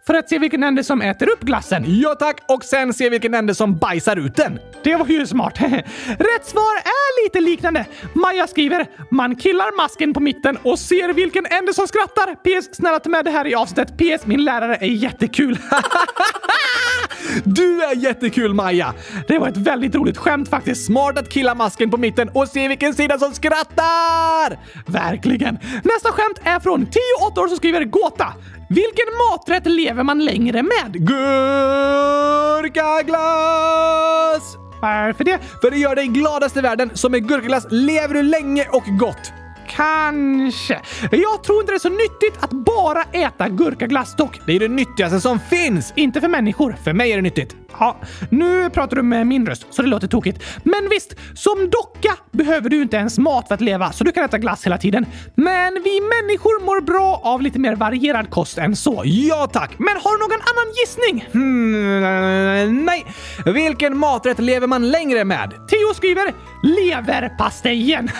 För 0.09 0.13
att 0.13 0.29
se 0.29 0.39
vilken 0.39 0.63
ände 0.63 0.83
som 0.83 1.01
äter 1.01 1.29
upp 1.29 1.39
glassen. 1.39 1.83
Ja 1.87 2.15
tack! 2.15 2.37
Och 2.47 2.63
sen 2.63 2.93
se 2.93 3.09
vilken 3.09 3.33
ände 3.33 3.55
som 3.55 3.77
bajsar 3.77 4.15
ut 4.15 4.35
den. 4.35 4.59
Det 4.83 4.95
var 4.95 5.05
ju 5.07 5.27
smart. 5.27 5.61
Rätt 6.07 6.45
svar 6.45 6.75
är 6.75 7.25
lite 7.25 7.39
liknande. 7.39 7.85
Maja 8.13 8.47
skriver 8.47 8.87
“Man 9.11 9.35
killar 9.35 9.77
masken 9.77 10.13
på 10.13 10.19
mitten 10.19 10.57
och 10.63 10.79
ser 10.79 11.13
vilken 11.13 11.45
ände 11.45 11.73
som 11.73 11.87
skrattar. 11.87 12.35
PS. 12.35 12.75
Snälla 12.75 12.99
ta 12.99 13.09
med 13.09 13.25
det 13.25 13.31
här 13.31 13.47
i 13.47 13.55
avsnittet. 13.55 13.97
PS. 13.97 14.25
Min 14.25 14.43
lärare 14.43 14.75
är 14.75 14.87
jättekul.” 14.87 15.57
Du 17.43 17.83
är 17.83 17.95
jättekul 17.95 18.53
Maja! 18.53 18.93
Det 19.27 19.39
var 19.39 19.47
ett 19.47 19.57
väldigt 19.57 19.95
roligt 19.95 20.17
skämt 20.17 20.49
faktiskt. 20.49 20.85
Smart 20.85 21.17
att 21.17 21.29
killa 21.29 21.55
masken 21.55 21.91
på 21.91 21.97
mitten 21.97 22.29
och 22.29 22.47
se 22.47 22.67
vilken 22.67 22.93
sida 22.93 23.19
som 23.19 23.33
skrattar! 23.33 24.59
Verkligen! 24.91 25.59
Nästa 25.83 26.11
skämt 26.11 26.39
är 26.43 26.59
från 26.59 26.85
10 26.85 27.01
8 27.31 27.41
år 27.41 27.47
som 27.47 27.57
skriver 27.57 27.83
gåta. 27.83 28.33
Vilken 28.69 29.05
maträtt 29.29 29.65
lever 29.65 30.03
man 30.03 30.25
längre 30.25 30.63
med? 30.63 30.93
Gurkaglass! 30.93 31.17
Varför 34.81 35.23
det? 35.23 35.39
För 35.61 35.71
det 35.71 35.77
gör 35.77 35.95
dig 35.95 36.07
gladast 36.07 36.57
i 36.57 36.61
världen, 36.61 36.89
så 36.93 37.09
med 37.09 37.27
gurkaglass 37.27 37.67
lever 37.69 38.13
du 38.13 38.21
länge 38.21 38.67
och 38.71 38.83
gott. 38.99 39.31
Kanske. 39.79 40.79
Jag 41.11 41.43
tror 41.43 41.59
inte 41.59 41.71
det 41.71 41.77
är 41.77 41.79
så 41.79 41.89
nyttigt 41.89 42.43
att 42.43 42.51
bara 42.51 43.03
äta 43.03 43.49
gurkaglass 43.49 44.15
dock. 44.15 44.39
Det 44.45 44.55
är 44.55 44.59
det 44.59 44.67
nyttigaste 44.67 45.21
som 45.21 45.39
finns! 45.39 45.93
Inte 45.95 46.21
för 46.21 46.27
människor. 46.27 46.75
För 46.83 46.93
mig 46.93 47.11
är 47.11 47.15
det 47.15 47.21
nyttigt. 47.21 47.55
Ja, 47.79 47.97
nu 48.29 48.69
pratar 48.69 48.95
du 48.95 49.03
med 49.03 49.27
min 49.27 49.45
röst, 49.45 49.65
så 49.69 49.81
det 49.81 49.87
låter 49.87 50.07
tokigt. 50.07 50.43
Men 50.63 50.89
visst, 50.89 51.15
som 51.35 51.69
docka 51.69 52.17
behöver 52.31 52.69
du 52.69 52.81
inte 52.81 52.97
ens 52.97 53.17
mat 53.19 53.47
för 53.47 53.55
att 53.55 53.61
leva, 53.61 53.91
så 53.91 54.03
du 54.03 54.11
kan 54.11 54.23
äta 54.25 54.37
glass 54.37 54.65
hela 54.65 54.77
tiden. 54.77 55.05
Men 55.35 55.73
vi 55.83 56.01
människor 56.01 56.65
mår 56.65 56.81
bra 56.81 57.21
av 57.23 57.41
lite 57.41 57.59
mer 57.59 57.75
varierad 57.75 58.29
kost 58.29 58.57
än 58.57 58.75
så. 58.75 59.01
Ja 59.05 59.49
tack! 59.53 59.71
Men 59.77 59.95
har 60.03 60.11
du 60.11 60.19
någon 60.19 60.41
annan 60.41 60.73
gissning? 60.75 61.29
Hmm, 61.31 62.85
nej. 62.85 63.05
Vilken 63.45 63.97
maträtt 63.97 64.39
lever 64.39 64.67
man 64.67 64.89
längre 64.89 65.25
med? 65.25 65.49
Theo 65.49 65.93
skriver 65.93 66.33
leverpastejen. 66.63 68.09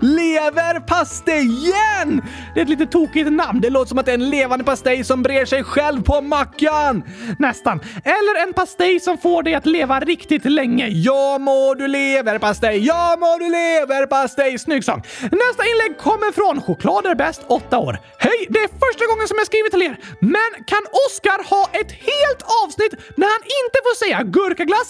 Leverpastejen! 0.00 2.22
Det 2.54 2.60
är 2.60 2.62
ett 2.62 2.68
lite 2.68 2.86
tokigt 2.86 3.32
namn. 3.32 3.60
Det 3.60 3.70
låter 3.70 3.88
som 3.88 3.98
att 3.98 4.06
det 4.06 4.12
är 4.12 4.14
en 4.14 4.30
levande 4.30 4.64
pastej 4.64 5.04
som 5.04 5.22
brer 5.22 5.44
sig 5.44 5.64
själv 5.64 6.02
på 6.02 6.20
mackan. 6.20 7.02
Nästan. 7.38 7.80
Eller 8.04 8.42
en 8.42 8.52
pastej 8.52 9.00
som 9.00 9.18
får 9.18 9.42
dig 9.42 9.54
att 9.54 9.66
leva 9.66 10.00
riktigt 10.00 10.44
länge. 10.44 10.88
Ja 10.88 11.38
må 11.38 11.74
du 11.74 11.88
leverpastej, 11.88 12.86
ja 12.86 13.16
må 13.20 13.38
du 13.38 13.50
leverpastej. 13.50 14.58
Snygg 14.58 14.84
sång. 14.84 15.02
Nästa 15.22 15.62
inlägg 15.70 15.98
kommer 15.98 16.32
från 16.32 16.62
Choklad 16.62 17.06
är 17.06 17.14
bäst, 17.14 17.42
8 17.46 17.78
år. 17.78 17.98
Hej! 18.18 18.46
Det 18.48 18.58
är 18.58 18.68
första 18.68 19.06
gången 19.10 19.28
som 19.28 19.38
jag 19.38 19.46
skriver 19.46 19.70
till 19.70 19.82
er. 19.82 19.96
Men 20.20 20.64
kan 20.66 20.82
Oskar 21.06 21.38
ha 21.52 21.64
ett 21.80 21.92
helt 21.92 22.42
avsnitt 22.62 22.92
när 23.20 23.28
han 23.34 23.42
inte 23.60 23.78
får 23.86 23.94
säga 24.04 24.18
gurkaglass, 24.36 24.88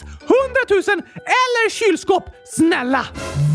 hundratusen 0.62 0.98
eller 1.14 1.70
kylskåp? 1.70 2.24
Snälla! 2.44 3.06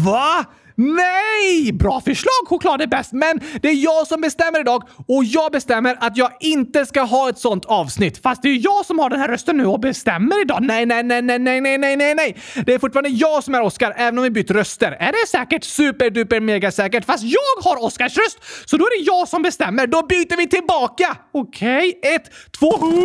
Va? 0.06 0.46
Nej! 0.80 1.74
Bra 1.74 2.02
förslag, 2.02 2.48
choklad 2.48 2.82
är 2.82 2.88
bäst, 2.88 3.14
men 3.14 3.42
det 3.62 3.68
är 3.68 3.84
jag 3.84 4.08
som 4.08 4.22
bestämmer 4.22 4.60
idag 4.60 4.84
och 5.08 5.24
jag 5.24 5.52
bestämmer 5.52 5.98
att 6.00 6.18
jag 6.18 6.32
inte 6.40 6.86
ska 6.86 7.02
ha 7.02 7.30
ett 7.30 7.38
sånt 7.38 7.66
avsnitt. 7.66 8.22
Fast 8.24 8.42
det 8.42 8.50
är 8.50 8.60
jag 8.64 8.86
som 8.86 9.00
har 9.00 9.10
den 9.10 9.20
här 9.20 9.28
rösten 9.28 9.58
nu 9.58 9.66
och 9.66 9.80
bestämmer 9.80 10.42
idag. 10.42 10.64
Nej, 10.64 10.86
nej, 10.86 11.04
nej, 11.04 11.22
nej, 11.22 11.40
nej, 11.40 11.62
nej, 11.62 11.78
nej, 11.78 11.96
nej, 11.96 12.16
nej. 12.16 12.38
Det 12.66 12.74
är 12.74 12.80
fortfarande 12.80 13.10
jag 13.10 13.44
som 13.44 13.56
är 13.56 13.62
Oscar, 13.62 13.94
även 13.98 14.18
om 14.18 14.24
vi 14.24 14.30
bytt 14.30 14.52
röster. 14.52 14.92
Är 14.92 15.12
det 15.12 15.28
säkert 15.28 15.64
superduper 15.64 16.40
mega 16.40 16.72
säkert? 16.72 17.06
Fast 17.06 17.24
jag 17.24 17.64
har 17.64 17.84
Oscars 17.84 18.18
röst, 18.18 18.40
så 18.66 18.78
då 18.78 18.86
är 18.86 19.00
det 19.00 19.06
jag 19.06 19.28
som 19.28 19.42
bestämmer. 19.42 19.88
Då 19.88 20.06
byter 20.06 20.38
vi 20.38 20.48
tillbaka. 20.48 21.18
Okej, 21.34 21.94
okay. 21.98 22.16
ett, 22.16 22.32
två, 22.60 22.78
hundratusen! 22.78 22.98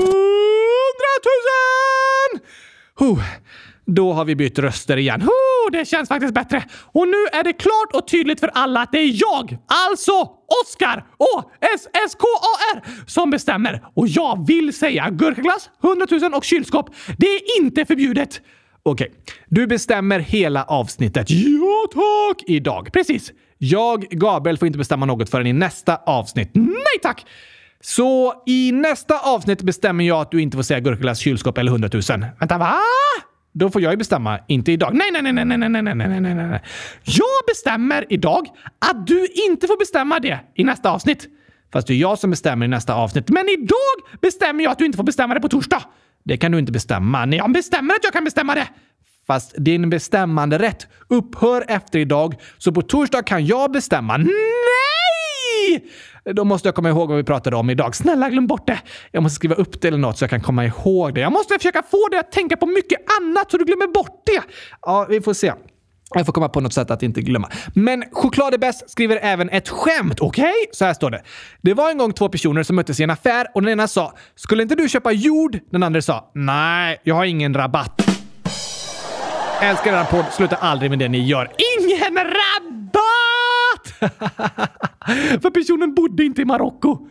Huh. 2.99 3.18
Då 3.87 4.12
har 4.12 4.24
vi 4.24 4.37
bytt 4.37 4.59
röster 4.59 4.97
igen. 4.97 5.22
Oh, 5.22 5.72
det 5.72 5.89
känns 5.89 6.09
faktiskt 6.09 6.35
bättre. 6.35 6.64
Och 6.93 7.09
nu 7.09 7.26
är 7.33 7.45
det 7.45 7.53
klart 7.53 7.95
och 8.03 8.09
tydligt 8.09 8.41
för 8.41 8.51
alla 8.55 8.80
att 8.80 8.93
det 8.93 8.99
är 8.99 9.12
jag, 9.14 9.59
alltså 9.66 10.30
Oskar 10.62 11.05
O-S-S-K-A-R, 11.18 12.83
som 13.07 13.30
bestämmer. 13.30 13.83
Och 13.95 14.09
jag 14.09 14.47
vill 14.47 14.72
säga 14.72 15.11
gurkaglass, 15.11 15.70
100 15.85 16.07
000 16.11 16.35
och 16.35 16.45
kylskåp. 16.45 16.91
Det 17.18 17.26
är 17.26 17.61
inte 17.61 17.85
förbjudet. 17.85 18.41
Okej, 18.83 19.09
okay. 19.09 19.20
du 19.49 19.66
bestämmer 19.66 20.18
hela 20.18 20.64
avsnittet. 20.64 21.30
Ja, 21.30 21.87
tack! 21.93 22.43
Idag. 22.47 22.93
Precis. 22.93 23.33
Jag, 23.59 24.01
Gabriel, 24.11 24.59
får 24.59 24.66
inte 24.66 24.78
bestämma 24.78 25.07
något 25.07 25.30
förrän 25.30 25.47
i 25.47 25.53
nästa 25.53 25.97
avsnitt. 25.97 26.51
Nej 26.55 26.99
tack! 27.03 27.26
Så 27.80 28.43
i 28.47 28.72
nästa 28.72 29.18
avsnitt 29.18 29.62
bestämmer 29.62 30.05
jag 30.05 30.20
att 30.20 30.30
du 30.30 30.43
inte 30.43 30.57
får 30.57 30.62
säga 30.62 30.80
gurkaglass, 30.80 31.18
kylskåp 31.18 31.59
eller 31.59 31.72
100 31.72 31.91
000. 31.93 32.03
Vänta, 32.39 32.59
va? 32.59 32.74
Då 33.53 33.71
får 33.71 33.83
jag 33.83 33.91
ju 33.91 33.97
bestämma, 33.97 34.39
inte 34.47 34.73
idag. 34.73 34.95
Nej, 34.95 35.11
nej, 35.13 35.23
nej, 35.23 35.33
nej, 35.33 35.45
nej, 35.45 35.69
nej, 35.69 35.83
nej, 35.83 35.95
nej, 35.95 36.21
nej, 36.21 36.35
nej. 36.35 36.63
Jag 37.05 37.47
bestämmer 37.49 38.07
idag 38.09 38.47
att 38.79 39.07
du 39.07 39.27
inte 39.49 39.67
får 39.67 39.79
bestämma 39.79 40.21
det 40.21 40.39
i 40.55 40.65
nästa 40.65 40.91
avsnitt. 40.91 41.29
Fast 41.73 41.87
det 41.87 41.93
är 41.95 41.97
jag 41.97 42.19
som 42.19 42.31
bestämmer 42.31 42.67
i 42.67 42.69
nästa 42.69 42.95
avsnitt. 42.95 43.31
Men 43.31 43.49
idag 43.49 44.19
bestämmer 44.21 44.65
jag 44.65 44.71
att 44.71 44.79
du 44.79 44.85
inte 44.85 44.97
får 44.97 45.05
bestämma 45.05 45.35
det 45.35 45.41
på 45.41 45.49
torsdag. 45.49 45.83
Det 46.25 46.37
kan 46.37 46.53
du 46.53 46.59
inte 46.59 46.73
bestämma. 46.73 47.25
Nej, 47.25 47.39
jag 47.39 47.53
bestämmer 47.53 47.95
att 47.95 48.05
jag 48.05 48.13
kan 48.13 48.25
bestämma 48.25 48.55
det. 48.55 48.69
Fast 49.27 49.55
din 49.59 49.91
bestämmande 49.91 50.59
rätt 50.59 50.87
upphör 51.09 51.65
efter 51.69 51.99
idag, 51.99 52.35
så 52.59 52.73
på 52.73 52.83
torsdag 52.83 53.23
kan 53.23 53.47
jag 53.47 53.73
bestämma. 53.73 54.17
Nej! 54.17 55.85
Då 56.25 56.45
måste 56.45 56.68
jag 56.68 56.75
komma 56.75 56.89
ihåg 56.89 57.09
vad 57.09 57.16
vi 57.16 57.25
pratade 57.25 57.57
om 57.57 57.70
idag. 57.70 57.97
Snälla 57.97 58.31
glöm 58.31 58.47
bort 58.47 58.66
det. 58.66 58.79
Jag 59.11 59.23
måste 59.23 59.37
skriva 59.37 59.55
upp 59.55 59.81
det 59.81 59.89
eller 59.89 59.99
något 59.99 60.18
så 60.18 60.23
jag 60.25 60.31
kan 60.31 60.41
komma 60.41 60.64
ihåg 60.64 61.14
det. 61.14 61.20
Jag 61.20 61.33
måste 61.33 61.55
försöka 61.55 61.83
få 61.91 62.09
dig 62.11 62.20
att 62.20 62.33
tänka 62.33 62.57
på 62.57 62.66
mycket 62.66 62.99
annat 63.20 63.51
så 63.51 63.57
du 63.57 63.64
glömmer 63.64 63.87
bort 63.87 64.23
det. 64.27 64.43
Ja, 64.83 65.07
vi 65.09 65.20
får 65.20 65.35
se. 65.35 65.53
Jag 66.14 66.27
får 66.27 66.33
komma 66.33 66.49
på 66.49 66.61
något 66.61 66.73
sätt 66.73 66.91
att 66.91 67.03
inte 67.03 67.20
glömma. 67.20 67.49
Men 67.75 68.05
Choklad 68.12 68.55
är 68.55 68.59
bäst 68.59 68.91
skriver 68.91 69.18
även 69.23 69.49
ett 69.51 69.68
skämt, 69.68 70.20
okej? 70.20 70.45
Okay? 70.45 70.53
Så 70.73 70.85
här 70.85 70.95
står 70.95 71.11
det. 71.11 71.23
Det 71.62 71.75
var 71.75 71.91
en 71.91 71.99
gång 71.99 72.12
två 72.12 72.29
personer 72.29 72.62
som 72.62 72.77
möttes 72.77 73.01
i 73.01 73.03
en 73.03 73.11
affär 73.11 73.47
och 73.55 73.62
den 73.62 73.73
ena 73.73 73.89
sa 73.89 74.14
“Skulle 74.35 74.62
inte 74.62 74.75
du 74.75 74.89
köpa 74.89 75.12
jord?” 75.12 75.59
Den 75.70 75.83
andra 75.83 76.03
sa 76.03 76.31
“Nej, 76.35 77.01
jag 77.03 77.14
har 77.14 77.25
ingen 77.25 77.55
rabatt”. 77.55 78.09
Älskar 79.62 80.01
er 80.01 80.05
podd. 80.05 80.25
Sluta 80.33 80.57
aldrig 80.57 80.91
med 80.91 80.99
det 80.99 81.09
ni 81.09 81.27
gör. 81.27 81.51
Ingen 81.79 82.16
rabatt! 82.16 83.32
För 85.43 85.51
personen 85.51 85.95
bodde 85.95 86.25
inte 86.25 86.43
i 86.43 86.45
Marocko. 86.45 87.09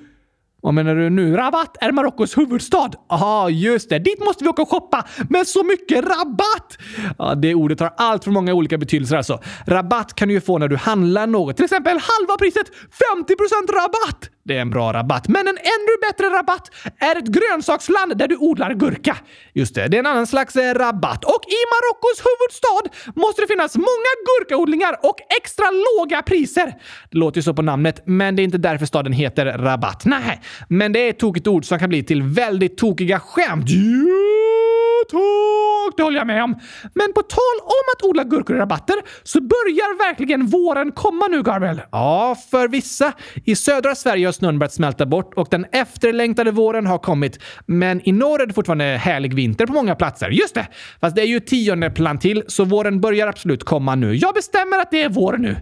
Vad 0.62 0.74
menar 0.74 0.96
du 0.96 1.10
nu? 1.10 1.36
Rabat 1.36 1.78
är 1.82 1.92
Marockos 1.92 2.38
huvudstad. 2.38 2.92
Ja, 3.10 3.50
just 3.50 3.90
det. 3.90 4.00
Dit 4.00 4.20
måste 4.20 4.44
vi 4.44 4.50
åka 4.50 4.62
och 4.62 4.70
shoppa 4.70 5.08
med 5.30 5.48
så 5.48 5.64
mycket 5.64 6.06
rabatt! 6.06 6.78
Ja, 7.18 7.36
det 7.36 7.56
ordet 7.56 7.80
har 7.80 7.94
allt 7.98 8.24
för 8.24 8.32
många 8.32 8.54
olika 8.54 8.78
betydelser 8.78 9.18
alltså. 9.18 9.40
Rabatt 9.68 10.16
kan 10.16 10.28
du 10.28 10.34
ju 10.34 10.42
få 10.42 10.58
när 10.58 10.68
du 10.68 10.78
handlar 10.78 11.28
något. 11.28 11.56
Till 11.56 11.66
exempel 11.66 11.92
halva 11.92 12.38
priset, 12.40 12.68
50% 12.68 13.74
rabatt! 13.74 14.30
Det 14.44 14.58
är 14.58 14.62
en 14.62 14.70
bra 14.70 14.94
rabatt. 14.94 15.28
Men 15.28 15.48
en 15.48 15.58
ännu 15.58 15.94
bättre 16.08 16.26
rabatt 16.38 16.72
är 17.00 17.16
ett 17.16 17.28
grönsaksland 17.28 18.18
där 18.18 18.28
du 18.28 18.38
odlar 18.38 18.74
gurka. 18.74 19.18
Just 19.54 19.76
det, 19.76 19.88
det 19.88 19.98
är 19.98 20.00
en 20.00 20.06
annan 20.06 20.28
slags 20.28 20.56
eh, 20.56 20.74
rabatt. 20.74 21.24
Och 21.24 21.42
i 21.48 21.62
Marockos 21.74 22.24
huvudstad 22.26 23.12
måste 23.20 23.42
det 23.42 23.48
finnas 23.48 23.76
många 23.76 24.12
gurkaodlingar 24.30 25.00
och 25.04 25.16
extra 25.40 25.66
låga 25.70 26.22
priser. 26.22 26.74
Det 27.12 27.18
låter 27.18 27.38
ju 27.38 27.44
så 27.44 27.54
på 27.54 27.62
namnet, 27.62 28.04
men 28.06 28.36
det 28.36 28.42
är 28.42 28.44
inte 28.44 28.58
därför 28.58 28.86
staden 28.86 29.14
heter 29.14 29.46
Rabatt. 29.46 30.06
Nej, 30.06 30.42
men 30.68 30.94
det 30.94 31.00
är 31.00 31.10
ett 31.10 31.20
tokigt 31.20 31.48
ord 31.48 31.66
som 31.66 31.80
kan 31.80 31.90
bli 31.90 32.04
till 32.04 32.24
väldigt 32.24 32.78
tokiga 32.78 33.20
skämt. 33.20 33.70
Yeah! 33.70 34.71
Tack! 35.10 35.98
Det 35.98 36.04
håller 36.04 36.18
jag 36.18 36.28
med 36.28 36.44
om. 36.44 36.60
Men 36.94 37.14
på 37.14 37.22
tal 37.22 37.58
om 37.64 37.84
att 37.96 38.04
odla 38.04 38.24
gurkor 38.24 38.56
i 38.56 38.60
rabatter 38.60 38.96
så 39.24 39.42
börjar 39.42 39.98
verkligen 39.98 40.48
våren 40.48 40.92
komma 40.92 41.28
nu, 41.28 41.44
Gabriel. 41.44 41.82
Ja, 41.92 42.36
för 42.52 42.68
vissa. 42.68 43.14
I 43.46 43.56
södra 43.56 43.96
Sverige 43.96 44.28
har 44.28 44.32
snön 44.32 44.60
börjat 44.60 44.74
smälta 44.74 45.06
bort 45.06 45.34
och 45.34 45.48
den 45.52 45.66
efterlängtade 45.72 46.52
våren 46.52 46.88
har 46.88 46.98
kommit. 46.98 47.40
Men 47.66 48.10
i 48.10 48.12
norr 48.12 48.42
är 48.42 48.46
det 48.46 48.54
fortfarande 48.54 48.84
härlig 48.84 49.34
vinter 49.34 49.66
på 49.66 49.74
många 49.74 49.96
platser. 49.96 50.30
Just 50.30 50.56
det! 50.56 50.68
Fast 51.02 51.16
det 51.16 51.22
är 51.22 51.26
ju 51.26 51.40
tionde 51.40 51.90
plan 51.90 52.20
till, 52.20 52.44
så 52.48 52.66
våren 52.66 53.02
börjar 53.02 53.28
absolut 53.28 53.64
komma 53.64 53.96
nu. 53.96 54.16
Jag 54.16 54.34
bestämmer 54.34 54.80
att 54.80 54.92
det 54.92 55.04
är 55.04 55.10
vår 55.10 55.38
nu. 55.38 55.56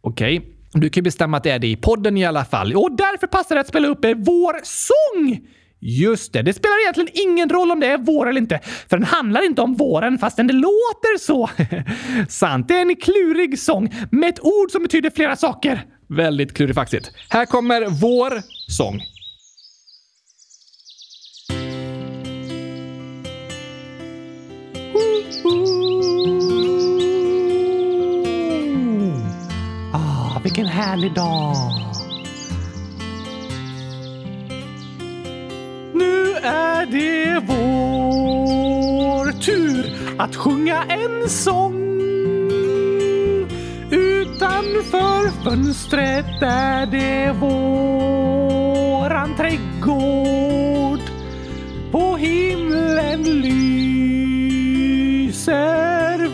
Okej. 0.00 0.38
Okay. 0.38 0.50
Du 0.72 0.90
kan 0.90 1.04
bestämma 1.04 1.36
att 1.36 1.42
det 1.42 1.50
är 1.50 1.58
det 1.58 1.66
i 1.66 1.76
podden 1.76 2.16
i 2.16 2.26
alla 2.26 2.44
fall. 2.44 2.76
Och 2.76 2.92
därför 2.96 3.26
passar 3.26 3.54
det 3.54 3.60
att 3.60 3.68
spela 3.68 3.88
upp 3.88 4.04
vår 4.04 4.60
sång! 4.64 5.40
Just 5.80 6.32
det, 6.32 6.42
det 6.42 6.52
spelar 6.52 6.82
egentligen 6.82 7.28
ingen 7.28 7.48
roll 7.48 7.70
om 7.70 7.80
det 7.80 7.86
är 7.86 7.98
vår 7.98 8.28
eller 8.28 8.40
inte, 8.40 8.60
för 8.88 8.96
den 8.96 9.06
handlar 9.06 9.44
inte 9.44 9.62
om 9.62 9.74
våren 9.74 10.18
fastän 10.18 10.46
det 10.46 10.54
låter 10.54 11.18
så. 11.18 11.50
Sant, 12.28 12.68
det 12.68 12.74
är 12.74 12.80
en 12.80 12.96
klurig 12.96 13.58
sång 13.58 13.94
med 14.10 14.28
ett 14.28 14.40
ord 14.40 14.70
som 14.70 14.82
betyder 14.82 15.10
flera 15.10 15.36
saker. 15.36 15.82
Väldigt 16.08 16.54
klurifaxigt. 16.54 17.10
Här 17.28 17.46
kommer 17.46 17.86
vår 18.00 18.42
sång. 18.70 19.00
Ah, 29.92 30.40
vilken 30.44 30.66
härlig 30.66 31.14
dag! 31.14 31.97
Det 36.90 37.42
vår 37.46 39.32
tur 39.40 39.86
att 40.18 40.36
sjunga 40.36 40.84
en 40.88 41.28
sång 41.28 41.88
Utanför 43.90 45.30
fönstret 45.44 46.42
är 46.42 46.86
det 46.86 47.32
våran 47.40 48.48
trädgård. 49.36 51.00
På 51.92 52.16
himlen 52.16 53.22
lyser 53.22 54.28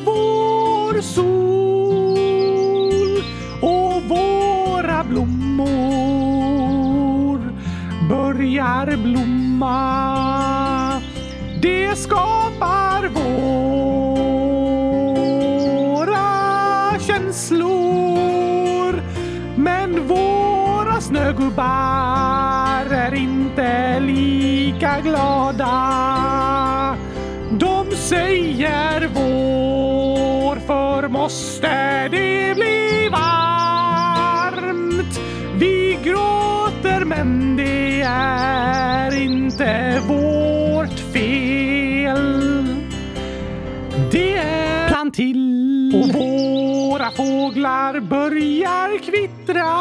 vår 0.05 1.01
sol 1.01 2.45
och 3.61 4.03
våra 4.03 5.05
blommor 5.05 5.75
börjar 8.09 8.97
blomma. 8.97 10.04
Skapar 12.05 13.09
våra 13.09 13.35
känslor 16.99 19.03
Men 19.57 20.07
våra 20.07 21.01
snögubbar 21.01 22.87
är 22.91 23.15
inte 23.15 24.01
lika 24.01 25.01
glada. 25.01 26.97
De 27.51 27.97
säger 27.97 29.09
vår, 29.15 30.57
för 30.57 31.09
måste 31.09 32.09
det 32.09 32.55
bli 32.55 33.09
varmt. 33.13 35.21
Vi 35.59 35.99
gråter 36.05 37.05
men 37.05 37.57
det 37.57 38.03
är 38.03 39.23
inte 39.23 39.84
fåglar 47.17 48.01
börjar 48.01 48.99
kvittra 48.99 49.75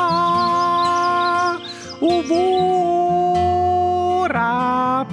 och 2.00 2.26
våra 2.30 3.14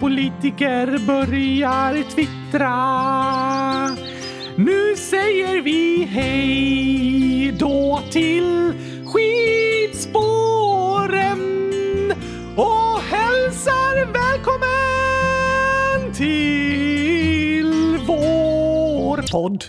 politiker 0.00 1.06
börjar 1.06 2.02
twittra. 2.10 2.76
Nu 4.56 4.96
säger 4.96 5.62
vi 5.62 6.04
hej 6.04 7.52
då 7.58 8.00
till 8.10 8.72
skidspåren 9.06 10.20
och 12.56 13.00
hälsar 13.00 14.06
välkommen 14.12 14.70
till 16.14 17.98
vår 18.06 19.30
podd. 19.32 19.64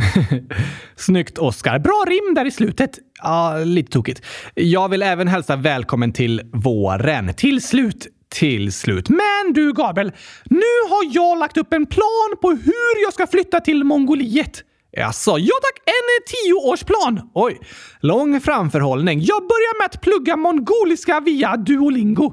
Snyggt, 1.10 1.38
Oskar. 1.38 1.78
Bra 1.78 2.04
rim 2.08 2.34
där 2.34 2.44
i 2.44 2.50
slutet. 2.50 2.98
Ja, 3.22 3.58
lite 3.64 3.92
tokigt. 3.92 4.22
Jag 4.54 4.88
vill 4.88 5.02
även 5.02 5.28
hälsa 5.28 5.56
välkommen 5.56 6.12
till 6.12 6.42
våren. 6.52 7.34
Till 7.34 7.62
slut 7.62 8.06
till 8.28 8.72
slut. 8.72 9.08
Men 9.08 9.52
du, 9.54 9.72
Gabriel, 9.72 10.12
nu 10.44 10.72
har 10.90 11.14
jag 11.14 11.38
lagt 11.38 11.56
upp 11.56 11.72
en 11.72 11.86
plan 11.86 12.36
på 12.42 12.50
hur 12.50 13.02
jag 13.04 13.12
ska 13.12 13.26
flytta 13.26 13.60
till 13.60 13.84
Mongoliet. 13.84 14.62
Jaså, 14.92 15.38
ja 15.38 15.54
tack, 15.62 15.82
en 15.86 16.24
tioårsplan! 16.26 17.30
Oj, 17.34 17.60
lång 18.00 18.40
framförhållning. 18.40 19.20
Jag 19.20 19.42
börjar 19.42 19.80
med 19.80 19.86
att 19.86 20.00
plugga 20.00 20.36
mongoliska 20.36 21.20
via 21.20 21.56
Duolingo. 21.56 22.32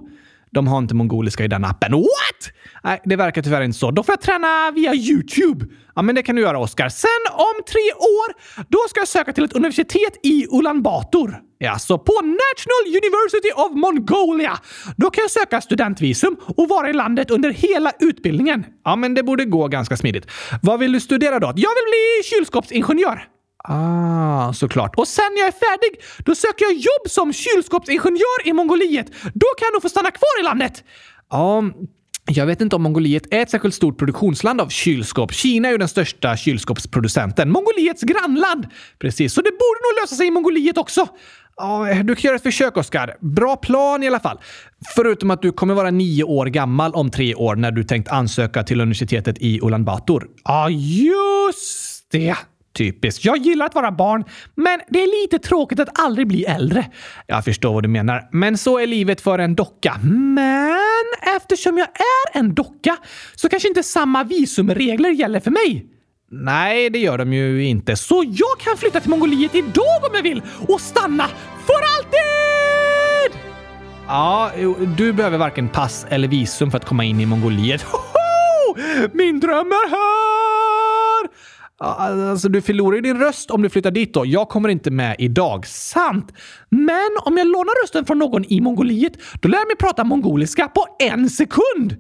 De 0.52 0.68
har 0.68 0.78
inte 0.78 0.96
mongoliska 0.96 1.44
i 1.44 1.48
den 1.48 1.66
appen. 1.66 1.92
What? 1.92 2.52
Nej, 2.88 3.02
det 3.04 3.16
verkar 3.16 3.42
tyvärr 3.42 3.62
inte 3.62 3.78
så. 3.78 3.92
Då 3.92 4.04
får 4.04 4.14
jag 4.14 4.22
träna 4.22 4.72
via 4.72 4.94
YouTube. 4.94 5.66
Ja, 5.96 6.02
men 6.02 6.16
det 6.16 6.24
kan 6.24 6.36
du 6.36 6.42
göra, 6.42 6.60
Oskar. 6.60 6.90
Sen 6.90 7.10
om 7.32 7.64
tre 7.68 7.94
år, 7.94 8.34
då 8.70 8.80
ska 8.90 9.00
jag 9.00 9.08
söka 9.08 9.34
till 9.34 9.44
ett 9.44 9.54
universitet 9.54 10.20
i 10.24 10.48
Ulan 10.52 10.82
Bator. 10.82 11.38
Ja, 11.58 11.80
så 11.80 11.98
på 11.98 12.14
National 12.14 12.84
University 13.02 13.52
of 13.56 13.72
Mongolia. 13.72 14.58
Då 14.98 15.10
kan 15.10 15.22
jag 15.22 15.32
söka 15.32 15.62
studentvisum 15.62 16.38
och 16.58 16.70
vara 16.70 16.90
i 16.90 16.94
landet 16.94 17.32
under 17.32 17.50
hela 17.50 17.92
utbildningen. 18.00 18.66
Ja, 18.86 18.96
men 18.96 19.14
det 19.14 19.24
borde 19.24 19.46
gå 19.46 19.68
ganska 19.68 19.98
smidigt. 19.98 20.26
Vad 20.62 20.80
vill 20.80 20.92
du 20.92 21.00
studera 21.00 21.40
då? 21.40 21.48
Jag 21.48 21.54
vill 21.54 21.88
bli 21.92 22.24
kylskåpsingenjör. 22.24 23.28
Ah, 23.64 24.54
såklart. 24.54 24.96
Och 24.96 25.08
sen 25.08 25.34
när 25.34 25.40
jag 25.40 25.48
är 25.48 25.52
färdig, 25.52 26.02
då 26.26 26.36
söker 26.36 26.66
jag 26.66 26.74
jobb 26.74 27.10
som 27.10 27.34
kylskåpsingenjör 27.34 28.48
i 28.48 28.54
Mongoliet. 28.54 29.08
Då 29.24 29.48
kan 29.58 29.66
jag 29.66 29.74
nog 29.74 29.82
få 29.82 29.90
stanna 29.90 30.12
kvar 30.12 30.42
i 30.42 30.44
landet. 30.44 30.84
Ja, 31.30 31.64
jag 32.28 32.46
vet 32.46 32.62
inte 32.62 32.76
om 32.76 32.84
Mongoliet 32.84 33.34
är 33.34 33.40
ett 33.40 33.50
särskilt 33.50 33.76
stort 33.76 33.98
produktionsland 33.98 34.62
av 34.62 34.70
kylskåp. 34.70 35.34
Kina 35.34 35.68
är 35.68 35.72
ju 35.72 35.78
den 35.78 35.88
största 35.88 36.38
kylskåpsproducenten. 36.38 37.52
Mongoliets 37.52 38.02
grannland! 38.02 38.68
Precis, 39.00 39.34
så 39.34 39.42
det 39.42 39.52
borde 39.52 39.80
nog 39.84 40.02
lösa 40.02 40.16
sig 40.16 40.28
i 40.28 40.32
Mongoliet 40.32 40.78
också. 40.78 41.08
Ja, 41.58 42.04
du 42.04 42.16
kan 42.16 42.30
göra 42.30 42.36
ett 42.36 42.44
försök, 42.44 42.78
Oskar. 42.78 43.16
Bra 43.22 43.56
plan 43.56 44.04
i 44.04 44.08
alla 44.08 44.20
fall. 44.20 44.40
Förutom 44.96 45.32
att 45.32 45.42
du 45.42 45.52
kommer 45.52 45.74
vara 45.74 45.92
nio 45.92 46.24
år 46.24 46.46
gammal 46.46 46.94
om 46.94 47.10
tre 47.12 47.36
år 47.36 47.56
när 47.56 47.72
du 47.72 47.84
tänkt 47.84 48.10
ansöka 48.10 48.64
till 48.64 48.82
universitetet 48.82 49.38
i 49.40 49.60
Ulan 49.62 49.86
Bator. 49.86 50.28
Ja, 50.44 50.70
just 50.70 52.12
det. 52.12 52.36
Typiskt. 52.78 53.26
Jag 53.26 53.38
gillar 53.38 53.66
att 53.66 53.76
vara 53.76 53.92
barn, 53.92 54.24
men 54.56 54.80
det 54.90 55.00
är 55.00 55.24
lite 55.24 55.48
tråkigt 55.48 55.80
att 55.80 56.00
aldrig 56.00 56.28
bli 56.28 56.44
äldre. 56.44 56.86
Jag 57.28 57.46
förstår 57.46 57.74
vad 57.74 57.84
du 57.84 57.90
menar, 57.90 58.30
men 58.32 58.58
så 58.58 58.80
är 58.80 58.88
livet 58.88 59.22
för 59.22 59.40
en 59.40 59.56
docka. 59.56 60.00
Men 60.36 61.36
eftersom 61.36 61.78
jag 61.78 61.88
är 61.88 62.40
en 62.40 62.56
docka 62.56 62.98
så 63.36 63.50
kanske 63.50 63.68
inte 63.68 63.84
samma 63.84 64.24
visumregler 64.24 65.10
gäller 65.10 65.40
för 65.40 65.52
mig. 65.52 65.86
Nej, 66.32 66.90
det 66.90 67.00
gör 67.00 67.18
de 67.18 67.34
ju 67.34 67.66
inte. 67.66 67.96
Så 67.96 68.24
jag 68.28 68.60
kan 68.60 68.78
flytta 68.78 69.00
till 69.00 69.10
Mongoliet 69.10 69.56
idag 69.56 70.04
om 70.10 70.16
jag 70.16 70.24
vill 70.24 70.42
och 70.68 70.82
stanna 70.82 71.28
för 71.66 71.82
alltid! 71.98 73.40
Ja, 74.08 74.52
du 74.98 75.14
behöver 75.14 75.38
varken 75.38 75.70
pass 75.70 76.06
eller 76.10 76.28
visum 76.28 76.72
för 76.72 76.78
att 76.78 76.86
komma 76.86 77.04
in 77.04 77.20
i 77.20 77.26
Mongoliet. 77.26 77.82
Hoho! 77.92 78.78
Min 79.14 79.40
dröm 79.40 79.68
är 79.68 79.90
här! 79.90 81.30
Alltså, 81.80 82.50
du 82.50 82.62
förlorar 82.62 82.96
ju 82.96 83.02
din 83.02 83.20
röst 83.20 83.52
om 83.52 83.62
du 83.62 83.70
flyttar 83.70 83.92
dit 83.92 84.14
då. 84.14 84.26
Jag 84.26 84.50
kommer 84.50 84.70
inte 84.70 84.92
med 84.92 85.16
idag. 85.20 85.68
Sant! 85.68 86.34
Men 86.70 87.10
om 87.26 87.38
jag 87.38 87.48
lånar 87.48 87.84
rösten 87.84 88.06
från 88.06 88.20
någon 88.20 88.46
i 88.46 88.62
Mongoliet, 88.62 89.14
då 89.42 89.50
lär 89.50 89.58
jag 89.58 89.68
mig 89.68 89.76
prata 89.76 90.04
mongoliska 90.04 90.68
på 90.68 90.86
en 91.00 91.30
sekund! 91.30 91.98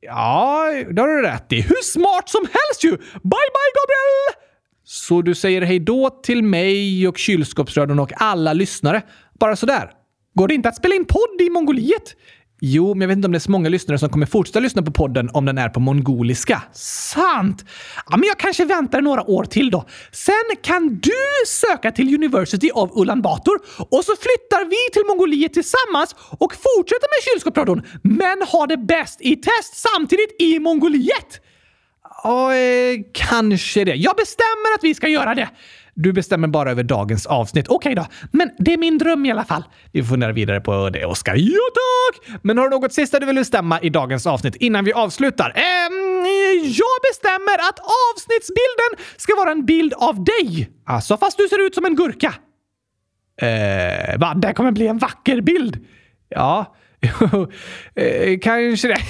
Ja, 0.00 0.66
det 0.90 1.00
har 1.00 1.08
du 1.08 1.22
rätt 1.22 1.52
i. 1.52 1.60
Hur 1.60 1.82
smart 1.82 2.28
som 2.28 2.40
helst 2.40 2.84
ju! 2.84 2.90
Bye, 2.90 3.50
bye, 3.54 3.70
Gabriel! 3.76 4.44
Så 4.84 5.22
du 5.22 5.34
säger 5.34 5.62
hej 5.62 5.78
då 5.78 6.10
till 6.10 6.42
mig 6.42 7.08
och 7.08 7.18
kylskåpsradion 7.18 7.98
och 7.98 8.12
alla 8.16 8.52
lyssnare? 8.52 9.02
Bara 9.40 9.56
sådär? 9.56 9.90
Går 10.34 10.48
det 10.48 10.54
inte 10.54 10.68
att 10.68 10.76
spela 10.76 10.94
in 10.94 11.04
podd 11.04 11.40
i 11.40 11.50
Mongoliet? 11.50 12.16
Jo, 12.66 12.94
men 12.94 13.00
jag 13.00 13.08
vet 13.08 13.16
inte 13.16 13.26
om 13.26 13.32
det 13.32 13.38
är 13.38 13.40
så 13.40 13.50
många 13.50 13.68
lyssnare 13.68 13.98
som 13.98 14.08
kommer 14.08 14.26
fortsätta 14.26 14.60
lyssna 14.60 14.82
på 14.82 14.90
podden 14.90 15.30
om 15.32 15.44
den 15.44 15.58
är 15.58 15.68
på 15.68 15.80
mongoliska. 15.80 16.62
Sant! 16.72 17.64
Ja, 18.10 18.16
men 18.16 18.26
jag 18.26 18.38
kanske 18.38 18.64
väntar 18.64 19.00
några 19.00 19.30
år 19.30 19.44
till 19.44 19.70
då. 19.70 19.84
Sen 20.12 20.34
kan 20.62 20.98
du 21.02 21.12
söka 21.46 21.92
till 21.92 22.14
University 22.14 22.70
of 22.74 22.90
Ulan 22.94 23.22
Bator 23.22 23.58
och 23.78 24.04
så 24.04 24.12
flyttar 24.16 24.64
vi 24.64 24.92
till 24.92 25.02
Mongoliet 25.08 25.52
tillsammans 25.52 26.16
och 26.38 26.52
fortsätter 26.54 27.08
med 27.14 27.32
kylskåpsradion, 27.32 27.82
men 28.02 28.42
har 28.48 28.66
det 28.66 28.76
bäst 28.76 29.20
i 29.20 29.36
test 29.36 29.76
samtidigt 29.76 30.36
i 30.38 30.58
Mongoliet. 30.58 31.40
Ja, 32.22 32.54
eh, 32.54 32.96
kanske 33.14 33.84
det. 33.84 33.94
Jag 33.94 34.16
bestämmer 34.16 34.74
att 34.74 34.84
vi 34.84 34.94
ska 34.94 35.08
göra 35.08 35.34
det. 35.34 35.48
Du 35.94 36.12
bestämmer 36.12 36.48
bara 36.48 36.70
över 36.70 36.82
dagens 36.82 37.26
avsnitt. 37.26 37.68
Okej 37.68 37.92
okay 37.92 37.94
då, 37.94 38.28
men 38.32 38.50
det 38.58 38.72
är 38.72 38.78
min 38.78 38.98
dröm 38.98 39.26
i 39.26 39.30
alla 39.30 39.44
fall. 39.44 39.64
Vi 39.92 40.02
får 40.02 40.08
fundera 40.08 40.32
vidare 40.32 40.60
på 40.60 40.90
det, 40.90 41.04
Oskar. 41.04 41.34
Ja, 41.36 41.58
tack! 41.74 42.38
Men 42.42 42.58
har 42.58 42.68
du 42.68 42.76
något 42.76 42.92
sista 42.92 43.20
du 43.20 43.26
vill 43.26 43.36
bestämma 43.36 43.80
i 43.80 43.90
dagens 43.90 44.26
avsnitt 44.26 44.56
innan 44.56 44.84
vi 44.84 44.92
avslutar? 44.92 45.50
Ehm, 45.50 46.26
jag 46.64 46.96
bestämmer 47.10 47.54
att 47.68 47.78
avsnittsbilden 48.12 49.06
ska 49.16 49.36
vara 49.36 49.50
en 49.50 49.64
bild 49.66 49.94
av 49.96 50.24
dig. 50.24 50.70
Alltså, 50.86 51.16
fast 51.16 51.38
du 51.38 51.48
ser 51.48 51.66
ut 51.66 51.74
som 51.74 51.84
en 51.84 51.96
gurka. 51.96 52.34
Eh, 53.40 54.18
va? 54.18 54.34
Det 54.34 54.52
kommer 54.52 54.72
bli 54.72 54.86
en 54.86 54.98
vacker 54.98 55.40
bild. 55.40 55.86
Ja, 56.28 56.74
eh, 57.94 58.38
kanske 58.42 58.88
det. 58.88 58.98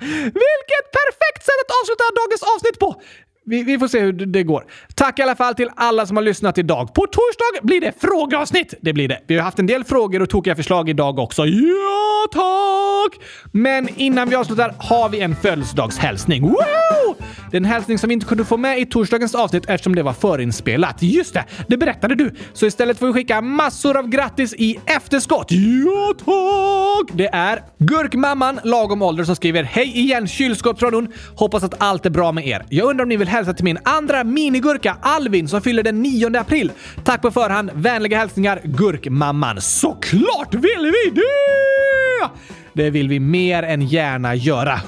Vilket 0.00 0.86
perfekt 0.98 1.44
sätt 1.44 1.60
att 1.64 1.74
avsluta 1.80 2.04
dagens 2.20 2.42
avsnitt 2.42 2.78
på! 2.78 3.02
Vi, 3.46 3.62
vi, 3.62 3.78
får 3.78 3.88
se 3.88 4.00
hur 4.00 4.12
det 4.12 4.42
går. 4.42 4.64
Tack 4.94 5.18
i 5.18 5.22
alla 5.22 5.36
fall 5.36 5.54
till 5.54 5.70
alla 5.76 6.06
som 6.06 6.16
har 6.16 6.24
lyssnat 6.24 6.58
idag. 6.58 6.94
På 6.94 7.06
torsdag 7.06 7.66
blir 7.66 7.80
det 7.80 7.92
frågeavsnitt. 8.00 8.74
Det 8.80 8.92
blir 8.92 9.08
det. 9.08 9.20
Vi 9.26 9.36
har 9.36 9.42
haft 9.42 9.58
en 9.58 9.66
del 9.66 9.84
frågor 9.84 10.22
och 10.22 10.30
tokiga 10.30 10.56
förslag 10.56 10.88
idag 10.88 11.18
också. 11.18 11.46
Ja, 11.46 12.26
tack! 12.32 13.20
Men 13.52 13.88
innan 13.96 14.28
vi 14.28 14.36
avslutar 14.36 14.74
har 14.78 15.08
vi 15.08 15.20
en 15.20 15.36
födelsedagshälsning. 15.36 16.42
Wow! 16.42 17.16
Det 17.54 17.58
är 17.58 17.60
en 17.60 17.64
hälsning 17.64 17.98
som 17.98 18.08
vi 18.08 18.14
inte 18.14 18.26
kunde 18.26 18.44
få 18.44 18.56
med 18.56 18.78
i 18.78 18.86
torsdagens 18.86 19.34
avsnitt 19.34 19.64
eftersom 19.68 19.94
det 19.94 20.02
var 20.02 20.12
förinspelat. 20.12 21.02
Just 21.02 21.34
det, 21.34 21.44
det 21.68 21.76
berättade 21.76 22.14
du. 22.14 22.34
Så 22.52 22.66
istället 22.66 22.98
får 22.98 23.06
vi 23.06 23.12
skicka 23.12 23.40
massor 23.40 23.96
av 23.96 24.08
grattis 24.08 24.54
i 24.54 24.78
efterskott. 24.86 25.46
Ja, 25.50 26.14
tack! 26.18 27.16
Det 27.16 27.26
är 27.26 27.62
Gurkmamman, 27.78 28.60
lagom 28.64 29.02
ålder, 29.02 29.24
som 29.24 29.36
skriver 29.36 29.62
Hej 29.62 29.98
igen 29.98 30.28
kylskåpsradion! 30.28 31.08
Hoppas 31.36 31.62
att 31.64 31.82
allt 31.82 32.06
är 32.06 32.10
bra 32.10 32.32
med 32.32 32.46
er. 32.46 32.64
Jag 32.68 32.90
undrar 32.90 33.02
om 33.02 33.08
ni 33.08 33.16
vill 33.16 33.28
hälsa 33.28 33.54
till 33.54 33.64
min 33.64 33.78
andra 33.84 34.24
minigurka 34.24 34.96
Alvin 35.02 35.48
som 35.48 35.62
fyller 35.62 35.82
den 35.82 36.02
9 36.02 36.38
april. 36.38 36.72
Tack 37.04 37.22
på 37.22 37.30
förhand. 37.30 37.70
Vänliga 37.74 38.18
hälsningar 38.18 38.60
Gurkmamman. 38.64 39.60
Såklart 39.60 40.54
vill 40.54 40.92
vi 40.92 41.10
det! 41.10 42.30
Det 42.74 42.90
vill 42.90 43.08
vi 43.08 43.20
mer 43.20 43.62
än 43.62 43.82
gärna 43.82 44.34
göra. 44.34 44.72
100 44.72 44.82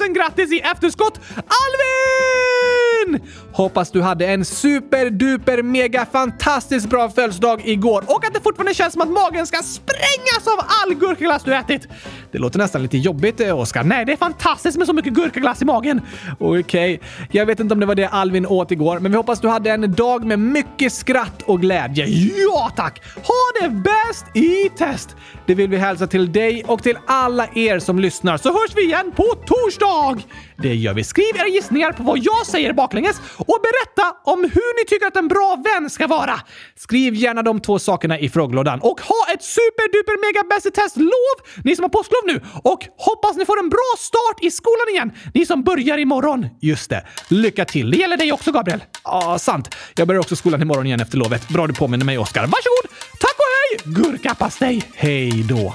000 0.00 0.14
grattis 0.14 0.52
i 0.52 0.60
efterskott 0.60 1.20
Alvin! 1.36 3.20
Hoppas 3.52 3.90
du 3.90 4.02
hade 4.02 4.26
en 4.26 4.44
superduper 4.44 5.62
mega 5.62 6.06
fantastiskt 6.06 6.88
bra 6.88 7.10
födelsedag 7.10 7.68
igår 7.68 8.04
och 8.06 8.24
att 8.24 8.34
det 8.34 8.40
fortfarande 8.40 8.74
känns 8.74 8.92
som 8.92 9.02
att 9.02 9.10
magen 9.10 9.46
ska 9.46 9.62
sprängas 9.62 10.46
av 10.46 10.64
all 10.82 10.94
gurkaglass 10.94 11.42
du 11.44 11.54
ätit. 11.54 11.88
Det 12.36 12.40
låter 12.40 12.58
nästan 12.58 12.82
lite 12.82 12.98
jobbigt, 12.98 13.40
eh, 13.40 13.58
Oskar. 13.58 13.84
Nej, 13.84 14.04
det 14.04 14.12
är 14.12 14.16
fantastiskt 14.16 14.78
med 14.78 14.86
så 14.86 14.92
mycket 14.92 15.12
gurkaglass 15.12 15.62
i 15.62 15.64
magen. 15.64 16.00
Okej, 16.38 16.60
okay. 16.60 16.98
jag 17.30 17.46
vet 17.46 17.60
inte 17.60 17.74
om 17.74 17.80
det 17.80 17.86
var 17.86 17.94
det 17.94 18.08
Alvin 18.08 18.46
åt 18.46 18.70
igår, 18.70 18.98
men 18.98 19.12
vi 19.12 19.16
hoppas 19.16 19.40
du 19.40 19.48
hade 19.48 19.70
en 19.70 19.92
dag 19.92 20.24
med 20.24 20.38
mycket 20.38 20.92
skratt 20.92 21.42
och 21.42 21.60
glädje. 21.60 22.06
Ja, 22.06 22.72
tack! 22.76 23.02
Ha 23.14 23.60
det 23.60 23.68
bäst 23.68 24.36
i 24.36 24.68
test! 24.78 25.16
Det 25.46 25.54
vill 25.54 25.70
vi 25.70 25.76
hälsa 25.76 26.06
till 26.06 26.32
dig 26.32 26.64
och 26.66 26.82
till 26.82 26.98
alla 27.06 27.48
er 27.54 27.78
som 27.78 27.98
lyssnar, 27.98 28.36
så 28.36 28.48
hörs 28.48 28.76
vi 28.76 28.84
igen 28.84 29.12
på 29.16 29.24
torsdag! 29.46 30.22
Det 30.58 30.74
gör 30.74 30.94
vi. 30.94 31.04
Skriv 31.04 31.36
era 31.36 31.48
gissningar 31.48 31.92
på 31.92 32.02
vad 32.02 32.18
jag 32.18 32.46
säger 32.46 32.72
baklänges 32.72 33.20
och 33.36 33.58
berätta 33.62 34.16
om 34.24 34.40
hur 34.42 34.80
ni 34.80 34.88
tycker 34.88 35.06
att 35.06 35.16
en 35.16 35.28
bra 35.28 35.62
vän 35.64 35.90
ska 35.90 36.06
vara. 36.06 36.40
Skriv 36.76 37.14
gärna 37.14 37.42
de 37.42 37.60
två 37.60 37.78
sakerna 37.78 38.18
i 38.18 38.28
frågelådan 38.28 38.80
och 38.80 39.00
ha 39.00 39.32
ett 39.34 39.42
superduper 39.42 40.16
mega 40.26 40.48
bäst 40.48 40.74
test 40.74 40.96
lov 40.96 41.36
ni 41.64 41.76
som 41.76 41.82
har 41.82 41.88
påsklov 41.88 42.25
nu 42.26 42.40
och 42.62 42.80
hoppas 42.96 43.36
ni 43.36 43.44
får 43.44 43.58
en 43.58 43.68
bra 43.68 43.94
start 43.98 44.38
i 44.42 44.50
skolan 44.50 44.88
igen, 44.90 45.12
ni 45.34 45.46
som 45.46 45.62
börjar 45.62 45.98
imorgon. 45.98 46.46
Just 46.60 46.90
det. 46.90 47.06
Lycka 47.28 47.64
till. 47.64 47.90
Det 47.90 47.96
gäller 47.96 48.16
dig 48.16 48.32
också, 48.32 48.52
Gabriel. 48.52 48.84
Ja, 49.04 49.38
sant. 49.38 49.74
Jag 49.96 50.08
börjar 50.08 50.20
också 50.20 50.36
skolan 50.36 50.62
imorgon 50.62 50.86
igen 50.86 51.00
efter 51.00 51.18
lovet. 51.18 51.48
Bra 51.48 51.66
du 51.66 51.74
påminner 51.74 52.04
mig, 52.04 52.18
Oskar. 52.18 52.40
Varsågod! 52.40 53.00
Tack 53.20 53.36
och 53.38 53.84
hej! 53.84 53.94
Gurkapastej. 53.94 54.82
Hej 54.94 55.42
då! 55.48 55.74